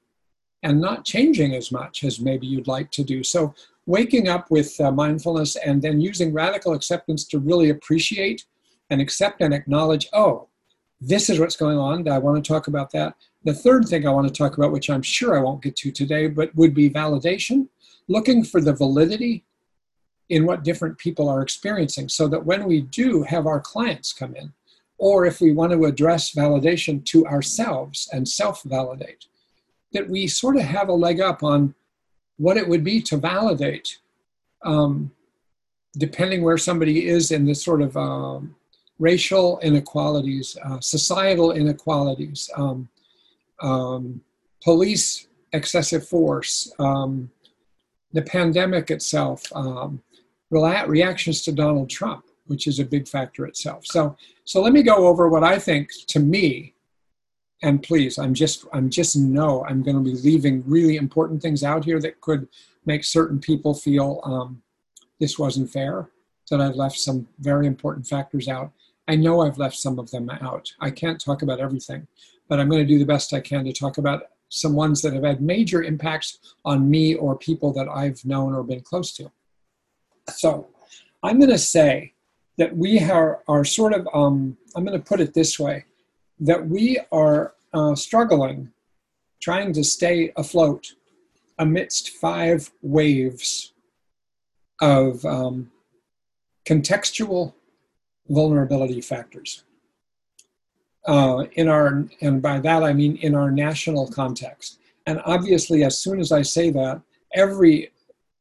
and 0.64 0.80
not 0.80 1.06
changing 1.06 1.54
as 1.54 1.72
much 1.72 2.04
as 2.04 2.20
maybe 2.20 2.48
you'd 2.48 2.68
like 2.68 2.92
to 2.92 3.04
do. 3.04 3.24
So 3.24 3.54
waking 3.86 4.28
up 4.28 4.50
with 4.50 4.80
uh, 4.80 4.92
mindfulness 4.92 5.56
and 5.58 5.82
then 5.82 6.02
using 6.02 6.34
radical 6.34 6.74
acceptance 6.74 7.26
to 7.26 7.40
really 7.40 7.70
appreciate 7.70 8.46
and 8.90 9.02
accept 9.02 9.42
and 9.42 9.54
acknowledge, 9.54 10.08
oh, 10.14 10.48
this 11.02 11.30
is 11.30 11.40
what's 11.40 11.56
going 11.56 11.78
on. 11.78 12.08
I 12.08 12.18
want 12.18 12.44
to 12.44 12.48
talk 12.48 12.68
about 12.68 12.92
that. 12.92 13.16
The 13.44 13.54
third 13.54 13.88
thing 13.88 14.08
I 14.08 14.12
want 14.12 14.28
to 14.28 14.34
talk 14.34 14.58
about, 14.58 14.72
which 14.72 14.90
I'm 14.90 15.02
sure 15.02 15.38
I 15.38 15.42
won't 15.42 15.62
get 15.62 15.76
to 15.78 15.92
today, 15.92 16.28
but 16.28 16.56
would 16.56 16.74
be 16.74 16.90
validation, 16.90 17.68
looking 18.08 18.44
for 18.44 18.60
the 18.62 18.74
validity 18.74 19.44
in 20.30 20.46
what 20.46 20.64
different 20.64 20.98
people 20.98 21.30
are 21.30 21.42
experiencing 21.42 22.10
so 22.10 22.28
that 22.28 22.46
when 22.46 22.66
we 22.66 22.82
do 22.82 23.22
have 23.24 23.46
our 23.46 23.60
clients 23.60 24.14
come 24.14 24.36
in, 24.36 24.52
or 24.98 25.26
if 25.26 25.42
we 25.42 25.52
want 25.52 25.72
to 25.74 25.86
address 25.86 26.34
validation 26.34 27.04
to 27.06 27.26
ourselves 27.28 28.10
and 28.12 28.28
self 28.28 28.64
validate, 28.64 29.26
that 29.92 30.10
we 30.10 30.26
sort 30.28 30.56
of 30.56 30.64
have 30.64 30.90
a 30.90 30.94
leg 30.94 31.20
up 31.20 31.44
on 31.44 31.76
what 32.38 32.58
it 32.58 32.68
would 32.68 32.84
be 32.84 33.02
to 33.02 33.18
validate, 33.18 34.00
um, 34.64 35.12
depending 35.98 36.44
where 36.44 36.58
somebody 36.58 37.08
is 37.08 37.32
in 37.32 37.46
this 37.46 37.64
sort 37.64 37.82
of 37.82 37.96
um, 37.96 38.56
racial 39.00 39.60
inequalities, 39.60 40.58
uh, 40.64 40.80
societal 40.80 41.52
inequalities, 41.52 42.50
um, 42.56 42.90
um 43.62 44.22
police 44.64 45.28
excessive 45.54 46.06
force, 46.06 46.74
um, 46.80 47.32
the 48.12 48.22
pandemic 48.22 48.92
itself, 48.92 49.44
reactions 50.88 51.42
to 51.44 51.52
Donald 51.52 51.90
Trump, 51.90 52.26
which 52.48 52.68
is 52.68 52.80
a 52.80 52.86
big 52.86 53.08
factor 53.08 53.46
itself. 53.46 53.86
So, 53.86 54.16
so 54.44 54.62
let 54.62 54.74
me 54.74 54.84
go 54.84 55.08
over 55.08 55.30
what 55.30 55.44
I 55.44 55.60
think 55.60 55.90
to 56.08 56.20
me, 56.20 56.75
and 57.62 57.82
please, 57.82 58.18
I'm 58.18 58.34
just, 58.34 58.66
I'm 58.74 58.90
just 58.90 59.16
know 59.16 59.66
I'm 59.66 59.82
going 59.82 59.98
to 59.98 60.04
be 60.04 60.16
leaving 60.16 60.64
really 60.66 60.98
important 60.98 61.42
things 61.42 61.64
out 61.64 61.86
here 61.86 62.00
that 62.02 62.22
could 62.22 62.48
make 62.86 63.04
certain 63.04 63.40
people 63.40 63.74
feel 63.74 64.20
um, 64.24 64.62
this 65.20 65.40
wasn't 65.40 65.72
fair. 65.72 66.10
That 66.52 66.62
I've 66.62 66.76
left 66.76 67.00
some 67.00 67.28
very 67.40 67.66
important 67.66 68.06
factors 68.06 68.48
out. 68.48 68.72
I 69.08 69.16
know 69.16 69.42
I've 69.42 69.58
left 69.58 69.78
some 69.78 69.98
of 69.98 70.12
them 70.12 70.30
out. 70.30 70.72
I 70.80 70.92
can't 70.92 71.20
talk 71.20 71.42
about 71.42 71.60
everything, 71.60 72.08
but 72.48 72.60
I'm 72.60 72.70
going 72.70 72.86
to 72.86 72.88
do 72.88 73.00
the 73.00 73.06
best 73.06 73.34
I 73.34 73.40
can 73.40 73.66
to 73.66 73.74
talk 73.74 73.98
about 73.98 74.24
some 74.50 74.74
ones 74.74 75.02
that 75.02 75.14
have 75.14 75.24
had 75.24 75.42
major 75.42 75.82
impacts 75.82 76.38
on 76.64 76.90
me 76.90 77.16
or 77.16 77.36
people 77.36 77.74
that 77.74 77.88
I've 77.88 78.24
known 78.26 78.54
or 78.54 78.64
been 78.64 78.82
close 78.82 79.12
to. 79.14 79.32
So 80.30 80.68
I'm 81.24 81.40
going 81.40 81.52
to 81.52 81.58
say 81.58 82.14
that 82.58 82.76
we 82.76 83.00
are, 83.00 83.42
are 83.48 83.66
sort 83.66 83.94
of, 83.94 84.08
um, 84.14 84.58
I'm 84.76 84.86
going 84.86 84.98
to 84.98 85.04
put 85.04 85.20
it 85.20 85.34
this 85.34 85.60
way, 85.60 85.86
that 86.40 86.68
we 86.68 87.00
are 87.12 87.54
uh, 87.74 87.96
struggling, 87.96 88.72
trying 89.42 89.74
to 89.74 89.84
stay 89.84 90.32
afloat 90.36 90.94
amidst 91.58 92.10
five 92.10 92.72
waves 92.82 93.74
of 94.82 95.24
um, 95.26 95.72
contextual 96.66 97.54
vulnerability 98.30 99.02
factors. 99.02 99.64
Uh, 101.08 101.46
in 101.54 101.70
our, 101.70 102.08
and 102.22 102.42
by 102.42 102.60
that 102.60 102.84
I 102.84 102.92
mean 102.92 103.18
in 103.18 103.36
our 103.36 103.52
national 103.52 104.08
context. 104.08 104.80
And 105.06 105.22
obviously, 105.26 105.84
as 105.84 106.00
soon 106.00 106.20
as 106.20 106.32
I 106.32 106.42
say 106.42 106.72
that, 106.72 107.00
every 107.36 107.92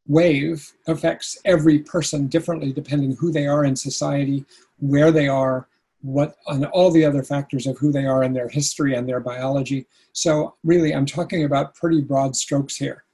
wave 0.07 0.73
affects 0.87 1.39
every 1.45 1.81
person 1.81 2.27
differently 2.27 2.73
depending 2.73 3.17
who 3.17 3.31
they 3.31 3.47
are 3.47 3.65
in 3.65 3.77
society, 3.77 4.47
where 4.79 5.11
they 5.11 5.29
are, 5.29 5.69
what, 6.05 6.37
and 6.47 6.67
all 6.67 6.91
the 6.91 7.05
other 7.05 7.23
factors 7.23 7.67
of 7.67 7.79
who 7.79 7.91
they 7.91 8.05
are 8.05 8.23
and 8.23 8.37
their 8.37 8.49
history 8.49 8.95
and 8.95 9.09
their 9.09 9.21
biology. 9.21 9.87
So, 10.13 10.55
really, 10.63 10.95
I'm 10.95 11.07
talking 11.07 11.45
about 11.45 11.75
pretty 11.75 12.03
broad 12.03 12.37
strokes 12.37 12.77
here. 12.77 13.05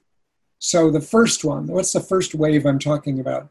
So, 0.59 0.91
the 0.91 1.01
first 1.01 1.43
one, 1.43 1.67
what's 1.67 1.93
the 1.93 2.01
first 2.01 2.35
wave 2.35 2.65
I'm 2.65 2.79
talking 2.79 3.19
about? 3.19 3.49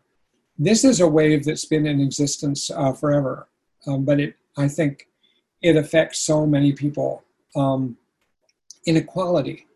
This 0.58 0.84
is 0.84 1.00
a 1.00 1.08
wave 1.08 1.44
that's 1.44 1.64
been 1.64 1.86
in 1.86 2.00
existence 2.00 2.70
uh, 2.70 2.92
forever, 2.92 3.48
um, 3.86 4.04
but 4.04 4.20
it, 4.20 4.36
I 4.56 4.68
think, 4.68 5.08
it 5.62 5.76
affects 5.76 6.20
so 6.20 6.46
many 6.46 6.72
people. 6.72 7.24
Um, 7.56 7.96
inequality. 8.86 9.66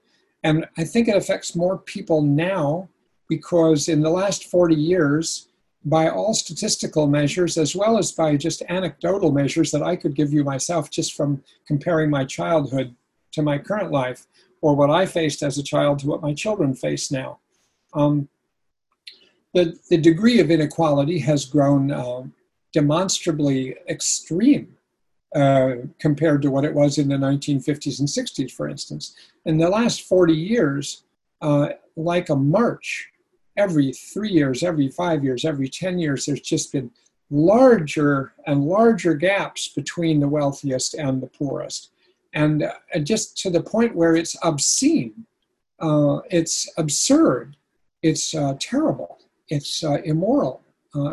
And 0.42 0.66
I 0.76 0.84
think 0.84 1.08
it 1.08 1.16
affects 1.16 1.56
more 1.56 1.78
people 1.78 2.22
now 2.22 2.88
because 3.28 3.88
in 3.88 4.02
the 4.02 4.10
last 4.10 4.44
40 4.44 4.74
years, 4.74 5.48
by 5.84 6.08
all 6.08 6.32
statistical 6.32 7.06
measures, 7.06 7.58
as 7.58 7.76
well 7.76 7.98
as 7.98 8.12
by 8.12 8.36
just 8.36 8.62
anecdotal 8.68 9.32
measures 9.32 9.70
that 9.70 9.82
I 9.82 9.96
could 9.96 10.14
give 10.14 10.32
you 10.32 10.42
myself 10.42 10.90
just 10.90 11.14
from 11.14 11.42
comparing 11.66 12.10
my 12.10 12.24
childhood 12.24 12.94
to 13.32 13.42
my 13.42 13.58
current 13.58 13.90
life, 13.90 14.26
or 14.62 14.74
what 14.74 14.90
I 14.90 15.04
faced 15.04 15.42
as 15.42 15.58
a 15.58 15.62
child 15.62 15.98
to 16.00 16.06
what 16.06 16.22
my 16.22 16.32
children 16.32 16.74
face 16.74 17.10
now. 17.10 17.38
Um, 17.92 18.28
the, 19.52 19.78
the 19.90 19.98
degree 19.98 20.40
of 20.40 20.50
inequality 20.50 21.18
has 21.20 21.44
grown 21.44 21.90
uh, 21.90 22.24
demonstrably 22.72 23.76
extreme 23.88 24.76
uh, 25.34 25.72
compared 25.98 26.42
to 26.42 26.50
what 26.50 26.64
it 26.64 26.72
was 26.72 26.98
in 26.98 27.08
the 27.08 27.16
1950s 27.16 27.98
and 27.98 28.08
60s, 28.08 28.50
for 28.50 28.68
instance. 28.68 29.14
In 29.44 29.58
the 29.58 29.68
last 29.68 30.02
40 30.02 30.32
years, 30.32 31.04
uh, 31.42 31.70
like 31.96 32.30
a 32.30 32.36
march, 32.36 33.10
every 33.56 33.92
three 33.92 34.30
years, 34.30 34.62
every 34.62 34.88
five 34.88 35.24
years, 35.24 35.44
every 35.44 35.68
10 35.68 35.98
years, 35.98 36.26
there's 36.26 36.40
just 36.40 36.72
been 36.72 36.90
larger 37.30 38.32
and 38.46 38.64
larger 38.64 39.14
gaps 39.14 39.68
between 39.68 40.20
the 40.20 40.28
wealthiest 40.28 40.94
and 40.94 41.22
the 41.22 41.26
poorest. 41.26 41.90
And 42.34 42.64
uh, 42.64 42.98
just 43.02 43.38
to 43.38 43.50
the 43.50 43.62
point 43.62 43.94
where 43.94 44.16
it's 44.16 44.36
obscene, 44.42 45.26
uh, 45.80 46.20
it's 46.30 46.70
absurd, 46.76 47.56
it's 48.02 48.34
uh, 48.34 48.54
terrible, 48.58 49.18
it's 49.48 49.82
immoral, 49.82 50.62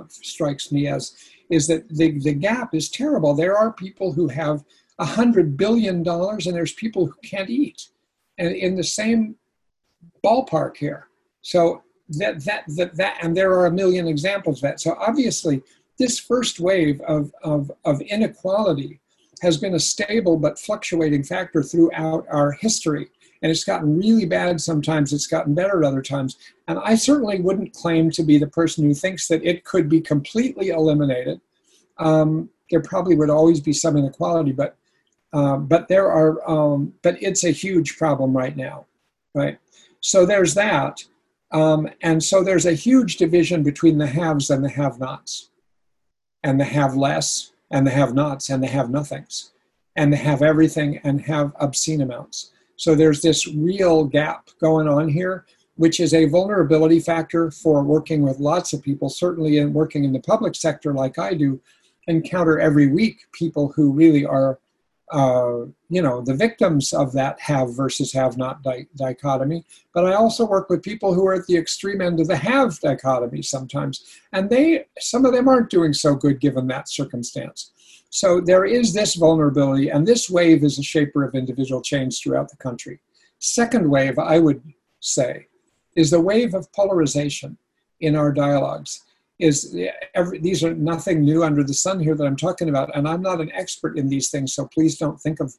strikes 0.09 0.71
me 0.71 0.87
as 0.87 1.15
is 1.49 1.67
that 1.67 1.87
the, 1.89 2.17
the 2.19 2.33
gap 2.33 2.73
is 2.73 2.89
terrible. 2.89 3.33
There 3.33 3.57
are 3.57 3.73
people 3.73 4.13
who 4.13 4.29
have 4.29 4.63
a 4.99 5.05
hundred 5.05 5.57
billion 5.57 6.01
dollars 6.01 6.47
and 6.47 6.55
there's 6.55 6.73
people 6.73 7.05
who 7.05 7.15
can't 7.23 7.49
eat. 7.49 7.89
And 8.37 8.55
in 8.55 8.75
the 8.75 8.83
same 8.83 9.35
ballpark 10.23 10.77
here. 10.77 11.07
So 11.41 11.83
that 12.19 12.43
that 12.45 12.63
that, 12.77 12.95
that 12.95 13.17
and 13.21 13.35
there 13.35 13.51
are 13.51 13.65
a 13.65 13.71
million 13.71 14.07
examples 14.07 14.57
of 14.57 14.63
that. 14.63 14.79
So 14.79 14.95
obviously 14.99 15.63
this 16.01 16.19
first 16.19 16.59
wave 16.59 16.99
of, 17.01 17.31
of, 17.43 17.71
of 17.85 18.01
inequality 18.01 18.99
has 19.41 19.57
been 19.57 19.75
a 19.75 19.79
stable 19.79 20.35
but 20.37 20.59
fluctuating 20.59 21.23
factor 21.23 21.61
throughout 21.61 22.25
our 22.29 22.51
history. 22.53 23.07
And 23.43 23.51
it's 23.51 23.63
gotten 23.63 23.97
really 23.97 24.25
bad 24.25 24.61
sometimes, 24.61 25.13
it's 25.13 25.27
gotten 25.27 25.53
better 25.53 25.79
at 25.79 25.87
other 25.87 26.01
times. 26.01 26.37
And 26.67 26.79
I 26.79 26.95
certainly 26.95 27.39
wouldn't 27.39 27.73
claim 27.73 28.11
to 28.11 28.23
be 28.23 28.37
the 28.37 28.47
person 28.47 28.83
who 28.83 28.93
thinks 28.93 29.27
that 29.27 29.43
it 29.43 29.63
could 29.63 29.89
be 29.89 30.01
completely 30.01 30.69
eliminated. 30.69 31.39
Um, 31.97 32.49
there 32.69 32.81
probably 32.81 33.15
would 33.15 33.29
always 33.29 33.59
be 33.59 33.73
some 33.73 33.97
inequality, 33.97 34.51
but 34.51 34.75
uh, 35.33 35.57
but 35.57 35.87
there 35.87 36.11
are 36.11 36.49
um, 36.49 36.93
but 37.03 37.21
it's 37.21 37.43
a 37.43 37.51
huge 37.51 37.97
problem 37.97 38.35
right 38.35 38.57
now, 38.57 38.85
right? 39.33 39.57
So 40.01 40.25
there's 40.25 40.53
that, 40.55 41.03
um, 41.51 41.89
and 42.01 42.23
so 42.23 42.43
there's 42.43 42.65
a 42.65 42.73
huge 42.73 43.17
division 43.17 43.63
between 43.63 43.97
the 43.97 44.07
haves 44.07 44.49
and 44.49 44.63
the 44.63 44.69
have-nots, 44.69 45.49
and 46.43 46.59
the 46.59 46.65
have 46.65 46.95
less 46.95 47.51
and 47.71 47.85
the 47.87 47.91
have-nots 47.91 48.49
and 48.49 48.61
the 48.61 48.67
have-nothings, 48.67 49.51
and 49.95 50.11
the 50.11 50.17
have 50.17 50.41
everything 50.41 50.99
and 51.03 51.21
have 51.21 51.53
obscene 51.59 52.01
amounts. 52.01 52.51
So 52.75 52.95
there's 52.95 53.21
this 53.21 53.47
real 53.47 54.03
gap 54.03 54.49
going 54.59 54.87
on 54.87 55.07
here, 55.07 55.45
which 55.75 55.99
is 55.99 56.13
a 56.13 56.25
vulnerability 56.25 56.99
factor 56.99 57.51
for 57.51 57.83
working 57.83 58.23
with 58.23 58.39
lots 58.39 58.73
of 58.73 58.81
people, 58.81 59.09
certainly 59.09 59.57
in 59.57 59.71
working 59.73 60.03
in 60.03 60.13
the 60.13 60.19
public 60.19 60.55
sector 60.55 60.93
like 60.93 61.19
I 61.19 61.33
do, 61.33 61.61
encounter 62.07 62.59
every 62.59 62.87
week 62.87 63.19
people 63.33 63.71
who 63.75 63.91
really 63.91 64.25
are, 64.25 64.59
uh, 65.11 65.65
you 65.89 66.01
know, 66.01 66.21
the 66.21 66.33
victims 66.33 66.93
of 66.93 67.11
that 67.13 67.39
have 67.39 67.75
versus 67.75 68.13
have 68.13 68.37
not 68.37 68.63
di- 68.63 68.87
dichotomy. 68.95 69.65
But 69.93 70.05
I 70.05 70.13
also 70.13 70.45
work 70.45 70.69
with 70.69 70.81
people 70.81 71.13
who 71.13 71.27
are 71.27 71.33
at 71.33 71.45
the 71.47 71.57
extreme 71.57 72.01
end 72.01 72.19
of 72.19 72.27
the 72.27 72.37
have 72.37 72.79
dichotomy 72.79 73.41
sometimes. 73.41 74.21
And 74.31 74.49
they, 74.49 74.85
some 74.99 75.25
of 75.25 75.33
them 75.33 75.49
aren't 75.49 75.69
doing 75.69 75.93
so 75.93 76.15
good 76.15 76.39
given 76.39 76.67
that 76.67 76.89
circumstance. 76.89 77.71
So 78.09 78.41
there 78.41 78.65
is 78.65 78.93
this 78.93 79.15
vulnerability, 79.15 79.89
and 79.89 80.05
this 80.05 80.29
wave 80.29 80.63
is 80.63 80.79
a 80.79 80.83
shaper 80.83 81.23
of 81.23 81.35
individual 81.35 81.81
change 81.81 82.21
throughout 82.21 82.49
the 82.49 82.57
country. 82.57 82.99
Second 83.39 83.89
wave, 83.89 84.19
I 84.19 84.39
would 84.39 84.61
say, 84.99 85.47
is 85.95 86.09
the 86.09 86.21
wave 86.21 86.53
of 86.53 86.71
polarization 86.73 87.57
in 87.99 88.15
our 88.15 88.31
dialogues. 88.31 89.01
Is 89.41 89.75
every, 90.13 90.37
these 90.37 90.63
are 90.63 90.75
nothing 90.75 91.21
new 91.21 91.43
under 91.43 91.63
the 91.63 91.73
sun 91.73 91.99
here 91.99 92.13
that 92.13 92.25
I'm 92.25 92.35
talking 92.35 92.69
about, 92.69 92.95
and 92.95 93.07
I'm 93.07 93.23
not 93.23 93.41
an 93.41 93.51
expert 93.53 93.97
in 93.97 94.07
these 94.07 94.29
things, 94.29 94.53
so 94.53 94.67
please 94.67 94.97
don't 94.97 95.19
think 95.19 95.39
of 95.39 95.55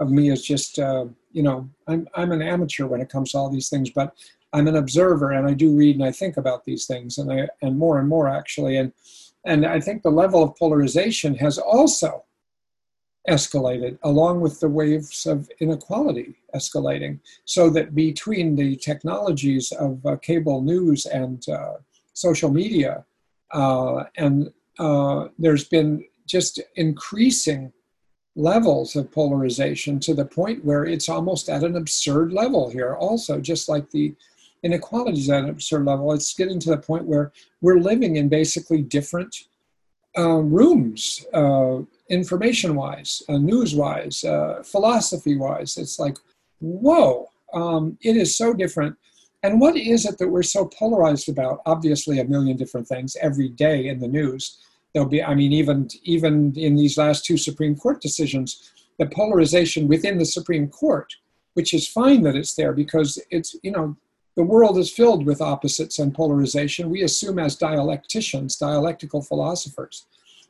of 0.00 0.10
me 0.10 0.30
as 0.30 0.42
just 0.42 0.78
uh, 0.78 1.04
you 1.30 1.42
know 1.42 1.68
I'm 1.86 2.08
I'm 2.14 2.32
an 2.32 2.42
amateur 2.42 2.86
when 2.86 3.00
it 3.00 3.08
comes 3.08 3.32
to 3.32 3.38
all 3.38 3.50
these 3.50 3.68
things, 3.68 3.90
but 3.90 4.14
I'm 4.52 4.66
an 4.66 4.76
observer 4.76 5.30
and 5.30 5.46
I 5.46 5.54
do 5.54 5.76
read 5.76 5.96
and 5.96 6.04
I 6.04 6.10
think 6.10 6.36
about 6.38 6.64
these 6.64 6.86
things, 6.86 7.18
and 7.18 7.32
I 7.32 7.48
and 7.62 7.78
more 7.78 8.00
and 8.00 8.08
more 8.08 8.28
actually, 8.28 8.78
and 8.78 8.92
and 9.44 9.64
I 9.64 9.80
think 9.80 10.02
the 10.02 10.10
level 10.10 10.42
of 10.42 10.56
polarization 10.56 11.34
has 11.36 11.56
also 11.56 12.24
escalated 13.28 13.98
along 14.02 14.40
with 14.40 14.58
the 14.60 14.68
waves 14.68 15.26
of 15.26 15.48
inequality 15.60 16.34
escalating 16.54 17.20
so 17.44 17.68
that 17.68 17.94
between 17.94 18.56
the 18.56 18.76
technologies 18.76 19.72
of 19.72 20.04
uh, 20.06 20.16
cable 20.16 20.62
news 20.62 21.04
and 21.06 21.46
uh, 21.48 21.74
social 22.14 22.50
media 22.50 23.04
uh, 23.52 24.04
and 24.16 24.52
uh, 24.78 25.28
there's 25.38 25.64
been 25.64 26.04
just 26.26 26.60
increasing 26.76 27.72
levels 28.36 28.96
of 28.96 29.10
polarization 29.10 29.98
to 29.98 30.14
the 30.14 30.24
point 30.24 30.64
where 30.64 30.84
it's 30.84 31.08
almost 31.08 31.48
at 31.48 31.64
an 31.64 31.76
absurd 31.76 32.32
level 32.32 32.70
here 32.70 32.94
also 32.94 33.40
just 33.40 33.68
like 33.68 33.90
the 33.90 34.14
inequalities 34.62 35.30
at 35.30 35.44
a 35.44 35.60
certain 35.60 35.86
level. 35.86 36.12
It's 36.12 36.34
getting 36.34 36.60
to 36.60 36.70
the 36.70 36.78
point 36.78 37.04
where 37.04 37.32
we're 37.60 37.78
living 37.80 38.16
in 38.16 38.28
basically 38.28 38.82
different 38.82 39.34
uh, 40.18 40.38
rooms, 40.38 41.24
uh, 41.32 41.78
information 42.08 42.74
wise, 42.74 43.22
uh, 43.28 43.38
news 43.38 43.74
wise, 43.74 44.24
uh, 44.24 44.62
philosophy 44.64 45.36
wise. 45.36 45.76
It's 45.76 45.98
like, 45.98 46.16
whoa, 46.60 47.30
um, 47.54 47.96
it 48.02 48.16
is 48.16 48.36
so 48.36 48.52
different. 48.52 48.96
And 49.42 49.60
what 49.60 49.76
is 49.76 50.04
it 50.04 50.18
that 50.18 50.28
we're 50.28 50.42
so 50.42 50.66
polarized 50.66 51.28
about? 51.28 51.60
Obviously, 51.64 52.18
a 52.18 52.24
million 52.24 52.56
different 52.56 52.86
things 52.86 53.16
every 53.20 53.48
day 53.48 53.88
in 53.88 53.98
the 53.98 54.08
news. 54.08 54.58
There'll 54.92 55.08
be, 55.08 55.22
I 55.22 55.34
mean, 55.34 55.52
even 55.52 55.88
even 56.02 56.52
in 56.56 56.76
these 56.76 56.98
last 56.98 57.24
two 57.24 57.36
Supreme 57.36 57.76
Court 57.76 58.00
decisions, 58.00 58.70
the 58.98 59.06
polarization 59.06 59.88
within 59.88 60.18
the 60.18 60.26
Supreme 60.26 60.68
Court, 60.68 61.14
which 61.54 61.72
is 61.72 61.88
fine 61.88 62.22
that 62.22 62.36
it's 62.36 62.54
there 62.54 62.72
because 62.72 63.18
it's 63.30 63.56
you 63.62 63.70
know 63.70 63.96
the 64.36 64.42
world 64.42 64.78
is 64.78 64.92
filled 64.92 65.24
with 65.24 65.40
opposites 65.40 65.98
and 65.98 66.14
polarization. 66.14 66.90
We 66.90 67.02
assume 67.02 67.38
as 67.38 67.58
dialecticians, 67.58 68.58
dialectical 68.58 69.22
philosophers, 69.22 70.06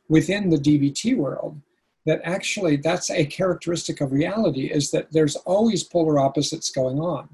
within 0.09 0.49
the 0.49 0.57
DBT 0.57 1.15
world, 1.15 1.61
that 2.05 2.21
actually 2.23 2.77
that's 2.77 3.09
a 3.09 3.25
characteristic 3.25 4.01
of 4.01 4.11
reality 4.11 4.65
is 4.65 4.91
that 4.91 5.11
there's 5.11 5.35
always 5.37 5.83
polar 5.83 6.19
opposites 6.19 6.71
going 6.71 6.99
on. 6.99 7.29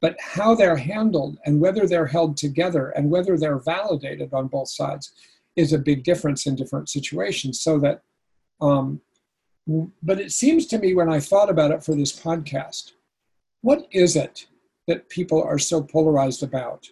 But 0.00 0.16
how 0.20 0.54
they're 0.54 0.76
handled 0.76 1.38
and 1.44 1.60
whether 1.60 1.86
they're 1.86 2.06
held 2.06 2.36
together 2.36 2.90
and 2.90 3.10
whether 3.10 3.36
they're 3.36 3.58
validated 3.58 4.32
on 4.32 4.46
both 4.46 4.70
sides 4.70 5.12
is 5.56 5.72
a 5.72 5.78
big 5.78 6.04
difference 6.04 6.46
in 6.46 6.54
different 6.54 6.88
situations. 6.88 7.60
So 7.60 7.78
that, 7.80 8.02
um, 8.60 9.00
but 10.02 10.20
it 10.20 10.32
seems 10.32 10.66
to 10.66 10.78
me 10.78 10.94
when 10.94 11.12
I 11.12 11.20
thought 11.20 11.50
about 11.50 11.72
it 11.72 11.82
for 11.82 11.94
this 11.96 12.18
podcast, 12.18 12.92
what 13.60 13.88
is 13.90 14.14
it 14.14 14.46
that 14.88 15.08
people 15.08 15.40
are 15.40 15.58
so 15.58 15.80
polarized 15.82 16.42
about. 16.42 16.88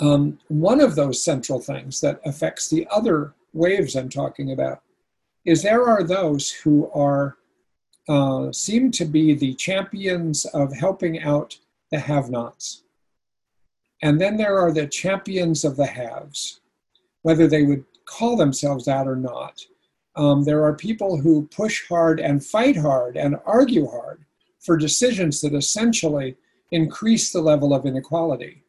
Um, 0.00 0.38
one 0.48 0.80
of 0.80 0.96
those 0.96 1.22
central 1.22 1.60
things 1.60 2.00
that 2.00 2.20
affects 2.24 2.68
the 2.68 2.88
other 2.90 3.34
waves 3.52 3.94
I'm 3.94 4.08
talking 4.08 4.50
about 4.50 4.80
is 5.44 5.62
there 5.62 5.86
are 5.86 6.02
those 6.02 6.50
who 6.50 6.90
are 6.92 7.36
uh, 8.08 8.50
seem 8.52 8.90
to 8.92 9.04
be 9.04 9.34
the 9.34 9.54
champions 9.54 10.44
of 10.46 10.72
helping 10.72 11.22
out 11.22 11.58
the 11.90 11.98
have-nots, 11.98 12.82
and 14.02 14.20
then 14.20 14.36
there 14.36 14.58
are 14.58 14.72
the 14.72 14.86
champions 14.86 15.64
of 15.64 15.76
the 15.76 15.86
haves, 15.86 16.60
whether 17.22 17.46
they 17.46 17.62
would 17.64 17.84
call 18.04 18.36
themselves 18.36 18.86
that 18.86 19.06
or 19.06 19.16
not. 19.16 19.60
Um, 20.16 20.44
there 20.44 20.64
are 20.64 20.74
people 20.74 21.20
who 21.20 21.46
push 21.48 21.86
hard 21.88 22.18
and 22.20 22.44
fight 22.44 22.76
hard 22.76 23.16
and 23.16 23.36
argue 23.44 23.88
hard 23.88 24.24
for 24.60 24.76
decisions 24.76 25.40
that 25.40 25.54
essentially 25.54 26.36
increase 26.72 27.32
the 27.32 27.40
level 27.40 27.72
of 27.72 27.86
inequality 27.86 28.64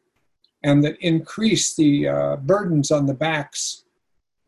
and 0.62 0.84
that 0.84 0.98
increase 1.00 1.74
the 1.74 2.08
uh, 2.08 2.36
burdens 2.36 2.90
on 2.90 3.06
the 3.06 3.14
backs 3.14 3.84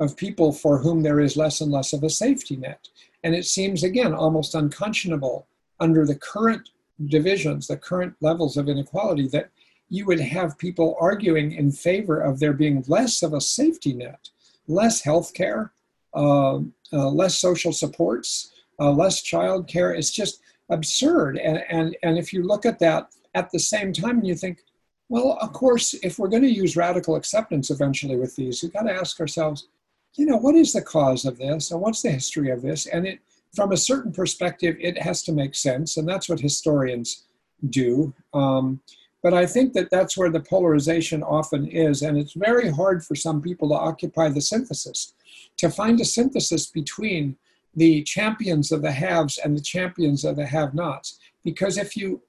of 0.00 0.16
people 0.16 0.52
for 0.52 0.78
whom 0.78 1.02
there 1.02 1.20
is 1.20 1.36
less 1.36 1.60
and 1.60 1.70
less 1.70 1.92
of 1.92 2.02
a 2.02 2.10
safety 2.10 2.56
net. 2.56 2.88
And 3.24 3.34
it 3.34 3.44
seems, 3.44 3.84
again, 3.84 4.12
almost 4.12 4.54
unconscionable 4.54 5.46
under 5.80 6.04
the 6.06 6.16
current 6.16 6.70
divisions, 7.06 7.66
the 7.66 7.76
current 7.76 8.14
levels 8.20 8.56
of 8.56 8.68
inequality, 8.68 9.28
that 9.28 9.50
you 9.88 10.06
would 10.06 10.20
have 10.20 10.58
people 10.58 10.96
arguing 11.00 11.52
in 11.52 11.70
favor 11.70 12.20
of 12.20 12.40
there 12.40 12.52
being 12.52 12.84
less 12.88 13.22
of 13.22 13.34
a 13.34 13.40
safety 13.40 13.92
net, 13.92 14.30
less 14.66 15.02
health 15.02 15.34
care, 15.34 15.72
uh, 16.14 16.56
uh, 16.92 17.08
less 17.10 17.38
social 17.38 17.72
supports, 17.72 18.52
uh, 18.80 18.90
less 18.90 19.22
child 19.22 19.68
care. 19.68 19.92
It's 19.92 20.10
just 20.10 20.40
absurd. 20.70 21.38
And, 21.38 21.62
and, 21.68 21.96
and 22.02 22.18
if 22.18 22.32
you 22.32 22.42
look 22.42 22.64
at 22.64 22.78
that 22.78 23.08
at 23.34 23.50
the 23.50 23.58
same 23.58 23.92
time, 23.92 24.18
and 24.18 24.26
you 24.26 24.34
think, 24.34 24.60
well, 25.08 25.36
of 25.40 25.52
course, 25.52 25.94
if 26.02 26.18
we're 26.18 26.28
going 26.28 26.42
to 26.42 26.48
use 26.48 26.76
radical 26.76 27.16
acceptance 27.16 27.70
eventually 27.70 28.16
with 28.16 28.34
these, 28.34 28.62
we've 28.62 28.72
got 28.72 28.84
to 28.84 28.94
ask 28.94 29.20
ourselves, 29.20 29.68
you 30.14 30.26
know, 30.26 30.36
what 30.36 30.54
is 30.54 30.72
the 30.72 30.82
cause 30.82 31.24
of 31.24 31.38
this 31.38 31.70
and 31.70 31.80
what's 31.80 32.02
the 32.02 32.10
history 32.10 32.50
of 32.50 32.62
this? 32.62 32.86
And 32.86 33.06
it, 33.06 33.20
from 33.54 33.72
a 33.72 33.76
certain 33.76 34.12
perspective, 34.12 34.76
it 34.80 35.00
has 35.00 35.22
to 35.24 35.32
make 35.32 35.54
sense, 35.54 35.96
and 35.96 36.08
that's 36.08 36.28
what 36.28 36.40
historians 36.40 37.24
do. 37.70 38.14
Um, 38.32 38.80
but 39.22 39.34
I 39.34 39.46
think 39.46 39.72
that 39.74 39.90
that's 39.90 40.16
where 40.16 40.30
the 40.30 40.40
polarization 40.40 41.22
often 41.22 41.68
is, 41.68 42.02
and 42.02 42.18
it's 42.18 42.32
very 42.32 42.70
hard 42.70 43.04
for 43.04 43.14
some 43.14 43.40
people 43.40 43.68
to 43.68 43.74
occupy 43.74 44.28
the 44.28 44.40
synthesis, 44.40 45.14
to 45.58 45.70
find 45.70 46.00
a 46.00 46.04
synthesis 46.04 46.66
between 46.66 47.36
the 47.74 48.02
champions 48.02 48.72
of 48.72 48.82
the 48.82 48.92
haves 48.92 49.38
and 49.38 49.56
the 49.56 49.62
champions 49.62 50.24
of 50.24 50.36
the 50.36 50.46
have 50.46 50.74
nots. 50.74 51.18
Because 51.44 51.78
if 51.78 51.96
you 51.96 52.20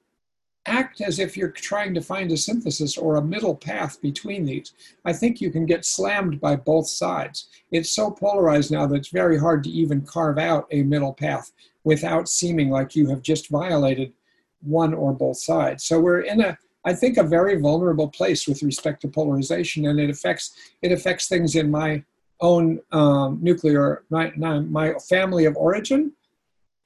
act 0.65 1.01
as 1.01 1.19
if 1.19 1.35
you're 1.35 1.51
trying 1.51 1.93
to 1.93 2.01
find 2.01 2.31
a 2.31 2.37
synthesis 2.37 2.97
or 2.97 3.15
a 3.15 3.21
middle 3.21 3.55
path 3.55 4.01
between 4.01 4.45
these, 4.45 4.73
I 5.03 5.13
think 5.13 5.41
you 5.41 5.51
can 5.51 5.65
get 5.65 5.85
slammed 5.85 6.39
by 6.39 6.55
both 6.55 6.87
sides. 6.87 7.47
It's 7.71 7.91
so 7.91 8.11
polarized 8.11 8.71
now 8.71 8.87
that 8.87 8.95
it's 8.95 9.09
very 9.09 9.37
hard 9.37 9.63
to 9.65 9.69
even 9.69 10.01
carve 10.01 10.37
out 10.37 10.67
a 10.71 10.83
middle 10.83 11.13
path 11.13 11.51
without 11.83 12.29
seeming 12.29 12.69
like 12.69 12.95
you 12.95 13.09
have 13.09 13.21
just 13.21 13.49
violated 13.49 14.13
one 14.61 14.93
or 14.93 15.11
both 15.11 15.37
sides. 15.37 15.83
So 15.83 15.99
we're 15.99 16.21
in 16.21 16.41
a 16.41 16.57
I 16.85 16.93
think 16.93 17.17
a 17.17 17.23
very 17.23 17.55
vulnerable 17.55 18.09
place 18.09 18.45
with 18.45 18.61
respect 18.61 19.01
to 19.01 19.07
polarization, 19.07 19.87
and 19.87 20.01
it 20.01 20.09
affects 20.09 20.53
it 20.81 20.91
affects 20.91 21.27
things 21.27 21.55
in 21.55 21.71
my 21.71 22.03
own 22.41 22.79
um, 22.91 23.39
nuclear, 23.41 24.03
my, 24.09 24.31
my 24.35 24.93
family 25.09 25.45
of 25.45 25.55
origin. 25.55 26.11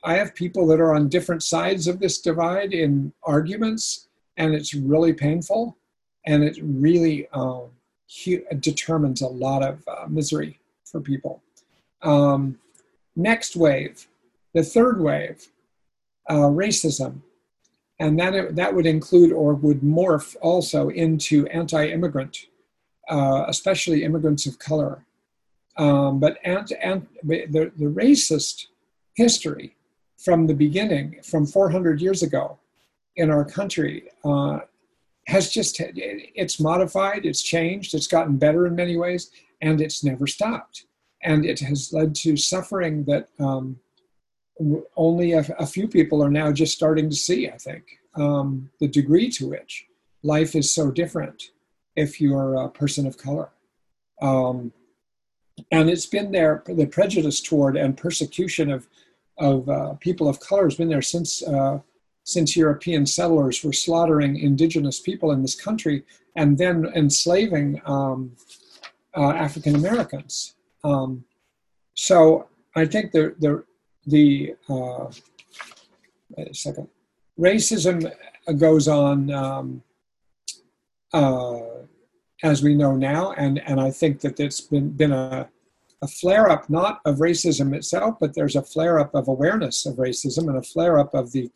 I 0.04 0.16
have 0.16 0.36
people 0.36 0.68
that 0.68 0.80
are 0.80 0.94
on 0.94 1.10
different 1.10 1.44
sides 1.44 1.88
of 1.88 2.00
this 2.00 2.22
divide 2.22 2.74
in 2.74 3.14
arguments, 3.24 4.08
and 4.38 4.54
it's 4.54 4.74
really 4.74 5.14
painful, 5.14 5.78
and 6.26 6.44
it 6.44 6.58
really 6.62 7.28
um, 7.34 7.70
determines 8.60 9.22
a 9.22 9.28
lot 9.28 9.64
of 9.64 9.84
uh, 9.88 10.06
misery 10.08 10.60
for 10.86 11.02
people. 11.02 11.42
Um, 12.04 12.60
next 13.16 13.56
wave, 13.56 14.08
the 14.54 14.64
third 14.64 15.02
wave, 15.02 15.48
uh, 16.30 16.36
racism, 16.36 17.22
and 18.00 18.20
that 18.20 18.56
that 18.56 18.76
would 18.76 18.86
include 18.86 19.32
or 19.32 19.56
would 19.56 19.82
morph 19.82 20.36
also 20.42 20.90
into 20.90 21.48
anti-immigrant, 21.48 22.46
uh, 23.10 23.46
especially 23.48 24.04
immigrants 24.04 24.46
of 24.46 24.60
color. 24.60 25.04
Um, 25.78 26.20
but 26.20 26.38
the, 26.44 27.72
the 27.76 27.86
racist 27.86 28.68
history 29.16 29.77
from 30.18 30.48
the 30.48 30.54
beginning, 30.54 31.20
from 31.24 31.46
400 31.46 32.02
years 32.02 32.24
ago 32.24 32.60
in 33.16 33.30
our 33.30 33.46
country, 33.46 34.10
uh, 34.24 34.60
has 35.28 35.50
just, 35.50 35.80
it's 35.80 36.60
modified, 36.60 37.26
it's 37.26 37.42
changed, 37.42 37.94
it's 37.94 38.08
gotten 38.08 38.38
better 38.38 38.66
in 38.66 38.76
many 38.76 38.98
ways, 38.98 39.32
and 39.62 39.82
it's 39.82 40.04
never 40.04 40.26
stopped. 40.26 40.86
And 41.24 41.46
it 41.46 41.60
has 41.60 41.92
led 41.92 42.16
to 42.16 42.38
suffering 42.38 43.04
that 43.06 43.28
um, 43.40 43.80
only 44.96 45.34
a, 45.34 45.46
a, 45.60 45.66
few 45.66 45.88
people 45.88 46.24
are 46.24 46.30
now 46.30 46.52
just 46.52 46.74
starting 46.74 47.10
to 47.10 47.16
see, 47.16 47.50
I 47.50 47.58
think, 47.58 47.84
um, 48.16 48.70
the 48.80 48.88
degree 48.88 49.30
to 49.32 49.50
which 49.50 49.86
life 50.24 50.56
is 50.56 50.74
so 50.74 50.92
different 50.92 51.52
if 51.96 52.22
you're 52.22 52.56
a 52.56 52.70
person 52.70 53.06
of 53.06 53.18
color. 53.18 53.50
Um, 54.22 54.72
and 55.72 55.90
it's 55.90 56.06
been 56.06 56.32
there 56.32 56.64
the 56.68 56.86
prejudice 56.86 57.42
toward 57.42 57.78
and 57.78 57.98
persecution 57.98 58.72
of 58.72 58.88
of 59.38 59.70
uh, 59.70 59.94
people 59.96 60.28
of 60.28 60.40
color 60.40 60.64
has 60.66 60.76
been 60.76 60.90
there 60.90 61.02
since 61.02 61.44
uh, 61.44 61.80
since 62.24 62.58
European 62.58 63.06
settlers 63.06 63.64
were 63.64 63.72
slaughtering 63.72 64.38
indigenous 64.38 65.00
people 65.00 65.32
in 65.32 65.42
this 65.42 65.56
country 65.56 66.04
and 66.36 66.58
then 66.58 66.86
enslaving 66.94 67.82
um, 67.86 68.36
uh, 69.16 69.32
African 69.32 69.76
Americans. 69.76 70.56
Um, 70.84 71.24
so 71.94 72.48
I 72.76 72.86
think 72.86 73.12
the 73.12 73.36
the 73.40 73.64
the 74.06 74.56
uh, 74.70 75.12
wait 76.32 76.50
a 76.50 76.54
second 76.54 76.88
racism 77.40 78.12
goes 78.58 78.88
on 78.88 79.32
um, 79.32 79.84
uh, 81.14 81.60
as 82.44 82.62
we 82.62 82.76
know 82.76 82.96
now, 82.96 83.32
and 83.34 83.60
and 83.68 83.80
I 83.80 83.92
think 83.92 84.22
that 84.22 84.40
it's 84.40 84.62
been 84.62 84.90
been 84.90 85.12
a 85.12 85.50
a 86.02 86.08
flare 86.08 86.50
up 86.50 86.70
not 86.70 87.02
of 87.06 87.18
racism 87.18 87.76
itself, 87.76 88.18
but 88.20 88.34
there's 88.36 88.56
a 88.56 88.62
flare 88.62 89.00
up 89.00 89.16
of 89.16 89.28
awareness 89.28 89.86
of 89.86 89.96
racism 89.96 90.48
and 90.48 90.58
a 90.58 90.64
flare 90.64 91.00
up 91.00 91.14
of 91.14 91.32
the 91.32 91.50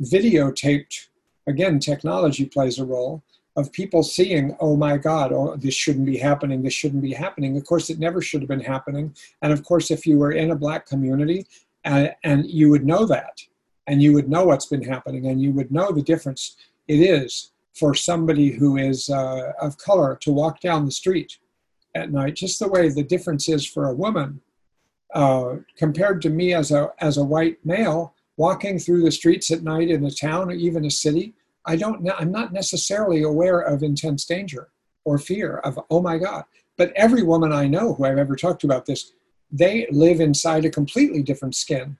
videotaped. 0.00 1.08
Again, 1.46 1.78
technology 1.78 2.46
plays 2.46 2.78
a 2.78 2.84
role 2.84 3.22
of 3.56 3.72
people 3.72 4.04
seeing, 4.04 4.56
oh 4.60 4.76
my 4.76 4.96
God, 4.96 5.32
oh, 5.32 5.56
this 5.56 5.74
shouldn't 5.74 6.06
be 6.06 6.18
happening, 6.18 6.62
this 6.62 6.74
shouldn't 6.74 7.02
be 7.02 7.12
happening. 7.12 7.56
Of 7.56 7.64
course, 7.64 7.90
it 7.90 7.98
never 7.98 8.22
should 8.22 8.40
have 8.40 8.48
been 8.48 8.60
happening. 8.60 9.16
And 9.42 9.52
of 9.52 9.64
course, 9.64 9.90
if 9.90 10.06
you 10.06 10.18
were 10.18 10.32
in 10.32 10.52
a 10.52 10.56
black 10.56 10.86
community 10.86 11.46
and, 11.84 12.08
uh, 12.08 12.12
and 12.22 12.46
you 12.46 12.70
would 12.70 12.86
know 12.86 13.04
that, 13.06 13.40
and 13.88 14.00
you 14.02 14.12
would 14.12 14.28
know 14.28 14.44
what's 14.44 14.66
been 14.66 14.82
happening, 14.82 15.26
and 15.26 15.42
you 15.42 15.50
would 15.52 15.72
know 15.72 15.90
the 15.90 16.02
difference 16.02 16.56
it 16.86 17.00
is 17.00 17.50
for 17.74 17.94
somebody 17.94 18.50
who 18.50 18.76
is 18.76 19.08
uh, 19.08 19.52
of 19.60 19.78
color 19.78 20.16
to 20.20 20.30
walk 20.32 20.60
down 20.60 20.84
the 20.84 20.92
street 20.92 21.38
at 21.94 22.12
night, 22.12 22.36
just 22.36 22.58
the 22.58 22.68
way 22.68 22.88
the 22.88 23.02
difference 23.02 23.48
is 23.48 23.66
for 23.66 23.88
a 23.88 23.94
woman 23.94 24.40
uh, 25.14 25.56
compared 25.76 26.20
to 26.22 26.30
me 26.30 26.54
as 26.54 26.70
a, 26.70 26.90
as 27.00 27.16
a 27.16 27.24
white 27.24 27.58
male 27.64 28.14
walking 28.36 28.78
through 28.78 29.02
the 29.02 29.10
streets 29.10 29.50
at 29.50 29.62
night 29.62 29.90
in 29.90 30.04
a 30.04 30.10
town 30.10 30.48
or 30.48 30.54
even 30.54 30.84
a 30.84 30.90
city. 30.90 31.34
I 31.66 31.76
don't. 31.76 32.08
I'm 32.18 32.32
not 32.32 32.52
necessarily 32.52 33.22
aware 33.22 33.60
of 33.60 33.82
intense 33.82 34.24
danger 34.24 34.68
or 35.04 35.18
fear 35.18 35.58
of 35.58 35.78
oh 35.90 36.00
my 36.00 36.16
god. 36.16 36.44
But 36.78 36.92
every 36.94 37.22
woman 37.22 37.52
I 37.52 37.66
know 37.66 37.92
who 37.92 38.04
I've 38.04 38.18
ever 38.18 38.36
talked 38.36 38.60
to 38.62 38.66
about 38.66 38.86
this, 38.86 39.12
they 39.50 39.86
live 39.90 40.20
inside 40.20 40.64
a 40.64 40.70
completely 40.70 41.22
different 41.22 41.56
skin, 41.56 41.98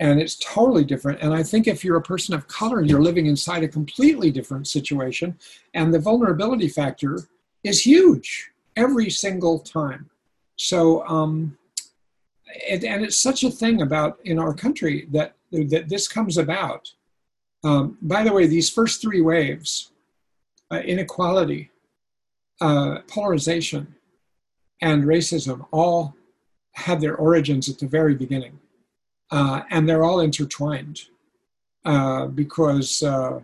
and 0.00 0.20
it's 0.20 0.36
totally 0.36 0.84
different. 0.84 1.20
And 1.20 1.32
I 1.34 1.42
think 1.42 1.68
if 1.68 1.84
you're 1.84 1.98
a 1.98 2.02
person 2.02 2.34
of 2.34 2.48
color, 2.48 2.82
you're 2.82 3.02
living 3.02 3.26
inside 3.26 3.62
a 3.62 3.68
completely 3.68 4.30
different 4.30 4.66
situation, 4.66 5.38
and 5.74 5.92
the 5.92 6.00
vulnerability 6.00 6.68
factor 6.68 7.28
is 7.62 7.84
huge 7.84 8.50
every 8.78 9.10
single 9.10 9.58
time. 9.58 10.08
So, 10.56 11.06
um, 11.06 11.58
it, 12.46 12.84
and 12.84 13.04
it's 13.04 13.18
such 13.18 13.44
a 13.44 13.50
thing 13.50 13.82
about 13.82 14.18
in 14.24 14.38
our 14.38 14.54
country 14.54 15.06
that 15.10 15.34
that 15.72 15.88
this 15.88 16.06
comes 16.08 16.38
about. 16.38 16.92
Um, 17.64 17.98
by 18.00 18.22
the 18.22 18.32
way, 18.32 18.46
these 18.46 18.70
first 18.70 19.02
three 19.02 19.20
waves, 19.20 19.90
uh, 20.70 20.80
inequality, 20.94 21.70
uh, 22.60 23.00
polarization, 23.08 23.94
and 24.80 25.04
racism, 25.04 25.66
all 25.72 26.14
had 26.72 27.00
their 27.00 27.16
origins 27.16 27.68
at 27.68 27.78
the 27.78 27.86
very 27.86 28.14
beginning, 28.14 28.58
uh, 29.30 29.62
and 29.70 29.88
they're 29.88 30.04
all 30.04 30.20
intertwined 30.20 31.00
uh, 31.84 32.26
because 32.26 33.02
uh, 33.02 33.40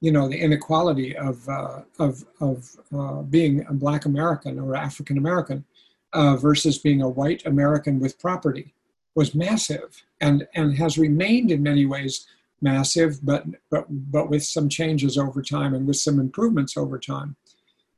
you 0.00 0.12
know 0.12 0.28
the 0.28 0.38
inequality 0.38 1.16
of 1.16 1.48
uh, 1.48 1.80
of 1.98 2.24
of 2.40 3.30
being 3.30 3.64
a 3.68 3.72
Black 3.72 4.04
American 4.06 4.58
or 4.58 4.76
African 4.76 5.18
American 5.18 5.64
uh, 6.12 6.36
versus 6.36 6.78
being 6.78 7.02
a 7.02 7.08
white 7.08 7.44
American 7.46 8.00
with 8.00 8.18
property 8.18 8.74
was 9.14 9.34
massive 9.34 10.02
and, 10.20 10.46
and 10.54 10.76
has 10.76 10.98
remained 10.98 11.50
in 11.50 11.62
many 11.62 11.86
ways 11.86 12.26
massive, 12.60 13.24
but, 13.24 13.44
but, 13.70 13.86
but 13.88 14.28
with 14.28 14.44
some 14.44 14.68
changes 14.68 15.16
over 15.16 15.42
time 15.42 15.74
and 15.74 15.86
with 15.86 15.96
some 15.96 16.20
improvements 16.20 16.76
over 16.76 16.98
time. 16.98 17.36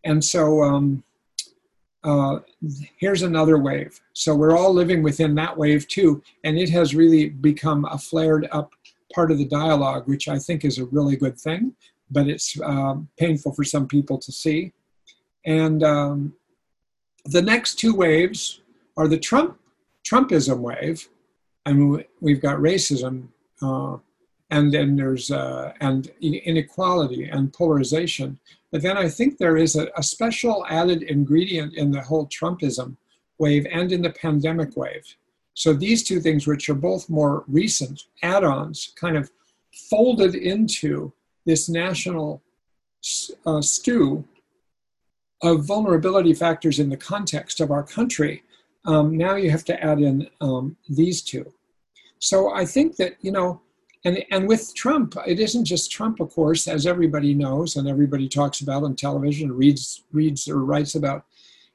And 0.05 0.25
so 0.25 0.63
um, 0.63 1.03
uh, 2.05 2.41
here's 2.99 3.23
another 3.23 3.59
wave. 3.59 4.01
So 4.13 4.35
we're 4.35 4.57
all 4.57 4.73
living 4.73 5.03
within 5.03 5.35
that 5.37 5.57
wave 5.57 5.87
too, 5.89 6.23
and 6.45 6.59
it 6.59 6.71
has 6.71 6.95
really 6.95 7.29
become 7.29 7.85
a 7.85 7.99
flared 7.99 8.49
up 8.53 8.73
part 9.15 9.31
of 9.31 9.39
the 9.39 9.45
dialogue, 9.45 10.09
which 10.09 10.29
I 10.29 10.39
think 10.39 10.65
is 10.65 10.79
a 10.79 10.87
really 10.87 11.17
good 11.17 11.39
thing, 11.39 11.75
but 12.13 12.29
it's 12.29 12.61
um, 12.63 13.09
painful 13.19 13.53
for 13.53 13.65
some 13.65 13.87
people 13.89 14.19
to 14.19 14.33
see. 14.33 14.73
And 15.45 15.83
um, 15.83 16.35
the 17.25 17.43
next 17.43 17.77
two 17.77 17.95
waves 17.95 18.61
are 18.97 19.09
the 19.09 19.19
Trump 19.19 19.59
Trumpism 20.05 20.59
wave, 20.59 21.09
and 21.65 22.05
we've 22.21 22.43
got 22.43 22.59
racism, 22.59 23.29
uh, 23.63 23.97
and 24.51 24.73
then 24.75 24.97
there's 24.97 25.31
uh, 25.31 25.73
and 25.81 26.11
inequality 26.21 27.25
and 27.29 27.53
polarization. 27.53 28.39
But 28.73 28.83
then 28.83 28.97
I 28.97 29.09
think 29.09 29.39
there 29.39 29.57
is 29.57 29.77
a, 29.77 29.89
a 29.97 30.03
special 30.03 30.67
added 30.69 31.03
ingredient 31.03 31.75
in 31.75 31.91
the 31.91 32.03
whole 32.03 32.27
Trumpism 32.27 32.97
wave 33.39 33.67
and 33.71 33.93
in 33.93 34.03
the 34.03 34.11
pandemic 34.11 34.77
wave. 34.77 35.05
So 35.55 35.73
these 35.73 36.03
two 36.03 36.21
things, 36.21 36.47
which 36.47 36.69
are 36.69 36.75
both 36.75 37.09
more 37.11 37.45
recent 37.47 38.05
add-ons, 38.23 38.93
kind 38.97 39.17
of 39.17 39.31
folded 39.91 40.35
into 40.35 41.13
this 41.45 41.69
national 41.69 42.43
uh, 43.47 43.61
stew 43.61 44.25
of 45.43 45.65
vulnerability 45.65 46.35
factors 46.35 46.79
in 46.79 46.89
the 46.89 46.97
context 46.97 47.61
of 47.61 47.71
our 47.71 47.83
country, 47.83 48.43
um, 48.85 49.17
now 49.17 49.35
you 49.35 49.51
have 49.51 49.65
to 49.65 49.83
add 49.83 50.01
in 50.01 50.29
um, 50.41 50.77
these 50.89 51.23
two. 51.23 51.53
So 52.19 52.53
I 52.53 52.65
think 52.65 52.97
that, 52.97 53.17
you 53.21 53.33
know, 53.33 53.61
and, 54.05 54.25
and 54.31 54.49
with 54.49 54.75
Trump, 54.75 55.17
it 55.27 55.39
isn't 55.39 55.65
just 55.65 55.91
Trump, 55.91 56.21
of 56.21 56.31
course, 56.31 56.67
as 56.67 56.87
everybody 56.87 57.35
knows 57.35 57.77
and 57.77 57.89
everybody 57.89 58.29
talks 58.29 58.61
about 58.61 58.83
on 58.83 58.97
television, 58.97 59.53
reads, 59.53 60.05
reads 60.13 60.49
or 60.49 60.65
writes 60.65 60.95
about. 60.95 61.25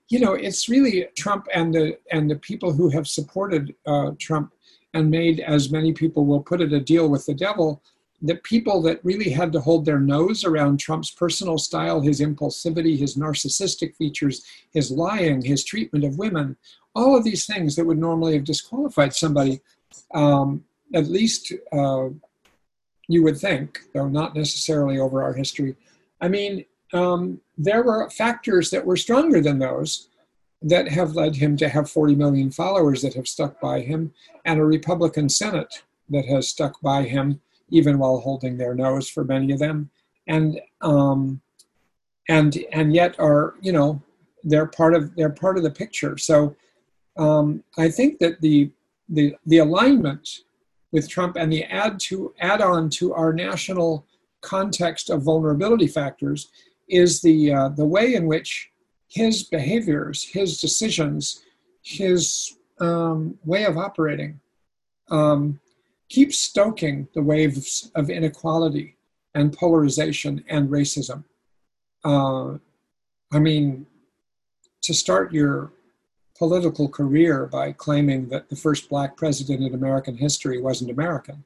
You 0.10 0.20
know, 0.20 0.34
it's 0.34 0.70
really 0.70 1.08
Trump 1.16 1.48
and 1.54 1.74
the 1.74 1.98
and 2.12 2.32
the 2.32 2.38
people 2.38 2.72
who 2.72 2.90
have 2.90 3.08
supported 3.08 3.76
uh, 3.86 4.12
Trump 4.20 4.54
and 4.94 5.12
made, 5.12 5.42
as 5.42 5.70
many 5.70 5.92
people 5.92 6.26
will 6.26 6.42
put 6.42 6.62
it, 6.62 6.72
a 6.72 6.80
deal 6.80 7.10
with 7.10 7.26
the 7.26 7.34
devil 7.34 7.82
that 8.22 8.44
people 8.44 8.82
that 8.82 9.04
really 9.04 9.30
had 9.30 9.52
to 9.54 9.60
hold 9.60 9.86
their 9.86 10.00
nose 10.00 10.44
around 10.44 10.80
Trump's 10.80 11.12
personal 11.12 11.58
style, 11.58 12.02
his 12.02 12.20
impulsivity, 12.20 12.98
his 12.98 13.16
narcissistic 13.16 13.96
features, 13.96 14.44
his 14.74 14.90
lying, 14.90 15.42
his 15.42 15.64
treatment 15.64 16.04
of 16.04 16.18
women, 16.18 16.58
all 16.96 17.16
of 17.16 17.24
these 17.24 17.46
things 17.46 17.76
that 17.76 17.86
would 17.86 18.00
normally 18.00 18.34
have 18.34 18.44
disqualified 18.44 19.14
somebody, 19.14 19.62
um, 20.16 20.64
at 20.96 21.08
least 21.08 21.54
uh, 21.72 22.10
you 23.08 23.24
would 23.24 23.38
think, 23.38 23.82
though 23.94 24.08
not 24.08 24.36
necessarily 24.36 24.98
over 24.98 25.22
our 25.22 25.34
history. 25.34 25.76
I 26.20 26.28
mean, 26.28 26.66
um, 26.94 27.40
there 27.58 27.84
were 27.84 28.10
factors 28.10 28.72
that 28.72 28.86
were 28.86 28.98
stronger 28.98 29.42
than 29.42 29.60
those 29.60 30.10
that 30.62 30.88
have 30.88 31.16
led 31.16 31.36
him 31.36 31.56
to 31.58 31.70
have 31.70 31.90
40 31.90 32.16
million 32.16 32.50
followers 32.50 33.04
that 33.04 33.14
have 33.14 33.28
stuck 33.28 33.62
by 33.62 33.82
him 33.82 34.12
and 34.44 34.60
a 34.60 34.66
Republican 34.66 35.30
Senate 35.30 35.84
that 36.10 36.26
has 36.26 36.48
stuck 36.48 36.82
by 36.82 37.04
him 37.04 37.42
even 37.70 37.98
while 37.98 38.20
holding 38.20 38.58
their 38.58 38.74
nose 38.74 39.10
for 39.10 39.24
many 39.24 39.52
of 39.52 39.60
them, 39.60 39.90
and 40.28 40.60
um, 40.82 41.42
and 42.30 42.58
and 42.72 42.94
yet 42.94 43.20
are 43.20 43.56
you 43.62 43.72
know 43.72 44.02
they're 44.44 44.68
part 44.68 44.94
of 44.94 45.16
they're 45.16 45.30
part 45.30 45.58
of 45.58 45.64
the 45.64 45.72
picture. 45.72 46.18
So 46.18 46.56
um, 47.18 47.64
I 47.78 47.90
think 47.90 48.20
that 48.20 48.42
the 48.42 48.72
the 49.10 49.36
the 49.46 49.60
alignment 49.60 50.30
with 50.92 51.10
Trump 51.10 51.36
and 51.36 51.52
the 51.52 51.64
add 51.66 52.00
to 52.00 52.34
add 52.40 52.62
on 52.62 52.90
to 52.92 53.14
our 53.14 53.34
national 53.34 54.06
context 54.42 55.10
of 55.10 55.24
vulnerability 55.24 55.88
factors 55.88 56.50
is 56.88 57.22
the 57.22 57.52
uh, 57.52 57.70
the 57.70 57.86
way 57.86 58.16
in 58.16 58.28
which 58.28 58.70
his 59.10 59.44
behaviors, 59.44 60.24
his 60.24 60.60
decisions, 60.60 61.44
his 61.82 62.58
um, 62.80 63.38
way 63.46 63.66
of 63.66 63.78
operating 63.78 64.40
um, 65.10 65.60
keep 66.10 66.34
stoking 66.34 67.08
the 67.14 67.22
waves 67.22 67.92
of 67.96 68.10
inequality 68.10 68.96
and 69.36 69.54
polarization 69.54 70.44
and 70.48 70.70
racism. 70.70 71.24
Uh, 72.04 72.58
I 73.32 73.40
mean, 73.40 73.86
to 74.82 74.94
start 74.94 75.34
your 75.34 75.72
political 76.38 76.88
career 76.88 77.46
by 77.48 77.72
claiming 77.72 78.30
that 78.30 78.50
the 78.50 78.56
first 78.56 78.90
black 78.90 79.18
president 79.18 79.62
in 79.64 79.74
American 79.74 80.16
history 80.16 80.62
wasn't 80.62 80.92
American, 80.92 81.44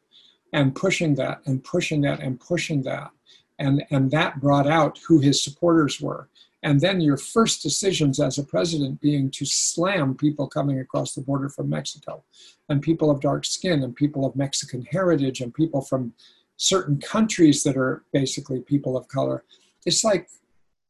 and 0.53 0.75
pushing 0.75 1.15
that 1.15 1.41
and 1.45 1.63
pushing 1.63 2.01
that 2.01 2.19
and 2.19 2.39
pushing 2.39 2.83
that, 2.83 3.09
and, 3.57 3.83
and 3.89 4.11
that 4.11 4.39
brought 4.39 4.67
out 4.67 4.99
who 5.07 5.19
his 5.19 5.43
supporters 5.43 5.99
were 6.01 6.27
and 6.63 6.79
then 6.79 7.01
your 7.01 7.17
first 7.17 7.63
decisions 7.63 8.19
as 8.19 8.37
a 8.37 8.43
president 8.43 9.01
being 9.01 9.31
to 9.31 9.45
slam 9.45 10.15
people 10.15 10.47
coming 10.47 10.79
across 10.79 11.13
the 11.13 11.21
border 11.21 11.49
from 11.49 11.69
Mexico, 11.69 12.23
and 12.69 12.81
people 12.81 13.09
of 13.09 13.19
dark 13.19 13.45
skin, 13.45 13.83
and 13.83 13.95
people 13.95 14.25
of 14.25 14.35
Mexican 14.35 14.83
heritage, 14.83 15.41
and 15.41 15.53
people 15.53 15.81
from 15.81 16.13
certain 16.57 16.99
countries 16.99 17.63
that 17.63 17.75
are 17.75 18.03
basically 18.13 18.59
people 18.59 18.95
of 18.95 19.07
color. 19.07 19.43
It's 19.85 20.03
like, 20.03 20.29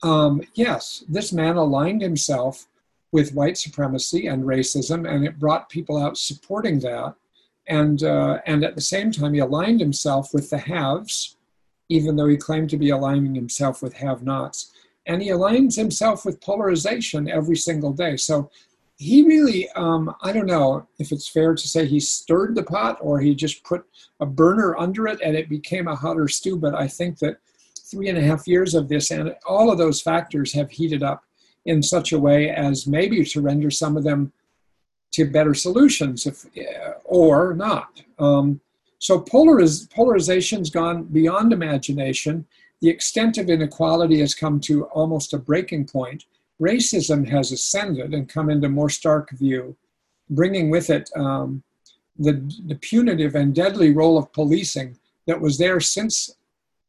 um, 0.03 0.41
yes, 0.53 1.05
this 1.07 1.31
man 1.31 1.55
aligned 1.55 2.01
himself 2.01 2.67
with 3.13 3.33
white 3.33 3.57
supremacy 3.57 4.27
and 4.27 4.43
racism, 4.43 5.09
and 5.09 5.25
it 5.25 5.39
brought 5.39 5.69
people 5.69 5.97
out 5.97 6.17
supporting 6.17 6.79
that. 6.79 7.15
And, 7.67 8.03
uh, 8.03 8.39
and 8.45 8.65
at 8.65 8.75
the 8.75 8.81
same 8.81 9.11
time, 9.11 9.33
he 9.33 9.39
aligned 9.39 9.79
himself 9.79 10.33
with 10.33 10.49
the 10.49 10.57
haves, 10.57 11.37
even 11.87 12.15
though 12.15 12.27
he 12.27 12.35
claimed 12.35 12.69
to 12.71 12.77
be 12.77 12.89
aligning 12.89 13.35
himself 13.35 13.81
with 13.81 13.93
have 13.93 14.23
nots 14.23 14.70
and 15.07 15.21
he 15.21 15.29
aligns 15.29 15.75
himself 15.75 16.25
with 16.25 16.41
polarization 16.41 17.29
every 17.29 17.55
single 17.55 17.91
day. 17.91 18.17
So 18.17 18.51
he 18.97 19.23
really, 19.23 19.67
um, 19.71 20.13
I 20.21 20.31
don't 20.31 20.45
know 20.45 20.87
if 20.99 21.11
it's 21.11 21.27
fair 21.27 21.55
to 21.55 21.67
say 21.67 21.85
he 21.87 21.99
stirred 21.99 22.53
the 22.53 22.63
pot 22.63 22.99
or 23.01 23.19
he 23.19 23.33
just 23.33 23.63
put 23.63 23.83
a 24.19 24.25
burner 24.25 24.77
under 24.77 25.07
it 25.07 25.19
and 25.23 25.35
it 25.35 25.49
became 25.49 25.87
a 25.87 25.95
hotter 25.95 26.27
stew. 26.27 26.55
But 26.55 26.75
I 26.75 26.87
think 26.87 27.17
that 27.19 27.37
three 27.79 28.09
and 28.09 28.17
a 28.17 28.21
half 28.21 28.47
years 28.47 28.75
of 28.75 28.89
this 28.89 29.09
and 29.09 29.35
all 29.47 29.71
of 29.71 29.79
those 29.79 30.01
factors 30.01 30.53
have 30.53 30.69
heated 30.69 31.01
up 31.01 31.23
in 31.65 31.81
such 31.81 32.11
a 32.11 32.19
way 32.19 32.49
as 32.49 32.85
maybe 32.85 33.23
to 33.25 33.41
render 33.41 33.71
some 33.71 33.97
of 33.97 34.03
them 34.03 34.31
to 35.11 35.25
better 35.25 35.53
solutions 35.53 36.25
if, 36.25 36.45
or 37.03 37.53
not. 37.53 38.01
Um, 38.19 38.61
so 38.99 39.19
polariz- 39.19 39.89
polarization's 39.91 40.69
gone 40.69 41.03
beyond 41.05 41.53
imagination 41.53 42.45
the 42.81 42.89
extent 42.89 43.37
of 43.37 43.49
inequality 43.49 44.19
has 44.19 44.33
come 44.33 44.59
to 44.61 44.85
almost 44.85 45.33
a 45.33 45.37
breaking 45.37 45.85
point. 45.85 46.25
Racism 46.59 47.27
has 47.27 47.51
ascended 47.51 48.13
and 48.13 48.27
come 48.27 48.49
into 48.49 48.69
more 48.69 48.89
stark 48.89 49.29
view, 49.31 49.75
bringing 50.29 50.69
with 50.69 50.89
it 50.89 51.09
um, 51.15 51.63
the, 52.17 52.33
the 52.67 52.75
punitive 52.75 53.35
and 53.35 53.53
deadly 53.53 53.91
role 53.91 54.17
of 54.17 54.33
policing 54.33 54.97
that 55.27 55.39
was 55.39 55.57
there 55.57 55.79
since 55.79 56.35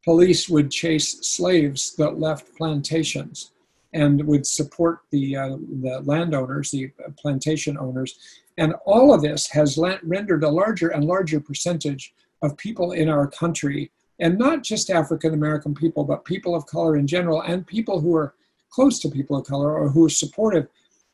police 0.03 0.49
would 0.49 0.69
chase 0.69 1.19
slaves 1.21 1.95
that 1.95 2.19
left 2.19 2.55
plantations 2.57 3.51
and 3.93 4.25
would 4.25 4.45
support 4.45 4.99
the, 5.11 5.35
uh, 5.35 5.57
the 5.81 6.01
landowners, 6.03 6.71
the 6.71 6.91
plantation 7.17 7.77
owners. 7.77 8.17
And 8.57 8.73
all 8.85 9.13
of 9.13 9.21
this 9.21 9.47
has 9.51 9.79
rendered 10.03 10.43
a 10.43 10.49
larger 10.49 10.89
and 10.89 11.05
larger 11.05 11.39
percentage 11.39 12.13
of 12.41 12.57
people 12.57 12.91
in 12.91 13.07
our 13.09 13.27
country 13.27 13.91
and 14.19 14.37
not 14.37 14.63
just 14.63 14.89
African 14.89 15.33
American 15.33 15.73
people, 15.73 16.03
but 16.03 16.25
people 16.25 16.55
of 16.55 16.65
color 16.65 16.95
in 16.97 17.07
general, 17.07 17.41
and 17.41 17.65
people 17.65 17.99
who 17.99 18.15
are 18.15 18.35
close 18.69 18.99
to 18.99 19.09
people 19.09 19.37
of 19.37 19.45
color 19.45 19.71
or 19.71 19.89
who 19.89 20.05
are 20.05 20.09
supportive, 20.09 20.67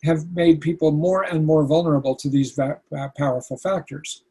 have 0.03 0.31
made 0.33 0.61
people 0.61 0.91
more 0.91 1.23
and 1.23 1.45
more 1.45 1.65
vulnerable 1.65 2.15
to 2.15 2.29
these 2.29 2.51
va- 2.51 2.79
powerful 3.17 3.57
factors. 3.57 4.23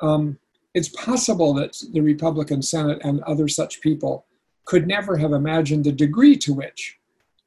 Um, 0.00 0.38
it's 0.74 0.88
possible 0.88 1.54
that 1.54 1.80
the 1.92 2.00
Republican 2.00 2.62
Senate 2.62 3.00
and 3.04 3.22
other 3.22 3.46
such 3.46 3.80
people 3.80 4.26
could 4.64 4.88
never 4.88 5.16
have 5.16 5.32
imagined 5.32 5.84
the 5.84 5.92
degree 5.92 6.36
to 6.38 6.52
which 6.52 6.98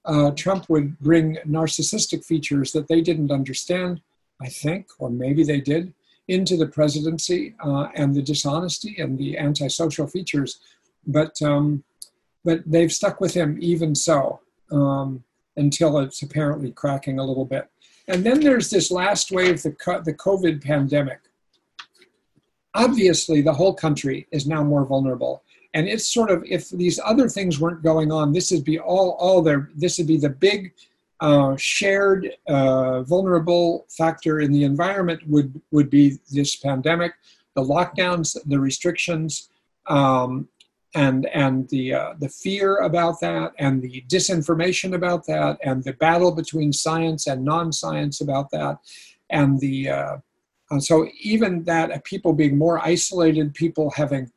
uh, 0.05 0.31
Trump 0.31 0.69
would 0.69 0.97
bring 0.99 1.37
narcissistic 1.45 2.25
features 2.25 2.71
that 2.71 2.87
they 2.87 3.01
didn't 3.01 3.31
understand, 3.31 4.01
I 4.41 4.47
think, 4.47 4.87
or 4.99 5.09
maybe 5.09 5.43
they 5.43 5.59
did, 5.59 5.93
into 6.27 6.57
the 6.57 6.67
presidency 6.67 7.55
uh, 7.63 7.87
and 7.95 8.13
the 8.13 8.21
dishonesty 8.21 8.95
and 8.99 9.17
the 9.17 9.37
antisocial 9.37 10.07
features. 10.07 10.59
But 11.05 11.41
um, 11.41 11.83
but 12.43 12.61
they've 12.65 12.91
stuck 12.91 13.19
with 13.19 13.33
him 13.33 13.57
even 13.59 13.93
so 13.95 14.39
um, 14.71 15.23
until 15.55 15.99
it's 15.99 16.21
apparently 16.21 16.71
cracking 16.71 17.19
a 17.19 17.23
little 17.23 17.45
bit. 17.45 17.69
And 18.07 18.25
then 18.25 18.39
there's 18.39 18.69
this 18.69 18.91
last 18.91 19.31
wave, 19.31 19.61
the 19.63 19.75
the 20.05 20.13
COVID 20.13 20.63
pandemic. 20.63 21.19
Obviously, 22.73 23.41
the 23.41 23.53
whole 23.53 23.73
country 23.73 24.27
is 24.31 24.45
now 24.45 24.63
more 24.63 24.85
vulnerable 24.85 25.43
and 25.73 25.87
it's 25.87 26.11
sort 26.11 26.31
of 26.31 26.43
if 26.47 26.69
these 26.69 26.99
other 27.05 27.29
things 27.29 27.59
weren't 27.59 27.83
going 27.83 28.11
on 28.11 28.31
this 28.31 28.51
would 28.51 28.63
be 28.63 28.79
all 28.79 29.11
all 29.19 29.41
there 29.41 29.69
this 29.75 29.97
would 29.97 30.07
be 30.07 30.17
the 30.17 30.29
big 30.29 30.73
shared 31.57 32.31
uh, 32.47 33.01
vulnerable 33.03 33.85
factor 33.89 34.39
in 34.39 34.51
the 34.51 34.63
environment 34.63 35.21
would 35.27 35.59
would 35.71 35.89
be 35.89 36.17
this 36.31 36.55
pandemic 36.57 37.13
the 37.55 37.61
lockdowns 37.61 38.37
the 38.45 38.59
restrictions 38.59 39.49
um, 39.87 40.47
and 40.95 41.25
and 41.27 41.67
the 41.69 41.93
uh, 41.93 42.13
the 42.19 42.29
fear 42.29 42.77
about 42.77 43.19
that 43.19 43.51
and 43.57 43.81
the 43.81 44.03
disinformation 44.07 44.93
about 44.93 45.25
that 45.25 45.57
and 45.63 45.83
the 45.83 45.93
battle 45.93 46.31
between 46.31 46.71
science 46.71 47.27
and 47.27 47.43
non-science 47.43 48.21
about 48.21 48.49
that 48.51 48.77
and 49.31 49.59
the 49.59 49.89
uh, 49.89 50.17
so 50.79 51.07
even 51.21 51.63
that 51.63 51.91
uh, 51.91 51.99
people 52.03 52.33
being 52.33 52.57
more 52.57 52.79
isolated 52.85 53.53
people 53.53 53.89
having 53.91 54.31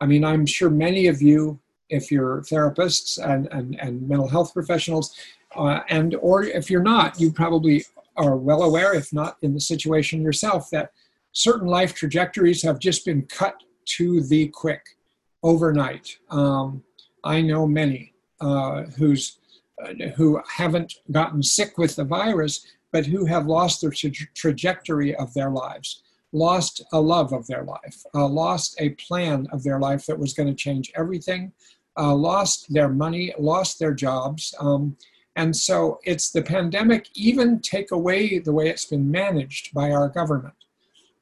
I 0.00 0.06
mean, 0.06 0.24
I'm 0.24 0.46
sure 0.46 0.70
many 0.70 1.06
of 1.06 1.22
you, 1.22 1.58
if 1.88 2.10
you're 2.10 2.42
therapists 2.42 3.18
and, 3.24 3.48
and, 3.52 3.78
and 3.80 4.06
mental 4.08 4.28
health 4.28 4.52
professionals, 4.52 5.14
uh, 5.56 5.82
and 5.88 6.14
or 6.16 6.44
if 6.44 6.70
you're 6.70 6.82
not, 6.82 7.20
you 7.20 7.32
probably 7.32 7.84
are 8.16 8.36
well 8.36 8.62
aware, 8.62 8.94
if 8.94 9.12
not 9.12 9.36
in 9.42 9.52
the 9.54 9.60
situation 9.60 10.22
yourself, 10.22 10.70
that 10.70 10.90
certain 11.32 11.68
life 11.68 11.94
trajectories 11.94 12.62
have 12.62 12.78
just 12.78 13.04
been 13.04 13.22
cut 13.22 13.62
to 13.84 14.22
the 14.22 14.48
quick 14.48 14.82
overnight. 15.42 16.16
Um, 16.30 16.82
I 17.24 17.40
know 17.40 17.66
many 17.66 18.14
uh, 18.40 18.84
who's 18.96 19.38
uh, 19.84 19.92
who 20.16 20.40
haven't 20.48 20.94
gotten 21.10 21.42
sick 21.42 21.76
with 21.76 21.96
the 21.96 22.04
virus, 22.04 22.66
but 22.92 23.04
who 23.04 23.26
have 23.26 23.46
lost 23.46 23.82
their 23.82 23.90
tra- 23.90 24.10
trajectory 24.34 25.14
of 25.16 25.34
their 25.34 25.50
lives 25.50 26.02
lost 26.32 26.82
a 26.92 27.00
love 27.00 27.32
of 27.32 27.46
their 27.46 27.64
life, 27.64 28.02
uh, 28.14 28.26
lost 28.26 28.76
a 28.78 28.90
plan 28.90 29.46
of 29.52 29.62
their 29.62 29.78
life 29.78 30.06
that 30.06 30.18
was 30.18 30.34
going 30.34 30.48
to 30.48 30.54
change 30.54 30.92
everything, 30.94 31.52
uh, 31.98 32.14
lost 32.14 32.72
their 32.72 32.88
money, 32.88 33.32
lost 33.38 33.78
their 33.78 33.94
jobs. 33.94 34.54
Um, 34.60 34.96
and 35.36 35.54
so 35.54 36.00
it's 36.04 36.30
the 36.30 36.42
pandemic, 36.42 37.08
even 37.14 37.60
take 37.60 37.90
away 37.90 38.38
the 38.38 38.52
way 38.52 38.68
it's 38.68 38.86
been 38.86 39.10
managed 39.10 39.74
by 39.74 39.90
our 39.90 40.08
government. 40.08 40.54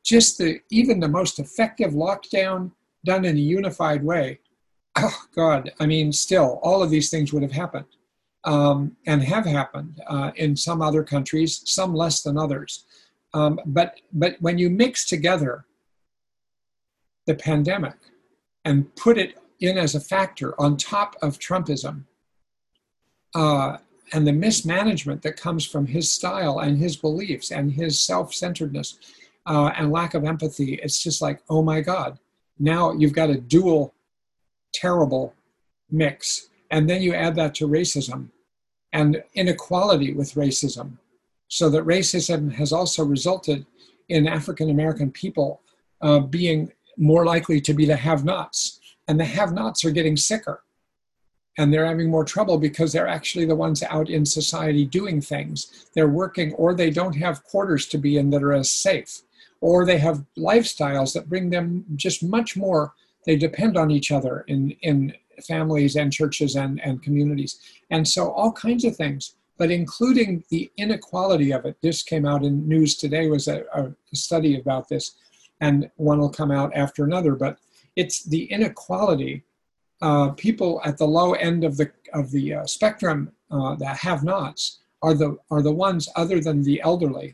Just 0.04 0.38
the 0.38 0.60
even 0.70 1.00
the 1.00 1.08
most 1.08 1.38
effective 1.38 1.92
lockdown 1.92 2.70
done 3.04 3.24
in 3.24 3.36
a 3.36 3.40
unified 3.40 4.04
way. 4.04 4.38
Oh 4.96 5.24
God, 5.34 5.72
I 5.80 5.86
mean, 5.86 6.12
still, 6.12 6.60
all 6.62 6.82
of 6.82 6.90
these 6.90 7.10
things 7.10 7.32
would 7.32 7.42
have 7.42 7.52
happened 7.52 7.86
um, 8.44 8.96
and 9.06 9.22
have 9.22 9.44
happened 9.44 10.00
uh, 10.06 10.30
in 10.36 10.54
some 10.54 10.80
other 10.80 11.02
countries, 11.02 11.62
some 11.64 11.94
less 11.94 12.22
than 12.22 12.38
others. 12.38 12.84
Um, 13.32 13.58
but, 13.66 14.00
but 14.12 14.36
when 14.40 14.58
you 14.58 14.70
mix 14.70 15.04
together 15.04 15.64
the 17.26 17.34
pandemic 17.34 17.96
and 18.64 18.94
put 18.94 19.18
it 19.18 19.36
in 19.58 19.76
as 19.76 19.96
a 19.96 20.00
factor 20.00 20.58
on 20.60 20.76
top 20.76 21.16
of 21.22 21.40
Trumpism 21.40 22.04
uh, 23.34 23.78
and 24.12 24.26
the 24.26 24.32
mismanagement 24.32 25.22
that 25.22 25.36
comes 25.36 25.64
from 25.64 25.86
his 25.86 26.10
style 26.10 26.60
and 26.60 26.78
his 26.78 26.96
beliefs 26.96 27.50
and 27.50 27.72
his 27.72 28.00
self 28.00 28.34
centeredness 28.34 28.98
uh, 29.46 29.70
and 29.76 29.92
lack 29.92 30.14
of 30.14 30.24
empathy, 30.24 30.74
it's 30.74 31.02
just 31.02 31.22
like, 31.22 31.42
oh 31.48 31.62
my 31.62 31.80
God, 31.80 32.18
now 32.58 32.92
you've 32.92 33.12
got 33.12 33.30
a 33.30 33.40
dual 33.40 33.94
terrible 34.72 35.34
mix. 35.90 36.48
And 36.70 36.88
then 36.88 37.02
you 37.02 37.14
add 37.14 37.36
that 37.36 37.54
to 37.56 37.68
racism 37.68 38.28
and 38.92 39.22
inequality 39.34 40.12
with 40.12 40.34
racism 40.34 40.98
so 41.48 41.68
that 41.70 41.84
racism 41.84 42.52
has 42.52 42.72
also 42.72 43.04
resulted 43.04 43.64
in 44.08 44.26
African 44.26 44.70
American 44.70 45.10
people 45.10 45.60
uh, 46.00 46.20
being 46.20 46.72
more 46.96 47.24
likely 47.24 47.60
to 47.60 47.74
be 47.74 47.86
the 47.86 47.96
have 47.96 48.24
nots. 48.24 48.80
And 49.08 49.18
the 49.18 49.24
have 49.24 49.52
nots 49.52 49.84
are 49.84 49.90
getting 49.90 50.16
sicker. 50.16 50.62
And 51.56 51.72
they're 51.72 51.86
having 51.86 52.10
more 52.10 52.24
trouble 52.24 52.58
because 52.58 52.92
they're 52.92 53.08
actually 53.08 53.44
the 53.44 53.54
ones 53.54 53.82
out 53.84 54.10
in 54.10 54.26
society 54.26 54.84
doing 54.84 55.20
things. 55.20 55.86
They're 55.94 56.08
working, 56.08 56.52
or 56.54 56.74
they 56.74 56.90
don't 56.90 57.16
have 57.16 57.44
quarters 57.44 57.86
to 57.88 57.98
be 57.98 58.16
in 58.16 58.30
that 58.30 58.42
are 58.42 58.52
as 58.52 58.70
safe, 58.70 59.22
or 59.60 59.86
they 59.86 59.98
have 59.98 60.24
lifestyles 60.36 61.14
that 61.14 61.28
bring 61.28 61.50
them 61.50 61.84
just 61.94 62.22
much 62.22 62.56
more. 62.56 62.92
They 63.24 63.36
depend 63.36 63.76
on 63.76 63.90
each 63.90 64.10
other 64.10 64.44
in, 64.48 64.72
in 64.82 65.14
families 65.46 65.96
and 65.96 66.12
churches 66.12 66.56
and, 66.56 66.80
and 66.80 67.02
communities. 67.02 67.60
And 67.90 68.06
so, 68.06 68.32
all 68.32 68.52
kinds 68.52 68.84
of 68.84 68.96
things 68.96 69.36
but 69.56 69.70
including 69.70 70.44
the 70.50 70.70
inequality 70.76 71.52
of 71.52 71.64
it. 71.64 71.76
This 71.80 72.02
came 72.02 72.26
out 72.26 72.44
in 72.44 72.68
news 72.68 72.96
today 72.96 73.28
was 73.28 73.48
a, 73.48 73.64
a, 73.74 73.92
study 74.12 74.58
about 74.58 74.88
this, 74.88 75.16
and 75.60 75.90
one 75.96 76.18
will 76.18 76.30
come 76.30 76.50
out 76.50 76.74
after 76.74 77.04
another. 77.04 77.34
But 77.34 77.58
it's 77.96 78.24
the 78.24 78.44
inequality. 78.44 79.44
Uh, 80.04 80.28
people 80.48 80.72
at 80.84 80.98
the 80.98 81.10
low 81.18 81.32
end 81.48 81.64
of 81.64 81.74
the 81.78 81.88
of 82.12 82.30
the 82.30 82.46
uh, 82.58 82.66
spectrum 82.66 83.32
uh, 83.50 83.74
that 83.82 83.96
have-nots 83.96 84.62
are 85.00 85.14
the 85.14 85.30
are 85.52 85.62
the 85.62 85.76
ones 85.88 86.04
other 86.22 86.38
than 86.46 86.62
the 86.62 86.78
elderly 86.90 87.28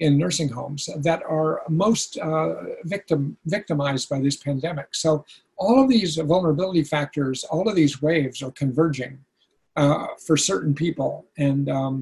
in 0.00 0.18
nursing 0.18 0.48
homes 0.48 0.82
that 1.08 1.22
are 1.36 1.62
most 1.68 2.18
uh, 2.18 2.54
victim 2.94 3.36
victimized 3.56 4.08
by 4.08 4.18
this 4.20 4.36
pandemic. 4.48 4.88
So 5.04 5.24
all 5.56 5.76
of 5.82 5.88
these 5.88 6.16
vulnerability 6.16 6.82
factors, 6.82 7.44
all 7.44 7.68
of 7.68 7.76
these 7.76 8.02
waves 8.02 8.42
are 8.42 8.50
converging 8.50 9.14
uh, 9.76 10.08
for 10.26 10.36
certain 10.36 10.74
people 10.74 11.12
and 11.38 11.68
um, 11.80 11.94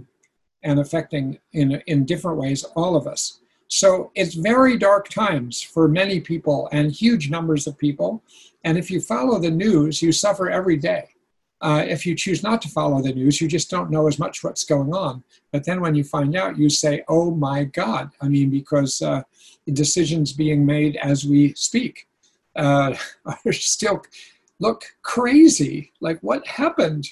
and 0.62 0.80
affecting 0.80 1.38
in 1.52 1.82
in 1.86 2.06
different 2.06 2.38
ways 2.38 2.64
all 2.80 2.96
of 2.96 3.06
us. 3.14 3.40
So 3.74 4.12
it's 4.14 4.34
very 4.34 4.78
dark 4.78 5.08
times 5.08 5.60
for 5.60 5.88
many 5.88 6.20
people 6.20 6.68
and 6.70 6.92
huge 6.92 7.28
numbers 7.28 7.66
of 7.66 7.76
people. 7.76 8.22
And 8.62 8.78
if 8.78 8.88
you 8.88 9.00
follow 9.00 9.40
the 9.40 9.50
news, 9.50 10.00
you 10.00 10.12
suffer 10.12 10.48
every 10.48 10.76
day. 10.76 11.08
Uh, 11.60 11.84
if 11.84 12.06
you 12.06 12.14
choose 12.14 12.44
not 12.44 12.62
to 12.62 12.68
follow 12.68 13.02
the 13.02 13.12
news, 13.12 13.40
you 13.40 13.48
just 13.48 13.70
don't 13.70 13.90
know 13.90 14.06
as 14.06 14.16
much 14.16 14.44
what's 14.44 14.62
going 14.62 14.94
on. 14.94 15.24
But 15.50 15.64
then 15.64 15.80
when 15.80 15.96
you 15.96 16.04
find 16.04 16.36
out, 16.36 16.56
you 16.56 16.70
say, 16.70 17.02
"Oh 17.08 17.32
my 17.32 17.64
God!" 17.64 18.10
I 18.20 18.28
mean, 18.28 18.48
because 18.48 19.02
uh, 19.02 19.22
decisions 19.72 20.32
being 20.32 20.64
made 20.64 20.94
as 20.96 21.24
we 21.24 21.52
speak 21.54 22.06
uh, 22.54 22.94
are 23.44 23.52
still 23.52 24.04
look 24.60 24.84
crazy. 25.02 25.90
Like 26.00 26.20
what 26.20 26.46
happened? 26.46 27.08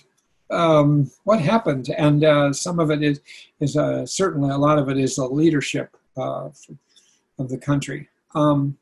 um, 0.51 1.11
what 1.25 1.41
happened, 1.41 1.89
and 1.97 2.23
uh, 2.25 2.53
some 2.53 2.79
of 2.79 2.91
it 2.91 3.03
is 3.03 3.21
is 3.59 3.77
uh, 3.77 4.05
certainly 4.07 4.51
a 4.51 4.59
lot 4.59 4.79
of 4.79 4.89
it 4.91 4.99
is 4.99 5.17
the 5.17 5.27
leadership 5.27 5.97
uh, 6.17 6.51
of 7.39 7.49
the 7.49 7.59
country. 7.59 8.09
Um, 8.35 8.79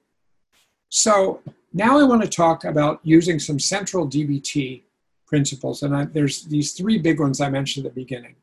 so 0.88 1.40
now 1.72 1.98
I 1.98 2.02
want 2.02 2.22
to 2.22 2.28
talk 2.28 2.64
about 2.64 3.00
using 3.02 3.38
some 3.38 3.58
central 3.58 4.08
DBT 4.08 4.82
principles, 5.26 5.82
and 5.82 5.94
I, 5.94 6.04
there's 6.04 6.44
these 6.44 6.72
three 6.72 6.98
big 6.98 7.20
ones 7.20 7.40
I 7.40 7.48
mentioned 7.48 7.86
at 7.86 7.94
the 7.94 8.00
beginning. 8.00 8.34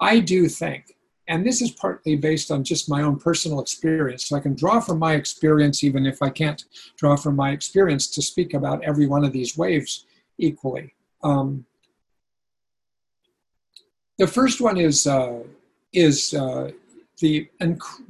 I 0.00 0.18
do 0.18 0.48
think, 0.48 0.96
and 1.28 1.46
this 1.46 1.62
is 1.62 1.70
partly 1.70 2.16
based 2.16 2.50
on 2.50 2.64
just 2.64 2.90
my 2.90 3.02
own 3.02 3.18
personal 3.18 3.60
experience, 3.60 4.26
so 4.26 4.36
I 4.36 4.40
can 4.40 4.54
draw 4.54 4.80
from 4.80 4.98
my 4.98 5.14
experience, 5.14 5.84
even 5.84 6.04
if 6.04 6.20
I 6.20 6.30
can't 6.30 6.64
draw 6.96 7.14
from 7.14 7.36
my 7.36 7.52
experience 7.52 8.08
to 8.08 8.22
speak 8.22 8.54
about 8.54 8.82
every 8.82 9.06
one 9.06 9.24
of 9.24 9.32
these 9.32 9.56
waves 9.56 10.04
equally. 10.38 10.92
Um, 11.22 11.64
the 14.18 14.26
first 14.26 14.60
one 14.60 14.76
is 14.76 15.06
uh, 15.06 15.40
is 15.92 16.34
uh, 16.34 16.72
the 17.22 17.48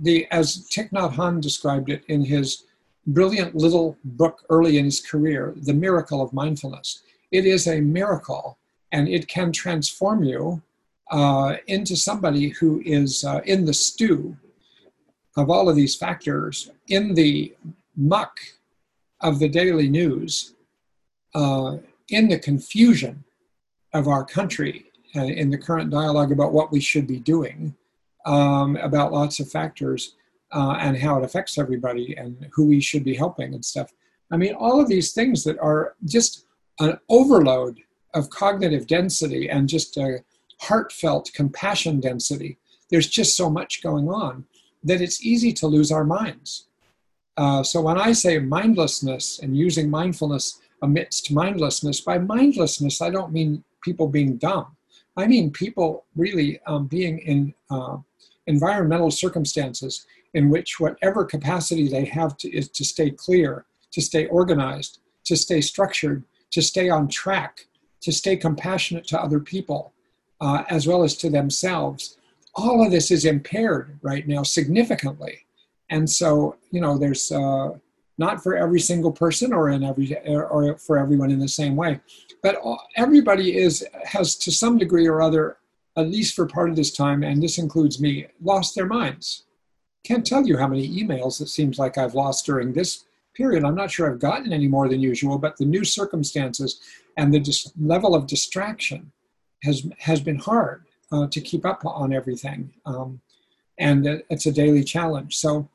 the 0.01 0.27
as 0.33 0.67
Thich 0.73 0.91
Nhat 0.91 1.13
Hanh 1.15 1.41
described 1.41 1.89
it 1.95 2.03
in 2.09 2.25
his 2.25 2.65
brilliant 3.07 3.55
little 3.55 3.97
book 4.05 4.45
early 4.49 4.79
in 4.79 4.85
his 4.87 5.01
career, 5.01 5.55
The 5.57 5.75
Miracle 5.75 6.21
of 6.23 6.33
Mindfulness. 6.33 7.03
It 7.31 7.45
is 7.47 7.67
a 7.67 7.81
miracle, 7.81 8.59
and 8.91 9.09
it 9.09 9.29
can 9.29 9.53
transform 9.53 10.25
you 10.25 10.63
uh, 11.11 11.57
into 11.67 11.97
somebody 11.97 12.49
who 12.49 12.83
is 12.85 13.25
uh, 13.25 13.41
in 13.45 13.65
the 13.65 13.75
stew 13.75 14.37
of 15.37 15.51
all 15.51 15.69
of 15.69 15.77
these 15.77 15.97
factors, 15.97 16.71
in 16.89 17.15
the 17.15 17.55
muck 17.97 18.35
of 19.21 19.39
the 19.39 19.49
daily 19.49 19.89
news, 19.89 20.55
uh, 21.35 21.77
in 22.09 22.29
the 22.29 22.39
confusion 22.39 23.25
of 23.93 24.09
our 24.09 24.25
country, 24.25 24.87
uh, 25.17 25.25
in 25.25 25.51
the 25.51 25.59
current 25.59 25.91
dialogue 25.91 26.33
about 26.33 26.53
what 26.53 26.73
we 26.73 26.81
should 26.81 27.07
be 27.07 27.19
doing, 27.19 27.75
um, 28.27 28.77
about 28.77 29.13
lots 29.13 29.41
of 29.41 29.51
factors 29.51 30.15
uh, 30.53 30.77
and 30.81 30.97
how 30.97 31.19
it 31.19 31.25
affects 31.25 31.59
everybody 31.59 32.15
and 32.17 32.49
who 32.53 32.67
we 32.67 32.81
should 32.81 33.05
be 33.05 33.15
helping 33.15 33.55
and 33.55 33.65
stuff. 33.65 33.93
I 34.31 34.37
mean, 34.37 34.55
all 34.55 34.81
of 34.81 34.89
these 34.89 35.13
things 35.13 35.45
that 35.45 35.59
are 35.59 35.95
just 36.05 36.47
an 36.81 36.99
overload 37.09 37.81
of 38.15 38.31
cognitive 38.31 38.87
density 38.87 39.49
and 39.49 39.69
just 39.69 39.97
a 39.97 40.23
heartfelt 40.61 41.31
compassion 41.35 42.01
density. 42.01 42.59
There's 42.91 43.09
just 43.09 43.37
so 43.37 43.51
much 43.51 43.83
going 43.83 44.09
on 44.09 44.45
that 44.85 45.01
it's 45.01 45.25
easy 45.25 45.53
to 45.55 45.67
lose 45.67 45.91
our 45.91 46.05
minds. 46.05 46.67
Uh, 47.37 47.63
so 47.63 47.81
when 47.81 47.99
I 47.99 48.13
say 48.13 48.39
mindlessness 48.39 49.39
and 49.39 49.57
using 49.57 49.89
mindfulness 49.89 50.61
amidst 50.83 51.33
mindlessness, 51.33 52.01
by 52.01 52.19
mindlessness, 52.19 53.01
I 53.01 53.11
don't 53.11 53.33
mean 53.33 53.65
people 53.83 54.09
being 54.09 54.37
dumb. 54.37 54.77
I 55.17 55.27
mean 55.27 55.51
people 55.51 56.05
really 56.17 56.61
um, 56.67 56.87
being 56.87 57.19
in 57.19 57.55
uh, 57.71 57.99
environmental 58.57 59.11
circumstances 59.11 60.07
in 60.39 60.45
which 60.55 60.81
whatever 60.81 61.25
capacity 61.25 61.87
they 61.89 62.07
have 62.19 62.33
to, 62.41 62.47
is 62.59 62.69
to 62.79 62.85
stay 62.95 63.11
clear, 63.11 63.51
to 63.95 64.01
stay 64.01 64.25
organized, 64.27 64.93
to 65.29 65.37
stay 65.37 65.61
structured, 65.61 66.21
to 66.55 66.61
stay 66.63 66.89
on 66.97 67.09
track, 67.09 67.53
to 68.05 68.11
stay 68.13 68.37
compassionate 68.37 69.07
to 69.09 69.23
other 69.25 69.41
people, 69.55 69.93
uh, 70.41 70.63
as 70.77 70.87
well 70.89 71.03
as 71.03 71.15
to 71.17 71.29
themselves. 71.31 72.19
All 72.55 72.85
of 72.85 72.91
this 72.91 73.11
is 73.11 73.25
impaired 73.25 73.99
right 74.03 74.27
now 74.35 74.43
significantly. 74.43 75.35
And 75.89 76.09
so, 76.09 76.57
you 76.71 76.81
know, 76.81 76.99
there's 76.99 77.31
uh, 77.31 77.71
not 78.19 78.43
for 78.43 78.57
every 78.57 78.81
single 78.81 79.13
person 79.13 79.53
or 79.53 79.71
in 79.71 79.83
every 79.83 80.17
or 80.27 80.77
for 80.79 80.99
everyone 80.99 81.31
in 81.31 81.39
the 81.39 81.49
same 81.49 81.77
way, 81.77 82.01
but 82.43 82.55
everybody 82.97 83.57
is 83.57 83.87
has 84.05 84.37
to 84.37 84.51
some 84.51 84.79
degree 84.79 85.07
or 85.07 85.23
other, 85.23 85.57
at 85.97 86.09
least 86.09 86.35
for 86.35 86.47
part 86.47 86.71
of 86.71 86.77
this 86.77 86.91
time, 86.91 87.23
and 87.23 87.43
this 87.43 87.59
includes 87.59 88.01
me, 88.01 88.27
lost 88.41 88.75
their 88.75 88.87
minds. 88.87 89.45
Can't 90.05 90.27
tell 90.27 90.47
you 90.47 90.57
how 90.57 90.67
many 90.67 90.89
emails 90.89 91.41
it 91.41 91.49
seems 91.49 91.79
like 91.79 91.99
I've 91.99 92.15
lost 92.15 92.47
during 92.47 92.73
this 92.73 93.05
period. 93.35 93.65
I'm 93.65 93.75
not 93.75 93.91
sure 93.91 94.11
I've 94.11 94.19
gotten 94.19 94.53
any 94.53 94.69
more 94.69 94.89
than 94.89 95.01
usual, 95.01 95.39
but 95.39 95.57
the 95.57 95.65
new 95.65 95.85
circumstances 95.85 96.81
and 97.17 97.33
the 97.33 97.41
dis- 97.41 97.73
level 97.81 98.15
of 98.15 98.27
distraction 98.27 99.13
has 99.63 99.87
has 99.99 100.21
been 100.21 100.39
hard 100.39 100.85
uh, 101.13 101.27
to 101.29 101.41
keep 101.41 101.65
up 101.65 101.85
on 101.85 102.13
everything, 102.13 102.73
um, 102.85 103.21
and 103.79 104.23
it's 104.29 104.47
a 104.47 104.53
daily 104.53 104.83
challenge. 104.83 105.37
So, 105.37 105.69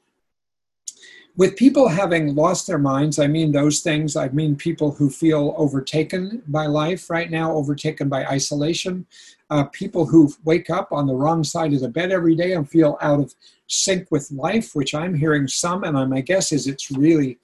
with 1.37 1.55
people 1.55 1.87
having 1.87 2.33
lost 2.33 2.65
their 2.65 2.79
minds, 2.79 3.19
I 3.19 3.27
mean 3.27 3.51
those 3.51 3.81
things. 3.81 4.15
I 4.15 4.27
mean 4.29 4.55
people 4.55 4.91
who 4.91 5.09
feel 5.09 5.53
overtaken 5.55 6.41
by 6.47 6.65
life 6.65 7.11
right 7.11 7.29
now, 7.29 7.53
overtaken 7.53 8.09
by 8.09 8.25
isolation, 8.25 9.05
uh, 9.51 9.65
people 9.65 10.07
who 10.07 10.33
wake 10.43 10.71
up 10.71 10.91
on 10.91 11.05
the 11.05 11.13
wrong 11.13 11.43
side 11.43 11.73
of 11.73 11.81
the 11.81 11.89
bed 11.89 12.11
every 12.11 12.35
day 12.35 12.53
and 12.53 12.67
feel 12.67 12.97
out 13.01 13.19
of 13.19 13.35
sync 13.67 14.09
with 14.09 14.31
life, 14.31 14.73
which 14.73 14.95
I'm 14.95 15.13
hearing 15.13 15.47
some, 15.47 15.83
and 15.83 16.09
my 16.09 16.21
guess 16.21 16.51
is 16.51 16.65
it's 16.65 16.89
really 16.91 17.37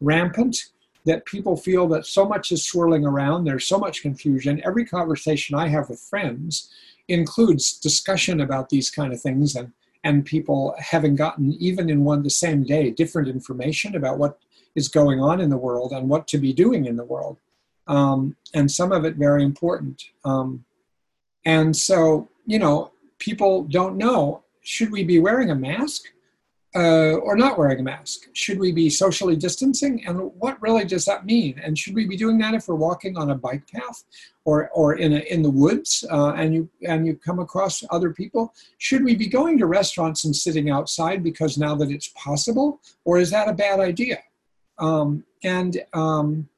rampant. 0.00 0.66
That 1.04 1.24
people 1.24 1.56
feel 1.56 1.86
that 1.90 2.04
so 2.04 2.26
much 2.26 2.50
is 2.50 2.66
swirling 2.66 3.06
around, 3.06 3.44
there's 3.44 3.68
so 3.68 3.78
much 3.78 4.02
confusion. 4.02 4.60
Every 4.64 4.84
conversation 4.84 5.54
I 5.54 5.68
have 5.68 5.88
with 5.88 6.00
friends 6.00 6.68
includes 7.06 7.78
discussion 7.78 8.40
about 8.40 8.70
these 8.70 8.90
kind 8.90 9.12
of 9.12 9.20
things 9.20 9.54
and, 9.54 9.70
and 10.04 10.24
people 10.24 10.74
having 10.78 11.16
gotten, 11.16 11.52
even 11.54 11.90
in 11.90 12.04
one 12.04 12.22
the 12.22 12.30
same 12.30 12.62
day, 12.62 12.90
different 12.90 13.28
information 13.28 13.96
about 13.96 14.18
what 14.18 14.38
is 14.74 14.88
going 14.88 15.20
on 15.20 15.40
in 15.40 15.50
the 15.50 15.56
world 15.56 15.92
and 15.92 16.08
what 16.08 16.28
to 16.28 16.38
be 16.38 16.52
doing 16.52 16.86
in 16.86 16.96
the 16.96 17.04
world. 17.04 17.38
Um, 17.86 18.36
and 18.54 18.70
some 18.70 18.92
of 18.92 19.04
it 19.04 19.16
very 19.16 19.42
important. 19.42 20.02
Um, 20.24 20.64
and 21.44 21.76
so, 21.76 22.28
you 22.46 22.58
know, 22.58 22.92
people 23.18 23.64
don't 23.64 23.96
know 23.96 24.42
should 24.62 24.90
we 24.90 25.04
be 25.04 25.20
wearing 25.20 25.50
a 25.50 25.54
mask 25.54 26.06
uh, 26.76 27.14
or 27.22 27.36
not 27.36 27.58
wearing 27.58 27.80
a 27.80 27.82
mask? 27.82 28.28
Should 28.34 28.58
we 28.58 28.70
be 28.70 28.90
socially 28.90 29.34
distancing? 29.34 30.04
And 30.06 30.30
what 30.38 30.60
really 30.60 30.84
does 30.84 31.06
that 31.06 31.24
mean? 31.24 31.58
And 31.64 31.78
should 31.78 31.94
we 31.94 32.06
be 32.06 32.16
doing 32.16 32.36
that 32.38 32.54
if 32.54 32.68
we're 32.68 32.74
walking 32.74 33.16
on 33.16 33.30
a 33.30 33.34
bike 33.34 33.66
path 33.72 34.04
or, 34.44 34.68
or 34.70 34.96
in, 34.96 35.14
a, 35.14 35.20
in 35.20 35.42
the 35.42 35.50
woods 35.50 36.04
uh, 36.10 36.32
and, 36.32 36.52
you, 36.54 36.68
and 36.86 37.06
you 37.06 37.16
come 37.16 37.38
across 37.38 37.82
other 37.90 38.12
people? 38.12 38.52
Should 38.76 39.04
we 39.04 39.16
be 39.16 39.26
going 39.26 39.58
to 39.58 39.66
restaurants 39.66 40.24
and 40.24 40.36
sitting 40.36 40.68
outside 40.68 41.22
because 41.22 41.56
now 41.56 41.74
that 41.76 41.90
it's 41.90 42.08
possible? 42.08 42.80
Or 43.04 43.18
is 43.18 43.30
that 43.30 43.48
a 43.48 43.54
bad 43.54 43.80
idea? 43.80 44.18
Um, 44.78 45.24
and 45.42 45.82
um, 45.94 46.48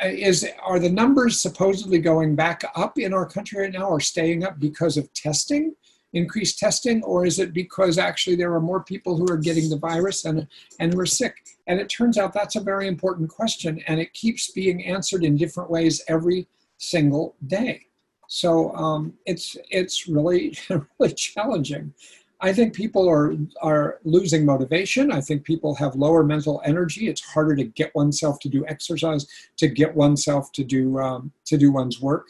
is 0.00 0.46
are 0.64 0.78
the 0.78 0.90
numbers 0.90 1.42
supposedly 1.42 1.98
going 1.98 2.36
back 2.36 2.62
up 2.76 2.98
in 2.98 3.12
our 3.12 3.26
country 3.26 3.62
right 3.62 3.72
now 3.72 3.88
or 3.88 3.98
staying 3.98 4.44
up 4.44 4.60
because 4.60 4.96
of 4.96 5.12
testing 5.12 5.74
increased 6.12 6.58
testing 6.58 7.02
or 7.02 7.26
is 7.26 7.38
it 7.38 7.52
because 7.52 7.98
actually 7.98 8.36
there 8.36 8.52
are 8.54 8.60
more 8.60 8.82
people 8.82 9.16
who 9.16 9.26
are 9.30 9.36
getting 9.36 9.68
the 9.68 9.76
virus 9.76 10.24
and 10.24 10.46
and 10.80 10.94
we're 10.94 11.06
sick 11.06 11.34
and 11.66 11.78
it 11.78 11.88
turns 11.88 12.16
out 12.16 12.32
that's 12.32 12.56
a 12.56 12.60
very 12.60 12.88
important 12.88 13.28
question 13.28 13.82
and 13.86 14.00
it 14.00 14.12
keeps 14.14 14.50
being 14.52 14.84
answered 14.84 15.22
in 15.22 15.36
different 15.36 15.70
ways 15.70 16.02
every 16.08 16.46
single 16.78 17.36
day 17.46 17.82
so 18.26 18.74
um, 18.74 19.12
it's 19.26 19.56
it's 19.70 20.08
really 20.08 20.56
really 20.98 21.14
challenging 21.14 21.92
I 22.40 22.52
think 22.52 22.74
people 22.74 23.08
are 23.08 23.34
are 23.62 23.98
losing 24.04 24.44
motivation. 24.44 25.10
I 25.10 25.20
think 25.20 25.44
people 25.44 25.74
have 25.74 25.96
lower 25.96 26.22
mental 26.22 26.62
energy. 26.64 27.08
It's 27.08 27.20
harder 27.20 27.56
to 27.56 27.64
get 27.64 27.94
oneself 27.94 28.38
to 28.40 28.48
do 28.48 28.64
exercise, 28.66 29.26
to 29.56 29.66
get 29.66 29.94
oneself 29.94 30.52
to 30.52 30.64
do 30.64 30.98
um, 31.00 31.32
to 31.46 31.58
do 31.58 31.72
one's 31.72 32.00
work, 32.00 32.28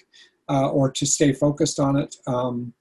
uh, 0.48 0.70
or 0.70 0.90
to 0.90 1.04
stay 1.04 1.32
focused 1.32 1.78
on 1.78 1.96
it. 1.96 2.16
Um, 2.26 2.72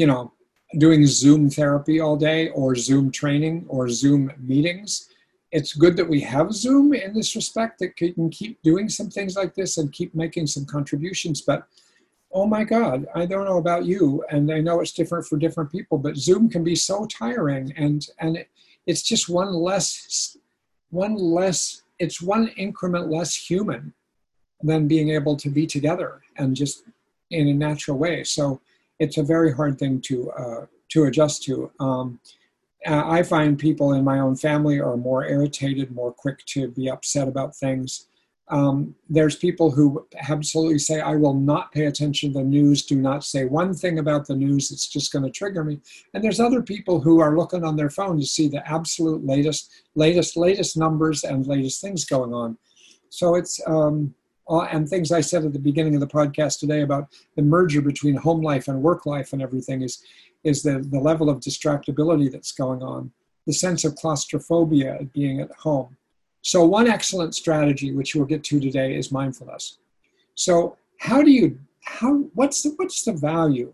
you 0.00 0.06
know, 0.06 0.32
doing 0.78 1.04
Zoom 1.04 1.50
therapy 1.50 2.00
all 2.00 2.16
day, 2.16 2.48
or 2.60 2.74
Zoom 2.74 3.12
training, 3.12 3.66
or 3.68 3.90
Zoom 3.90 4.32
meetings. 4.38 5.10
It's 5.52 5.74
good 5.74 5.94
that 5.98 6.08
we 6.08 6.20
have 6.20 6.54
Zoom 6.54 6.94
in 6.94 7.12
this 7.12 7.36
respect 7.36 7.80
that 7.80 7.96
can 7.96 8.30
keep 8.30 8.62
doing 8.62 8.88
some 8.88 9.10
things 9.10 9.36
like 9.36 9.54
this 9.54 9.76
and 9.76 9.92
keep 9.92 10.14
making 10.14 10.46
some 10.46 10.64
contributions. 10.64 11.42
But 11.42 11.66
oh 12.32 12.46
my 12.46 12.64
God, 12.64 13.08
I 13.14 13.26
don't 13.26 13.44
know 13.44 13.58
about 13.58 13.84
you, 13.84 14.24
and 14.30 14.50
I 14.50 14.60
know 14.60 14.80
it's 14.80 14.92
different 14.92 15.26
for 15.26 15.36
different 15.36 15.70
people, 15.70 15.98
but 15.98 16.16
Zoom 16.16 16.48
can 16.48 16.64
be 16.64 16.76
so 16.76 17.04
tiring, 17.04 17.74
and 17.76 18.00
and 18.20 18.38
it, 18.38 18.48
it's 18.86 19.02
just 19.02 19.28
one 19.28 19.52
less, 19.52 20.34
one 20.88 21.14
less, 21.14 21.82
it's 21.98 22.22
one 22.22 22.48
increment 22.56 23.10
less 23.10 23.34
human 23.34 23.92
than 24.62 24.88
being 24.88 25.10
able 25.10 25.36
to 25.36 25.50
be 25.50 25.66
together 25.66 26.22
and 26.38 26.56
just 26.56 26.84
in 27.30 27.48
a 27.48 27.52
natural 27.52 27.98
way. 27.98 28.24
So 28.24 28.62
it's 29.00 29.18
a 29.18 29.22
very 29.24 29.52
hard 29.52 29.78
thing 29.78 30.00
to 30.02 30.30
uh, 30.32 30.66
to 30.90 31.04
adjust 31.04 31.42
to. 31.44 31.72
Um, 31.80 32.20
I 32.86 33.22
find 33.22 33.58
people 33.58 33.92
in 33.92 34.04
my 34.04 34.20
own 34.20 34.36
family 34.36 34.80
are 34.80 34.96
more 34.96 35.26
irritated, 35.26 35.94
more 35.94 36.12
quick 36.12 36.44
to 36.46 36.68
be 36.68 36.88
upset 36.88 37.28
about 37.28 37.54
things. 37.54 38.06
Um, 38.48 38.96
there's 39.08 39.36
people 39.36 39.70
who 39.70 40.06
absolutely 40.28 40.78
say, 40.78 41.00
I 41.00 41.14
will 41.14 41.34
not 41.34 41.72
pay 41.72 41.86
attention 41.86 42.32
to 42.32 42.38
the 42.38 42.44
news, 42.44 42.84
do 42.84 42.96
not 42.96 43.22
say 43.22 43.44
one 43.44 43.74
thing 43.74 43.98
about 43.98 44.26
the 44.26 44.34
news, 44.34 44.72
it's 44.72 44.88
just 44.88 45.12
going 45.12 45.24
to 45.24 45.30
trigger 45.30 45.62
me. 45.62 45.78
And 46.14 46.24
there's 46.24 46.40
other 46.40 46.62
people 46.62 47.00
who 47.00 47.20
are 47.20 47.36
looking 47.36 47.64
on 47.64 47.76
their 47.76 47.90
phone 47.90 48.18
to 48.18 48.26
see 48.26 48.48
the 48.48 48.66
absolute 48.68 49.24
latest, 49.24 49.70
latest, 49.94 50.36
latest 50.36 50.76
numbers 50.76 51.22
and 51.22 51.46
latest 51.46 51.80
things 51.80 52.04
going 52.04 52.32
on. 52.32 52.58
So 53.10 53.36
it's, 53.36 53.60
um, 53.66 54.14
and 54.50 54.88
things 54.88 55.12
I 55.12 55.20
said 55.20 55.44
at 55.44 55.52
the 55.52 55.58
beginning 55.58 55.94
of 55.94 56.00
the 56.00 56.06
podcast 56.06 56.58
today 56.58 56.82
about 56.82 57.08
the 57.36 57.42
merger 57.42 57.80
between 57.80 58.16
home 58.16 58.42
life 58.42 58.68
and 58.68 58.82
work 58.82 59.06
life 59.06 59.32
and 59.32 59.40
everything 59.40 59.82
is, 59.82 60.02
is 60.44 60.62
the, 60.62 60.78
the 60.90 60.98
level 60.98 61.30
of 61.30 61.40
distractibility 61.40 62.30
that's 62.30 62.52
going 62.52 62.82
on, 62.82 63.12
the 63.46 63.52
sense 63.52 63.84
of 63.84 63.94
claustrophobia 63.94 64.96
at 64.96 65.12
being 65.12 65.40
at 65.40 65.52
home 65.52 65.96
so, 66.42 66.64
one 66.64 66.88
excellent 66.88 67.34
strategy, 67.34 67.92
which 67.92 68.14
we'll 68.14 68.24
get 68.24 68.42
to 68.44 68.60
today, 68.60 68.94
is 68.94 69.12
mindfulness. 69.12 69.78
So, 70.34 70.76
how 70.98 71.22
do 71.22 71.30
you, 71.30 71.58
how, 71.84 72.24
what's 72.34 72.62
the, 72.62 72.72
what's 72.76 73.04
the 73.04 73.12
value 73.12 73.72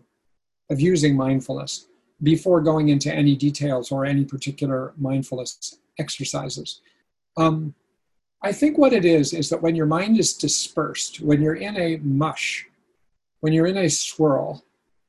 of 0.69 0.81
using 0.81 1.15
mindfulness 1.15 1.87
before 2.23 2.61
going 2.61 2.89
into 2.89 3.13
any 3.13 3.35
details 3.35 3.91
or 3.91 4.05
any 4.05 4.25
particular 4.25 4.93
mindfulness 4.97 5.79
exercises? 5.97 6.81
Um, 7.37 7.73
I 8.41 8.51
think 8.51 8.77
what 8.77 8.93
it 8.93 9.05
is 9.05 9.33
is 9.33 9.49
that 9.49 9.61
when 9.61 9.75
your 9.75 9.87
mind 9.87 10.19
is 10.19 10.33
dispersed, 10.33 11.21
when 11.21 11.41
you're 11.41 11.55
in 11.55 11.75
a 11.77 11.97
mush, 11.97 12.65
when 13.39 13.51
you're 13.51 13.67
in 13.67 13.77
a 13.77 13.89
swirl, 13.89 14.63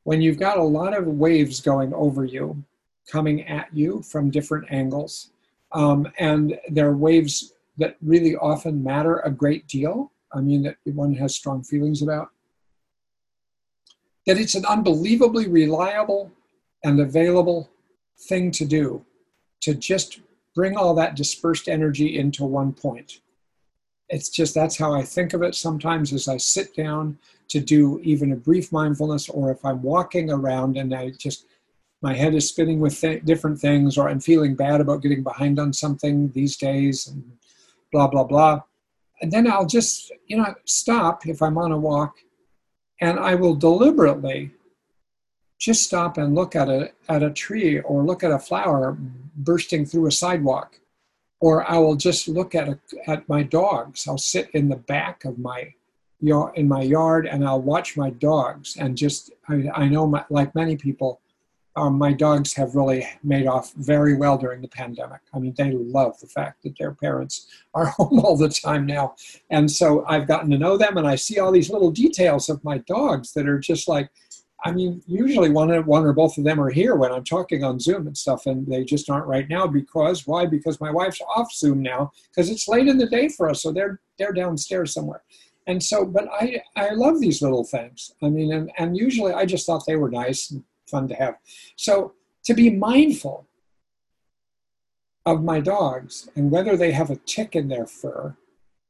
when 0.05 0.22
you've 0.22 0.39
got 0.39 0.59
a 0.59 0.62
lot 0.62 0.97
of 0.97 1.07
waves 1.07 1.61
going 1.61 1.93
over 1.93 2.24
you, 2.24 2.64
coming 3.11 3.47
at 3.47 3.68
you 3.72 4.03
from 4.03 4.31
different 4.31 4.70
angles, 4.70 5.31
um, 5.72 6.11
and 6.18 6.59
there 6.70 6.89
are 6.89 6.97
waves 6.97 7.53
that 7.76 7.97
really 8.03 8.35
often 8.37 8.83
matter 8.83 9.18
a 9.18 9.31
great 9.31 9.66
deal. 9.68 10.11
I 10.33 10.41
mean, 10.41 10.62
that 10.62 10.76
one 10.85 11.14
has 11.14 11.35
strong 11.35 11.62
feelings 11.62 12.03
about. 12.03 12.31
That 14.26 14.39
it's 14.39 14.55
an 14.55 14.64
unbelievably 14.66 15.49
reliable 15.49 16.33
and 16.85 17.01
available 17.01 17.70
thing 18.29 18.51
to 18.53 18.64
do 18.64 19.05
to 19.61 19.74
just 19.74 20.20
bring 20.55 20.77
all 20.77 20.95
that 20.95 21.17
dispersed 21.17 21.69
energy 21.69 22.19
into 22.19 22.45
one 22.45 22.73
point. 22.73 23.21
it's 24.09 24.29
just 24.31 24.55
that's 24.55 24.79
how 24.79 24.95
I 24.95 25.03
think 25.03 25.35
of 25.35 25.43
it 25.43 25.55
sometimes 25.55 26.13
as 26.13 26.29
I 26.29 26.39
sit 26.39 26.75
down 26.75 27.19
to 27.49 27.61
do 27.61 28.01
even 28.03 28.33
a 28.33 28.37
brief 28.37 28.73
mindfulness, 28.73 29.29
or 29.29 29.51
if 29.51 29.65
I'm 29.65 29.83
walking 29.83 30.31
around 30.31 30.77
and 30.77 30.95
I 30.95 31.11
just 31.11 31.47
my 32.01 32.15
head 32.15 32.35
is 32.35 32.49
spinning 32.49 32.79
with 32.81 32.99
th- 33.01 33.25
different 33.25 33.59
things, 33.59 33.99
or 33.99 34.09
I'm 34.09 34.21
feeling 34.21 34.55
bad 34.55 34.81
about 34.81 35.03
getting 35.03 35.23
behind 35.23 35.59
on 35.59 35.73
something 35.73 36.31
these 36.31 36.57
days, 36.57 37.09
and 37.09 37.23
blah 37.93 38.07
blah 38.07 38.25
blah. 38.25 38.61
And 39.21 39.33
then 39.33 39.51
I'll 39.51 39.67
just 39.67 40.13
you 40.27 40.37
know 40.37 40.55
stop 40.65 41.27
if 41.27 41.43
I'm 41.43 41.59
on 41.59 41.73
a 41.73 41.79
walk, 41.79 42.17
and 43.01 43.19
I 43.19 43.35
will 43.35 43.55
deliberately 43.55 44.53
just 45.59 45.85
stop 45.85 46.19
and 46.19 46.35
look 46.35 46.55
at 46.55 46.69
a 46.69 46.93
at 47.09 47.23
a 47.23 47.31
tree 47.31 47.81
or 47.81 48.05
look 48.05 48.23
at 48.23 48.31
a 48.31 48.39
flower 48.39 48.97
bursting 49.37 49.85
through 49.85 50.07
a 50.07 50.13
sidewalk 50.13 50.79
or 51.41 51.69
I 51.71 51.79
will 51.79 51.97
just 51.97 52.29
look 52.29 52.55
at 52.55 52.69
a, 52.69 52.79
at 53.07 53.29
my 53.29 53.43
dogs. 53.43 54.09
I'll 54.09 54.19
sit 54.19 54.51
in 54.51 54.69
the 54.69 54.77
back 54.77 55.25
of 55.25 55.39
my 55.39 55.73
yard 56.21 56.57
in 56.57 56.67
my 56.67 56.83
yard 56.83 57.27
and 57.27 57.47
I'll 57.47 57.63
watch 57.63 57.97
my 57.97 58.11
dogs 58.11 58.77
and 58.77 58.97
just 58.97 59.31
I, 59.49 59.69
I 59.73 59.89
know 59.89 60.07
my, 60.07 60.25
like 60.31 60.53
many 60.55 60.77
people, 60.77 61.21
um, 61.77 61.97
my 61.97 62.13
dogs 62.13 62.55
have 62.55 62.75
really 62.75 63.07
made 63.23 63.47
off 63.47 63.73
very 63.75 64.17
well 64.17 64.37
during 64.37 64.61
the 64.61 64.69
pandemic. 64.69 65.21
I 65.33 65.39
mean, 65.39 65.55
they 65.57 65.71
love 65.71 66.19
the 66.19 66.27
fact 66.27 66.65
that 66.65 66.77
their 66.77 66.93
parents 66.93 67.47
are 67.75 67.87
home 67.87 68.19
all 68.19 68.37
the 68.37 68.49
time 68.49 68.85
now, 68.85 69.15
and 69.51 69.71
so 69.71 70.05
I've 70.09 70.27
gotten 70.27 70.51
to 70.51 70.59
know 70.59 70.77
them 70.77 70.97
and 70.97 71.07
I 71.07 71.15
see 71.15 71.39
all 71.39 71.53
these 71.53 71.71
little 71.71 71.93
details 71.93 72.49
of 72.49 72.65
my 72.65 72.79
dogs 72.79 73.33
that 73.35 73.49
are 73.49 73.61
just 73.61 73.87
like 73.87 74.11
I 74.65 74.73
mean, 74.73 75.03
usually 75.07 75.51
one, 75.51 75.71
one 75.87 76.05
or 76.05 76.13
both 76.13 76.37
of 76.37 76.45
them 76.45 76.61
are 76.61 76.71
here 76.71 76.97
when 76.97 77.13
I'm 77.13 77.23
talking 77.23 77.63
on 77.63 77.79
Zoom 77.79 78.09
and 78.09 78.19
stuff, 78.19 78.47
and 78.47 78.67
they 78.67 78.85
just 78.85 79.09
aren't 79.09 79.27
right 79.27 79.49
now 79.49 79.67
because 79.67 80.27
why? 80.27 80.47
Because 80.47 80.81
my 80.81 80.91
wife's 80.91 81.21
off 81.37 81.53
Zoom 81.53 81.81
now 81.81 82.11
because 82.31 82.51
it's 82.51 82.67
late 82.67 82.89
in 82.89 82.99
the 82.99 83.07
day 83.07 83.29
for 83.29 83.49
us, 83.49 83.63
so 83.63 83.73
they're 83.73 84.01
they're 84.19 84.33
downstairs 84.33 84.93
somewhere. 84.93 85.23
And 85.69 85.83
so, 85.83 86.05
but 86.05 86.29
I 86.33 86.63
I 86.75 86.91
love 86.91 87.21
these 87.21 87.41
little 87.41 87.65
things. 87.65 88.15
I 88.23 88.31
mean, 88.31 88.53
and, 88.53 88.71
and 88.79 88.97
usually 88.97 89.33
I 89.33 89.45
just 89.45 89.65
thought 89.65 89.85
they 89.87 89.97
were 89.97 90.11
nice 90.11 90.51
and 90.51 90.65
fun 90.91 91.07
to 91.09 91.15
have. 91.15 91.37
So 91.77 92.15
to 92.45 92.55
be 92.55 92.71
mindful 92.71 93.47
of 95.27 95.45
my 95.45 95.61
dogs 95.61 96.29
and 96.35 96.51
whether 96.51 96.77
they 96.77 96.91
have 96.91 97.11
a 97.11 97.17
tick 97.17 97.55
in 97.55 97.69
their 97.69 97.87
fur 97.87 98.35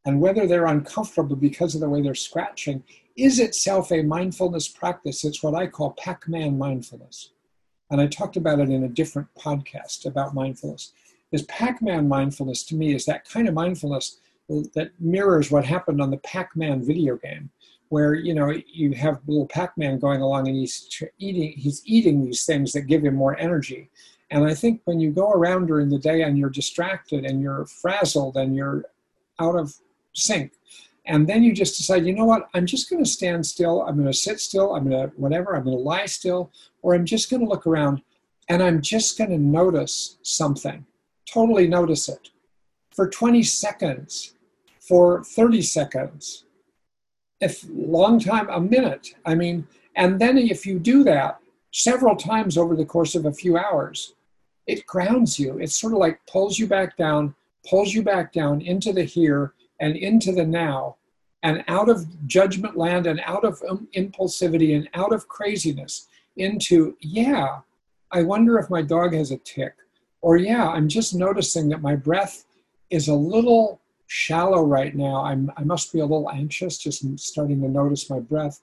and 0.05 0.21
whether 0.21 0.47
they're 0.47 0.67
uncomfortable 0.67 1.35
because 1.35 1.75
of 1.75 1.81
the 1.81 1.89
way 1.89 2.01
they're 2.01 2.15
scratching 2.15 2.85
is 3.19 3.41
itself 3.41 3.91
a 3.91 4.03
mindfulness 4.03 4.69
practice. 4.69 5.25
It's 5.25 5.43
what 5.43 5.55
I 5.55 5.67
call 5.67 5.91
Pac 5.99 6.29
Man 6.29 6.57
mindfulness. 6.57 7.31
And 7.91 8.01
I 8.01 8.07
talked 8.07 8.37
about 8.37 8.61
it 8.61 8.71
in 8.71 8.85
a 8.85 8.89
different 8.89 9.29
podcast 9.37 10.07
about 10.07 10.35
mindfulness. 10.35 10.93
This 11.33 11.45
Pac 11.49 11.83
Man 11.83 12.09
mindfulness 12.09 12.63
to 12.65 12.77
me 12.77 12.95
is 12.95 13.05
that 13.07 13.29
kind 13.29 13.49
of 13.49 13.55
mindfulness 13.55 14.21
that 14.49 14.93
mirrors 14.99 15.51
what 15.51 15.65
happened 15.65 16.01
on 16.01 16.11
the 16.11 16.19
Pac 16.19 16.55
Man 16.55 16.83
video 16.83 17.17
game, 17.17 17.51
where 17.89 18.15
you 18.15 18.35
know 18.35 18.55
you 18.73 18.93
have 18.93 19.21
little 19.27 19.47
Pac 19.47 19.77
Man 19.77 19.99
going 19.99 20.21
along 20.21 20.47
and 20.47 20.57
he's 20.57 21.03
eating 21.19 21.53
he's 21.57 21.83
eating 21.85 22.25
these 22.25 22.47
things 22.47 22.73
that 22.73 22.83
give 22.83 23.05
him 23.05 23.17
more 23.17 23.39
energy. 23.39 23.91
And 24.31 24.45
I 24.45 24.55
think 24.55 24.83
when 24.85 25.01
you 25.01 25.11
go 25.11 25.31
around 25.31 25.67
during 25.67 25.89
the 25.89 25.99
day 25.99 26.23
and 26.23 26.39
you're 26.39 26.51
distracted 26.51 27.25
and 27.25 27.41
you're 27.43 27.67
frazzled 27.67 28.37
and 28.37 28.55
you're 28.55 28.85
out 29.41 29.57
of 29.57 29.75
sync, 30.13 30.53
and 31.09 31.27
then 31.27 31.43
you 31.43 31.55
just 31.55 31.79
decide, 31.79 32.05
you 32.05 32.15
know 32.15 32.27
what, 32.27 32.51
I'm 32.53 32.67
just 32.67 32.91
going 32.91 33.03
to 33.03 33.09
stand 33.09 33.45
still. 33.45 33.81
I'm 33.83 33.95
going 33.95 34.07
to 34.07 34.13
sit 34.13 34.41
still. 34.41 34.75
I'm 34.75 34.89
going 34.89 35.09
to 35.09 35.17
whatever. 35.17 35.57
I'm 35.57 35.65
going 35.65 35.77
to 35.77 35.83
lie 35.83 36.05
still, 36.05 36.53
or 36.83 36.95
I'm 36.95 37.07
just 37.07 37.31
going 37.31 37.41
to 37.41 37.49
look 37.49 37.67
around 37.67 38.03
and 38.51 38.63
I'm 38.63 38.83
just 38.83 39.17
going 39.17 39.31
to 39.31 39.39
notice 39.39 40.19
something. 40.23 40.85
Totally 41.27 41.67
notice 41.67 42.11
it 42.11 42.29
for 42.95 43.09
20 43.09 43.43
seconds, 43.43 44.35
for 44.81 45.25
30 45.25 45.63
seconds, 45.63 46.45
if 47.41 47.65
long 47.71 48.21
time, 48.21 48.49
a 48.51 48.61
minute. 48.61 49.15
I 49.25 49.35
mean, 49.35 49.67
and 49.97 50.21
then 50.21 50.37
if 50.37 50.67
you 50.67 50.79
do 50.79 51.05
that 51.05 51.41
several 51.73 52.17
times 52.17 52.59
over 52.59 52.77
the 52.77 52.85
course 52.85 53.15
of 53.15 53.25
a 53.25 53.33
few 53.33 53.57
hours, 53.57 54.15
it 54.67 54.87
grounds 54.87 55.39
you. 55.39 55.59
It 55.59 55.71
sort 55.71 55.95
of 55.95 56.01
like 56.01 56.21
pulls 56.31 56.59
you 56.59 56.67
back 56.67 56.99
down, 56.99 57.35
pulls 57.67 57.95
you 57.95 58.03
back 58.03 58.33
down 58.33 58.61
into 58.61 58.93
the 58.93 59.05
here 59.05 59.55
and 59.81 59.97
into 59.97 60.33
the 60.33 60.45
now 60.45 60.97
and 61.43 61.65
out 61.69 61.89
of 61.89 62.07
judgment 62.27 62.77
land 62.77 63.07
and 63.07 63.21
out 63.25 63.45
of 63.45 63.63
um, 63.69 63.89
impulsivity 63.95 64.77
and 64.77 64.89
out 64.95 65.13
of 65.13 65.29
craziness 65.29 66.09
into, 66.37 66.97
yeah, 67.01 67.61
I 68.11 68.23
wonder 68.23 68.59
if 68.59 68.71
my 68.71 68.83
dog 68.83 69.13
has 69.15 69.31
a 69.31 69.39
tick. 69.39 69.75
Or, 70.21 70.37
yeah, 70.37 70.69
I'm 70.69 70.89
just 70.89 71.15
noticing 71.15 71.69
that 71.69 71.83
my 71.83 71.95
breath 71.95 72.45
is 72.91 73.09
a 73.09 73.15
little 73.15 73.81
shallow 74.09 74.65
right 74.65 74.97
now. 74.97 75.23
I'm, 75.25 75.53
I 75.57 75.63
must 75.63 75.93
be 75.93 76.01
a 76.01 76.07
little 76.07 76.31
anxious, 76.31 76.79
just 76.79 77.19
starting 77.19 77.61
to 77.61 77.69
notice 77.69 78.11
my 78.11 78.19
breath. 78.19 78.61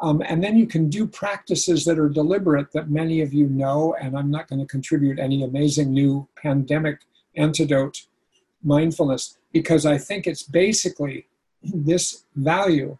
Um, 0.00 0.22
and 0.26 0.42
then 0.42 0.56
you 0.56 0.66
can 0.66 0.88
do 0.88 1.06
practices 1.06 1.84
that 1.84 1.98
are 1.98 2.08
deliberate 2.08 2.72
that 2.72 2.90
many 2.90 3.20
of 3.20 3.32
you 3.32 3.46
know, 3.46 3.94
and 4.00 4.16
I'm 4.16 4.30
not 4.30 4.48
going 4.48 4.60
to 4.60 4.66
contribute 4.66 5.18
any 5.18 5.44
amazing 5.44 5.92
new 5.92 6.26
pandemic 6.36 7.00
antidote 7.36 8.06
mindfulness 8.62 9.38
because 9.52 9.86
I 9.86 9.98
think 9.98 10.26
it's 10.26 10.42
basically 10.42 11.26
this 11.62 12.24
value, 12.36 12.96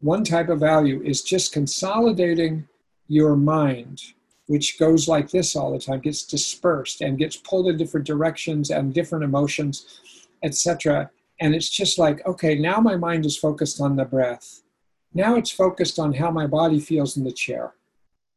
one 0.00 0.24
type 0.24 0.48
of 0.48 0.60
value, 0.60 1.02
is 1.02 1.22
just 1.22 1.52
consolidating 1.52 2.68
your 3.08 3.36
mind, 3.36 4.00
which 4.46 4.78
goes 4.78 5.08
like 5.08 5.30
this 5.30 5.56
all 5.56 5.72
the 5.72 5.78
time, 5.78 6.00
gets 6.00 6.24
dispersed 6.24 7.00
and 7.00 7.18
gets 7.18 7.36
pulled 7.36 7.68
in 7.68 7.76
different 7.76 8.06
directions 8.06 8.70
and 8.70 8.94
different 8.94 9.24
emotions, 9.24 10.00
etc. 10.42 11.10
And 11.40 11.54
it's 11.54 11.70
just 11.70 11.98
like, 11.98 12.24
okay, 12.26 12.56
now 12.56 12.80
my 12.80 12.96
mind 12.96 13.26
is 13.26 13.36
focused 13.36 13.80
on 13.80 13.96
the 13.96 14.04
breath. 14.04 14.62
Now 15.14 15.36
it's 15.36 15.50
focused 15.50 15.98
on 15.98 16.14
how 16.14 16.30
my 16.30 16.46
body 16.46 16.80
feels 16.80 17.16
in 17.16 17.24
the 17.24 17.32
chair. 17.32 17.74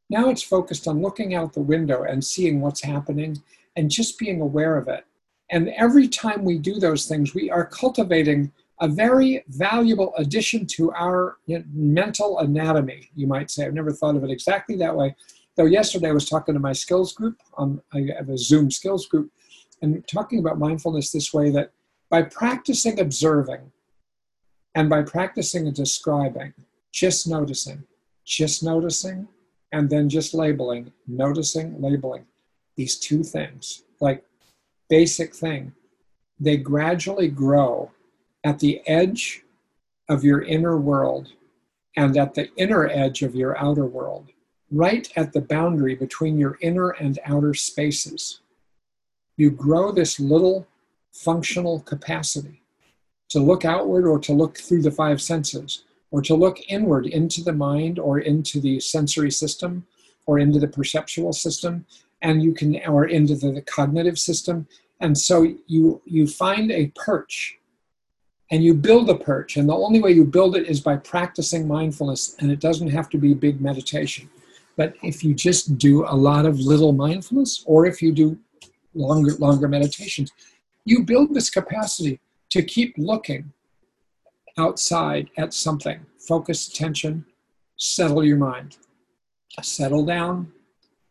Now 0.09 0.29
it's 0.29 0.43
focused 0.43 0.87
on 0.87 1.01
looking 1.01 1.33
out 1.33 1.53
the 1.53 1.61
window 1.61 2.03
and 2.03 2.23
seeing 2.23 2.59
what's 2.59 2.83
happening 2.83 3.41
and 3.75 3.89
just 3.89 4.19
being 4.19 4.41
aware 4.41 4.77
of 4.77 4.87
it. 4.87 5.05
And 5.49 5.69
every 5.69 6.07
time 6.07 6.43
we 6.43 6.57
do 6.57 6.79
those 6.79 7.07
things, 7.07 7.33
we 7.33 7.49
are 7.49 7.65
cultivating 7.65 8.51
a 8.81 8.87
very 8.87 9.43
valuable 9.47 10.11
addition 10.17 10.65
to 10.65 10.91
our 10.93 11.37
mental 11.71 12.39
anatomy, 12.39 13.11
you 13.15 13.27
might 13.27 13.51
say. 13.51 13.65
I've 13.65 13.75
never 13.75 13.91
thought 13.91 14.15
of 14.15 14.23
it 14.23 14.31
exactly 14.31 14.75
that 14.77 14.95
way. 14.95 15.15
Though 15.55 15.65
yesterday 15.65 16.09
I 16.09 16.13
was 16.13 16.27
talking 16.27 16.55
to 16.55 16.59
my 16.59 16.73
skills 16.73 17.13
group, 17.13 17.37
on, 17.53 17.79
I 17.93 18.07
have 18.17 18.29
a 18.29 18.37
Zoom 18.37 18.71
skills 18.71 19.05
group, 19.05 19.31
and 19.83 20.05
talking 20.07 20.39
about 20.39 20.57
mindfulness 20.57 21.11
this 21.11 21.31
way 21.31 21.51
that 21.51 21.71
by 22.09 22.23
practicing 22.23 22.99
observing 22.99 23.71
and 24.73 24.89
by 24.89 25.03
practicing 25.03 25.67
and 25.67 25.75
describing, 25.75 26.53
just 26.91 27.27
noticing, 27.27 27.83
just 28.25 28.63
noticing, 28.63 29.27
and 29.71 29.89
then 29.91 30.09
just 30.09 30.33
labeling, 30.33 30.91
noticing, 31.07 31.79
labeling, 31.79 32.25
these 32.75 32.97
two 32.97 33.23
things, 33.23 33.83
like 33.99 34.25
basic 34.89 35.35
thing, 35.35 35.73
they 36.39 36.57
gradually 36.57 37.27
grow 37.27 37.91
at 38.43 38.59
the 38.59 38.81
edge 38.87 39.43
of 40.09 40.23
your 40.23 40.41
inner 40.41 40.77
world 40.77 41.33
and 41.95 42.17
at 42.17 42.33
the 42.33 42.49
inner 42.55 42.87
edge 42.87 43.21
of 43.21 43.35
your 43.35 43.57
outer 43.57 43.85
world, 43.85 44.29
right 44.71 45.11
at 45.15 45.33
the 45.33 45.41
boundary 45.41 45.95
between 45.95 46.37
your 46.37 46.57
inner 46.61 46.91
and 46.91 47.19
outer 47.25 47.53
spaces. 47.53 48.41
You 49.37 49.51
grow 49.51 49.91
this 49.91 50.19
little 50.19 50.67
functional 51.11 51.81
capacity 51.81 52.61
to 53.29 53.39
look 53.39 53.65
outward 53.65 54.05
or 54.05 54.19
to 54.19 54.33
look 54.33 54.57
through 54.57 54.81
the 54.81 54.91
five 54.91 55.21
senses 55.21 55.83
or 56.11 56.21
to 56.21 56.35
look 56.35 56.59
inward 56.67 57.05
into 57.05 57.43
the 57.43 57.53
mind 57.53 57.99
or 57.99 58.19
into 58.19 58.59
the 58.59 58.79
sensory 58.79 59.31
system 59.31 59.85
or 60.25 60.39
into 60.39 60.59
the 60.59 60.67
perceptual 60.67 61.33
system 61.33 61.85
and 62.21 62.43
you 62.43 62.53
can 62.53 62.77
or 62.85 63.05
into 63.05 63.35
the, 63.35 63.51
the 63.51 63.61
cognitive 63.61 64.19
system 64.19 64.67
and 64.99 65.17
so 65.17 65.47
you 65.67 66.01
you 66.05 66.27
find 66.27 66.71
a 66.71 66.91
perch 66.95 67.57
and 68.51 68.61
you 68.61 68.73
build 68.73 69.09
a 69.09 69.15
perch. 69.15 69.55
And 69.55 69.67
the 69.67 69.73
only 69.73 70.01
way 70.01 70.11
you 70.11 70.25
build 70.25 70.55
it 70.55 70.67
is 70.67 70.81
by 70.81 70.97
practicing 70.97 71.67
mindfulness, 71.67 72.35
and 72.39 72.51
it 72.51 72.59
doesn't 72.59 72.89
have 72.89 73.09
to 73.09 73.17
be 73.17 73.33
big 73.33 73.61
meditation. 73.61 74.29
But 74.75 74.95
if 75.03 75.23
you 75.23 75.33
just 75.33 75.77
do 75.77 76.05
a 76.05 76.15
lot 76.15 76.45
of 76.45 76.59
little 76.59 76.91
mindfulness, 76.91 77.63
or 77.65 77.85
if 77.85 78.01
you 78.01 78.11
do 78.11 78.37
longer, 78.93 79.33
longer 79.35 79.67
meditations, 79.69 80.31
you 80.83 81.03
build 81.03 81.33
this 81.33 81.49
capacity 81.49 82.19
to 82.49 82.61
keep 82.61 82.93
looking 82.97 83.53
outside 84.57 85.29
at 85.37 85.53
something. 85.53 86.05
Focus 86.19 86.67
attention, 86.67 87.25
settle 87.77 88.23
your 88.23 88.37
mind. 88.37 88.77
Settle 89.61 90.05
down, 90.05 90.51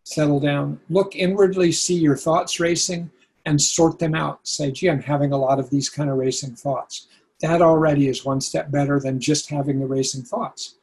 settle 0.03 0.41
down. 0.41 0.80
Look 0.88 1.14
inwardly, 1.14 1.72
see 1.72 1.95
your 1.95 2.16
thoughts 2.16 2.59
racing, 2.59 3.11
and 3.47 3.61
sort 3.61 3.99
them 3.99 4.14
out. 4.14 4.47
Say, 4.47 4.72
gee, 4.72 4.91
I'm 4.91 5.03
having 5.03 5.32
a 5.32 5.36
lot 5.36 5.59
of 5.59 5.70
these 5.70 5.88
kind 5.88 6.11
of 6.11 6.16
racing 6.16 6.55
thoughts 6.55 7.07
that 7.41 7.62
already 7.62 8.09
is 8.09 8.24
one 8.24 8.41
step 8.41 8.70
better 8.70 9.01
than 9.01 9.20
just 9.20 9.51
having 9.51 9.80
the 9.80 9.86
racing 9.86 10.22
thoughts. 10.22 10.76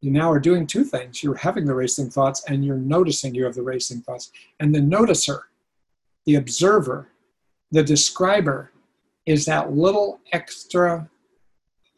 You 0.00 0.10
now 0.10 0.30
are 0.32 0.40
doing 0.40 0.66
two 0.66 0.84
things. 0.84 1.22
You're 1.22 1.34
having 1.34 1.66
the 1.66 1.74
racing 1.74 2.10
thoughts 2.10 2.44
and 2.48 2.64
you're 2.64 2.76
noticing 2.76 3.34
you 3.34 3.44
have 3.44 3.54
the 3.54 3.62
racing 3.62 4.00
thoughts. 4.00 4.32
And 4.58 4.74
the 4.74 4.80
noticer, 4.80 5.40
the 6.24 6.36
observer, 6.36 7.08
the 7.70 7.82
describer 7.82 8.72
is 9.26 9.44
that 9.44 9.72
little 9.72 10.20
extra 10.32 11.08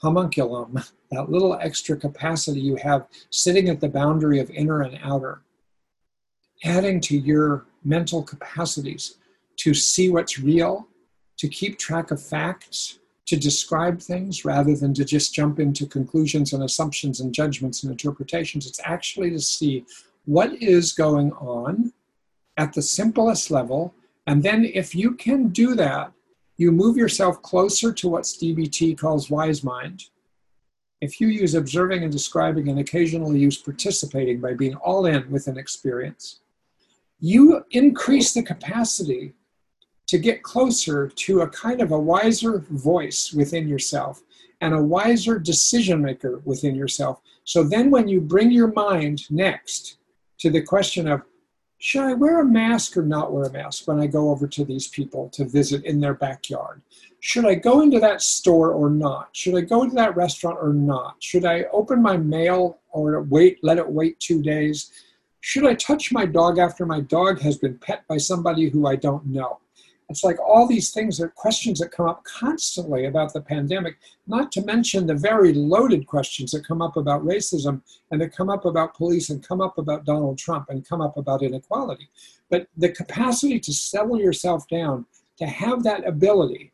homunculum, 0.03 0.83
that 1.13 1.31
little 1.31 1.57
extra 1.61 1.97
capacity 1.97 2.61
you 2.61 2.77
have 2.77 3.07
sitting 3.31 3.69
at 3.69 3.81
the 3.81 3.89
boundary 3.89 4.41
of 4.41 4.51
inner 4.51 4.83
and 4.83 4.99
outer, 5.03 5.43
adding 6.65 7.01
to 7.03 7.17
your 7.17 7.67
mental 7.85 8.23
capacities 8.23 9.17
to 9.57 9.75
see 9.75 10.09
what's 10.11 10.39
real, 10.39 10.89
to 11.37 11.49
keep 11.49 11.79
track 11.79 12.11
of 12.11 12.21
facts, 12.21 12.99
to 13.33 13.39
describe 13.39 13.99
things 13.99 14.45
rather 14.45 14.77
than 14.77 14.93
to 14.93 15.07
just 15.07 15.33
jump 15.33 15.59
into 15.59 15.87
conclusions 15.87 16.53
and 16.53 16.63
assumptions 16.63 17.21
and 17.21 17.33
judgments 17.33 17.83
and 17.83 17.91
interpretations. 17.91 18.67
It's 18.67 18.81
actually 18.85 19.31
to 19.31 19.41
see 19.41 19.87
what 20.27 20.53
is 20.63 20.93
going 20.93 21.33
on 21.33 21.95
at 22.59 22.75
the 22.75 22.83
simplest 22.83 23.51
level. 23.51 23.95
And 24.27 24.43
then, 24.43 24.67
if 24.67 24.95
you 24.95 25.15
can 25.15 25.49
do 25.49 25.75
that, 25.77 26.13
you 26.59 26.73
move 26.73 26.99
yourself 26.99 27.41
closer 27.41 27.91
to 27.91 28.09
what 28.11 28.25
DBT 28.25 28.99
calls 28.99 29.31
wise 29.31 29.65
mind. 29.65 30.05
If 31.01 31.19
you 31.19 31.29
use 31.29 31.55
observing 31.55 32.03
and 32.03 32.13
describing 32.13 32.69
and 32.69 32.81
occasionally 32.81 33.39
use 33.39 33.57
participating 33.57 34.41
by 34.43 34.53
being 34.53 34.75
all 34.75 35.07
in 35.07 35.31
with 35.31 35.47
an 35.47 35.57
experience, 35.57 36.41
you 37.19 37.65
increase 37.71 38.35
the 38.35 38.43
capacity 38.43 39.33
to 40.07 40.19
get 40.19 40.43
closer 40.43 41.09
to 41.09 41.41
a 41.41 41.49
kind 41.49 41.81
of 41.81 41.93
a 41.93 41.99
wiser 41.99 42.65
voice 42.71 43.33
within 43.33 43.69
yourself 43.69 44.23
and 44.61 44.75
a 44.75 44.83
wiser 44.83 45.39
decision 45.39 46.01
maker 46.01 46.41
within 46.45 46.75
yourself. 46.75 47.21
So 47.45 47.65
then, 47.65 47.91
when 47.91 48.09
you 48.09 48.21
bring 48.21 48.51
your 48.51 48.73
mind 48.73 49.31
next 49.31 49.99
to 50.39 50.51
the 50.51 50.63
question 50.63 51.09
of, 51.09 51.23
should 51.79 52.05
I 52.05 52.13
wear 52.13 52.41
a 52.41 52.45
mask 52.45 52.97
or 52.97 53.03
not 53.03 53.33
wear 53.33 53.45
a 53.45 53.53
mask 53.53 53.89
when 53.89 53.99
I 53.99 54.07
go 54.07 54.31
over 54.31 54.47
to 54.47 54.65
these 54.65 54.87
people 54.87 55.29
to 55.31 55.45
visit 55.45 55.85
in 55.85 55.99
their 55.99 56.15
backyard? 56.15 56.81
Should 57.19 57.45
I 57.45 57.57
go 57.57 57.81
into 57.81 57.99
that 57.99 58.23
store 58.23 58.71
or 58.71 58.89
not? 58.89 59.31
Should 59.33 59.57
I 59.57 59.63
go 59.63 59.89
to 59.89 59.95
that 59.97 60.15
restaurant 60.15 60.59
or 60.63 60.73
not? 60.73 61.17
Should 61.19 61.45
I 61.45 61.65
open 61.73 62.01
my 62.01 62.17
mail 62.17 62.79
or 62.91 63.23
wait, 63.23 63.59
let 63.63 63.79
it 63.79 63.89
wait 63.89 64.21
two 64.21 64.43
days? 64.43 64.93
Should 65.41 65.67
I 65.67 65.75
touch 65.75 66.13
my 66.13 66.25
dog 66.25 66.59
after 66.59 66.87
my 66.87 67.01
dog 67.01 67.41
has 67.41 67.59
been 67.59 67.79
pet 67.79 68.07
by 68.07 68.17
somebody 68.17 68.69
who 68.69 68.87
I 68.87 68.95
don't 68.95 69.27
know? 69.27 69.59
It's 70.13 70.23
like 70.23 70.39
all 70.39 70.67
these 70.67 70.91
things 70.91 71.21
are 71.23 71.29
questions 71.29 71.79
that 71.79 71.91
come 71.91 72.07
up 72.07 72.23
constantly 72.25 73.07
about 73.07 73.33
the 73.33 73.41
pandemic, 73.41 73.97
not 74.27 74.53
to 74.53 74.63
mention 74.63 75.07
the 75.07 75.15
very 75.15 75.55
loaded 75.55 76.07
questions 76.07 76.51
that 76.51 76.67
come 76.67 76.83
up 76.83 76.99
about 76.99 77.25
racism 77.25 77.81
and 78.11 78.21
that 78.21 78.37
come 78.37 78.51
up 78.51 78.67
about 78.67 78.95
police 78.95 79.31
and 79.31 79.47
come 79.47 79.63
up 79.63 79.79
about 79.79 80.05
Donald 80.05 80.37
Trump 80.37 80.67
and 80.69 80.87
come 80.87 81.01
up 81.01 81.17
about 81.17 81.43
inequality. 81.43 82.11
But 82.51 82.67
the 82.77 82.91
capacity 82.91 83.59
to 83.61 83.73
settle 83.73 84.19
yourself 84.21 84.69
down, 84.69 85.07
to 85.39 85.47
have 85.47 85.83
that 85.85 86.07
ability, 86.07 86.73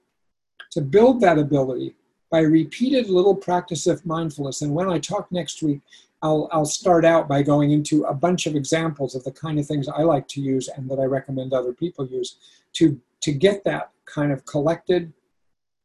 to 0.72 0.80
build 0.80 1.20
that 1.20 1.38
ability 1.38 1.94
by 2.32 2.40
repeated 2.40 3.08
little 3.08 3.36
practice 3.36 3.86
of 3.86 4.04
mindfulness. 4.04 4.62
And 4.62 4.74
when 4.74 4.90
I 4.90 4.98
talk 4.98 5.30
next 5.30 5.62
week, 5.62 5.80
I'll, 6.20 6.48
I'll 6.50 6.64
start 6.64 7.04
out 7.04 7.28
by 7.28 7.42
going 7.42 7.70
into 7.70 8.04
a 8.04 8.14
bunch 8.14 8.46
of 8.46 8.56
examples 8.56 9.14
of 9.14 9.22
the 9.24 9.30
kind 9.30 9.58
of 9.58 9.66
things 9.66 9.88
I 9.88 10.02
like 10.02 10.26
to 10.28 10.40
use 10.40 10.68
and 10.68 10.88
that 10.90 10.98
I 10.98 11.04
recommend 11.04 11.52
other 11.52 11.72
people 11.72 12.06
use 12.06 12.36
to 12.74 13.00
to 13.20 13.32
get 13.32 13.64
that 13.64 13.90
kind 14.04 14.30
of 14.30 14.46
collected, 14.46 15.12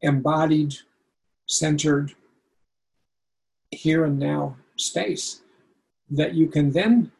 embodied, 0.01 0.75
centered, 1.47 2.13
here 3.71 4.05
and 4.05 4.19
now 4.19 4.55
space 4.75 5.41
that 6.09 6.33
you 6.33 6.47
can 6.47 6.71
then 6.71 7.11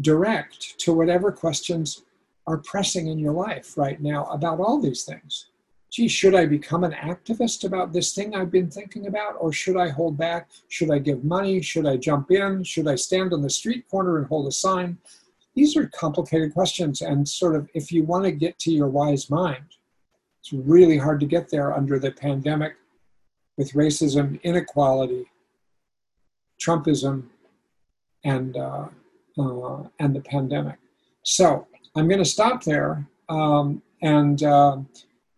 direct 0.00 0.78
to 0.80 0.92
whatever 0.92 1.32
questions 1.32 2.02
are 2.46 2.58
pressing 2.58 3.06
in 3.06 3.18
your 3.18 3.32
life 3.32 3.76
right 3.76 4.00
now 4.00 4.24
about 4.26 4.60
all 4.60 4.80
these 4.80 5.04
things. 5.04 5.46
Gee, 5.92 6.08
should 6.08 6.34
I 6.34 6.46
become 6.46 6.84
an 6.84 6.92
activist 6.92 7.64
about 7.64 7.92
this 7.92 8.14
thing 8.14 8.34
I've 8.34 8.50
been 8.50 8.70
thinking 8.70 9.08
about? 9.08 9.36
Or 9.38 9.52
should 9.52 9.76
I 9.76 9.90
hold 9.90 10.16
back? 10.16 10.48
Should 10.68 10.90
I 10.90 10.98
give 10.98 11.22
money? 11.22 11.60
Should 11.60 11.86
I 11.86 11.98
jump 11.98 12.30
in? 12.30 12.64
Should 12.64 12.88
I 12.88 12.94
stand 12.94 13.34
on 13.34 13.42
the 13.42 13.50
street 13.50 13.86
corner 13.90 14.16
and 14.16 14.26
hold 14.26 14.48
a 14.48 14.52
sign? 14.52 14.96
These 15.54 15.76
are 15.76 15.86
complicated 15.88 16.54
questions, 16.54 17.02
and 17.02 17.28
sort 17.28 17.56
of 17.56 17.68
if 17.74 17.92
you 17.92 18.04
want 18.04 18.24
to 18.24 18.32
get 18.32 18.58
to 18.60 18.72
your 18.72 18.88
wise 18.88 19.28
mind, 19.28 19.66
it's 20.40 20.50
really 20.50 20.96
hard 20.96 21.20
to 21.20 21.26
get 21.26 21.50
there 21.50 21.74
under 21.74 21.98
the 21.98 22.10
pandemic 22.10 22.76
with 23.58 23.72
racism, 23.72 24.42
inequality, 24.44 25.26
Trumpism, 26.58 27.24
and 28.24 28.56
uh, 28.56 28.88
uh, 29.38 29.82
and 29.98 30.16
the 30.16 30.22
pandemic. 30.22 30.78
So 31.22 31.66
I'm 31.94 32.08
going 32.08 32.18
to 32.18 32.24
stop 32.24 32.64
there, 32.64 33.06
um, 33.28 33.82
and 34.00 34.42
uh, 34.42 34.78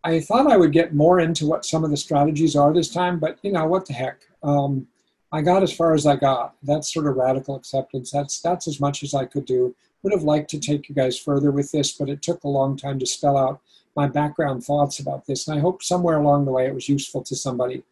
I 0.05 0.21
thought 0.21 0.51
I 0.51 0.57
would 0.57 0.73
get 0.73 0.95
more 0.95 1.19
into 1.19 1.47
what 1.47 1.65
some 1.65 1.83
of 1.83 1.91
the 1.91 1.97
strategies 1.97 2.55
are 2.55 2.73
this 2.73 2.91
time, 2.91 3.19
but 3.19 3.39
you 3.43 3.53
know 3.53 3.67
what 3.67 3.87
the 3.87 3.95
heck. 3.95 4.21
Um, 4.43 4.87
I 5.33 5.41
got 5.41 5.63
as 5.63 5.73
far 5.73 5.95
as 5.95 6.07
I 6.07 6.15
got. 6.17 6.55
That's 6.63 6.93
sort 6.93 7.07
of 7.07 7.17
radical 7.17 7.57
acceptance. 7.57 8.11
That's 8.11 8.41
that's 8.41 8.69
as 8.69 8.81
much 8.81 9.03
as 9.03 9.15
I 9.15 9.25
could 9.25 9.47
do 9.47 9.75
would 10.05 10.13
have 10.13 10.23
liked 10.23 10.51
to 10.51 10.61
take 10.61 10.89
you 10.89 10.95
guys 10.95 11.19
further 11.19 11.51
with 11.51 11.73
this, 11.73 11.93
but 11.93 12.11
it 12.11 12.23
took 12.23 12.45
a 12.45 12.49
long 12.49 12.77
time 12.77 12.99
to 12.99 13.07
spell 13.07 13.39
out 13.39 13.61
my 13.97 14.07
background 14.07 14.63
thoughts 14.63 14.99
about 14.99 15.27
this. 15.27 15.49
And 15.49 15.59
I 15.59 15.63
hope 15.63 15.83
somewhere 15.83 16.19
along 16.19 16.45
the 16.45 16.53
way 16.53 16.67
it 16.67 16.75
was 16.75 16.89
useful 16.89 17.23
to 17.25 17.35
somebody 17.35 17.83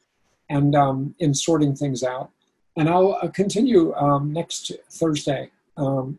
and 0.51 0.77
um, 0.77 1.15
in 1.19 1.33
sorting 1.33 1.75
things 1.75 2.03
out. 2.03 2.31
And 2.77 2.89
I'll 2.89 3.19
uh, 3.23 3.29
continue 3.29 3.95
um, 3.95 4.33
next 4.33 4.73
Thursday 4.91 5.51
um, 5.79 6.19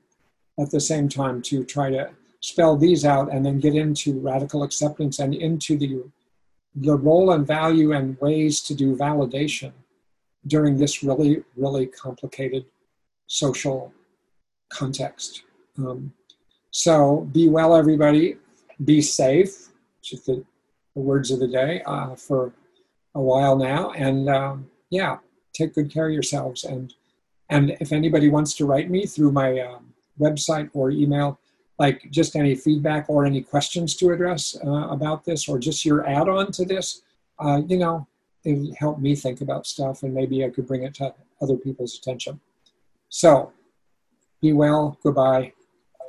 at 0.60 0.72
the 0.72 0.80
same 0.80 1.10
time 1.10 1.42
to 1.44 1.64
try 1.64 1.92
to 1.92 2.10
spell 2.44 2.76
these 2.76 3.06
out 3.06 3.32
and 3.32 3.46
then 3.46 3.58
get 3.58 3.74
into 3.74 4.20
radical 4.20 4.64
acceptance 4.64 5.20
and 5.20 5.34
into 5.34 5.78
the, 5.78 6.04
the 6.76 6.94
role 6.94 7.32
and 7.32 7.48
value 7.48 7.94
and 7.94 8.20
ways 8.20 8.60
to 8.60 8.76
do 8.76 8.98
validation 8.98 9.72
during 10.46 10.76
this 10.76 11.04
really, 11.04 11.42
really 11.56 11.88
complicated 11.88 12.66
social 13.28 13.94
context. 14.68 15.44
Um, 15.78 16.12
so 16.70 17.22
be 17.32 17.48
well, 17.48 17.78
everybody. 17.78 18.36
Be 18.84 19.02
safe. 19.02 19.70
Just 20.02 20.26
the, 20.26 20.44
the 20.96 21.02
words 21.02 21.32
of 21.32 21.40
the 21.40 21.48
day 21.48 21.82
uh, 21.86 22.14
for 22.16 22.52
a 23.16 23.22
while 23.22 23.56
now, 23.56 23.92
and 23.92 24.28
um, 24.28 24.70
yeah, 24.90 25.20
take 25.54 25.76
good 25.76 25.90
care 25.94 26.08
of 26.08 26.14
yourselves. 26.14 26.66
And 26.66 26.94
and 27.50 27.78
if 27.80 27.94
anybody 27.94 28.28
wants 28.30 28.54
to 28.56 28.66
write 28.66 28.90
me 28.90 29.06
through 29.06 29.32
my 29.32 29.62
um, 29.62 29.94
website 30.20 30.70
or 30.74 30.92
email, 30.92 31.40
like 31.80 32.10
just 32.12 32.36
any 32.36 32.56
feedback 32.56 33.10
or 33.10 33.26
any 33.26 33.42
questions 33.42 33.96
to 33.96 34.12
address 34.12 34.58
uh, 34.66 34.88
about 34.90 35.26
this, 35.26 35.48
or 35.48 35.58
just 35.60 35.86
your 35.86 36.08
add-on 36.08 36.52
to 36.52 36.66
this, 36.66 37.02
uh, 37.40 37.62
you 37.68 37.78
know, 37.78 38.08
it 38.44 38.76
help 38.76 39.00
me 39.00 39.16
think 39.16 39.42
about 39.42 39.66
stuff, 39.66 40.04
and 40.04 40.14
maybe 40.14 40.46
I 40.46 40.50
could 40.50 40.68
bring 40.68 40.84
it 40.84 40.94
to 40.96 41.14
other 41.42 41.58
people's 41.58 41.98
attention. 41.98 42.40
So, 43.10 43.52
be 44.42 44.54
well. 44.54 44.98
Goodbye. 45.04 45.54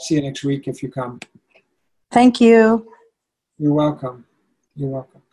See 0.01 0.17
you 0.17 0.23
next 0.23 0.45
week 0.45 0.67
if 0.67 0.83
you 0.83 0.91
come. 0.91 1.21
Thank 2.11 2.41
you. 2.41 2.91
You're 3.59 3.73
welcome. 3.73 4.27
You're 4.75 4.91
welcome. 4.91 5.24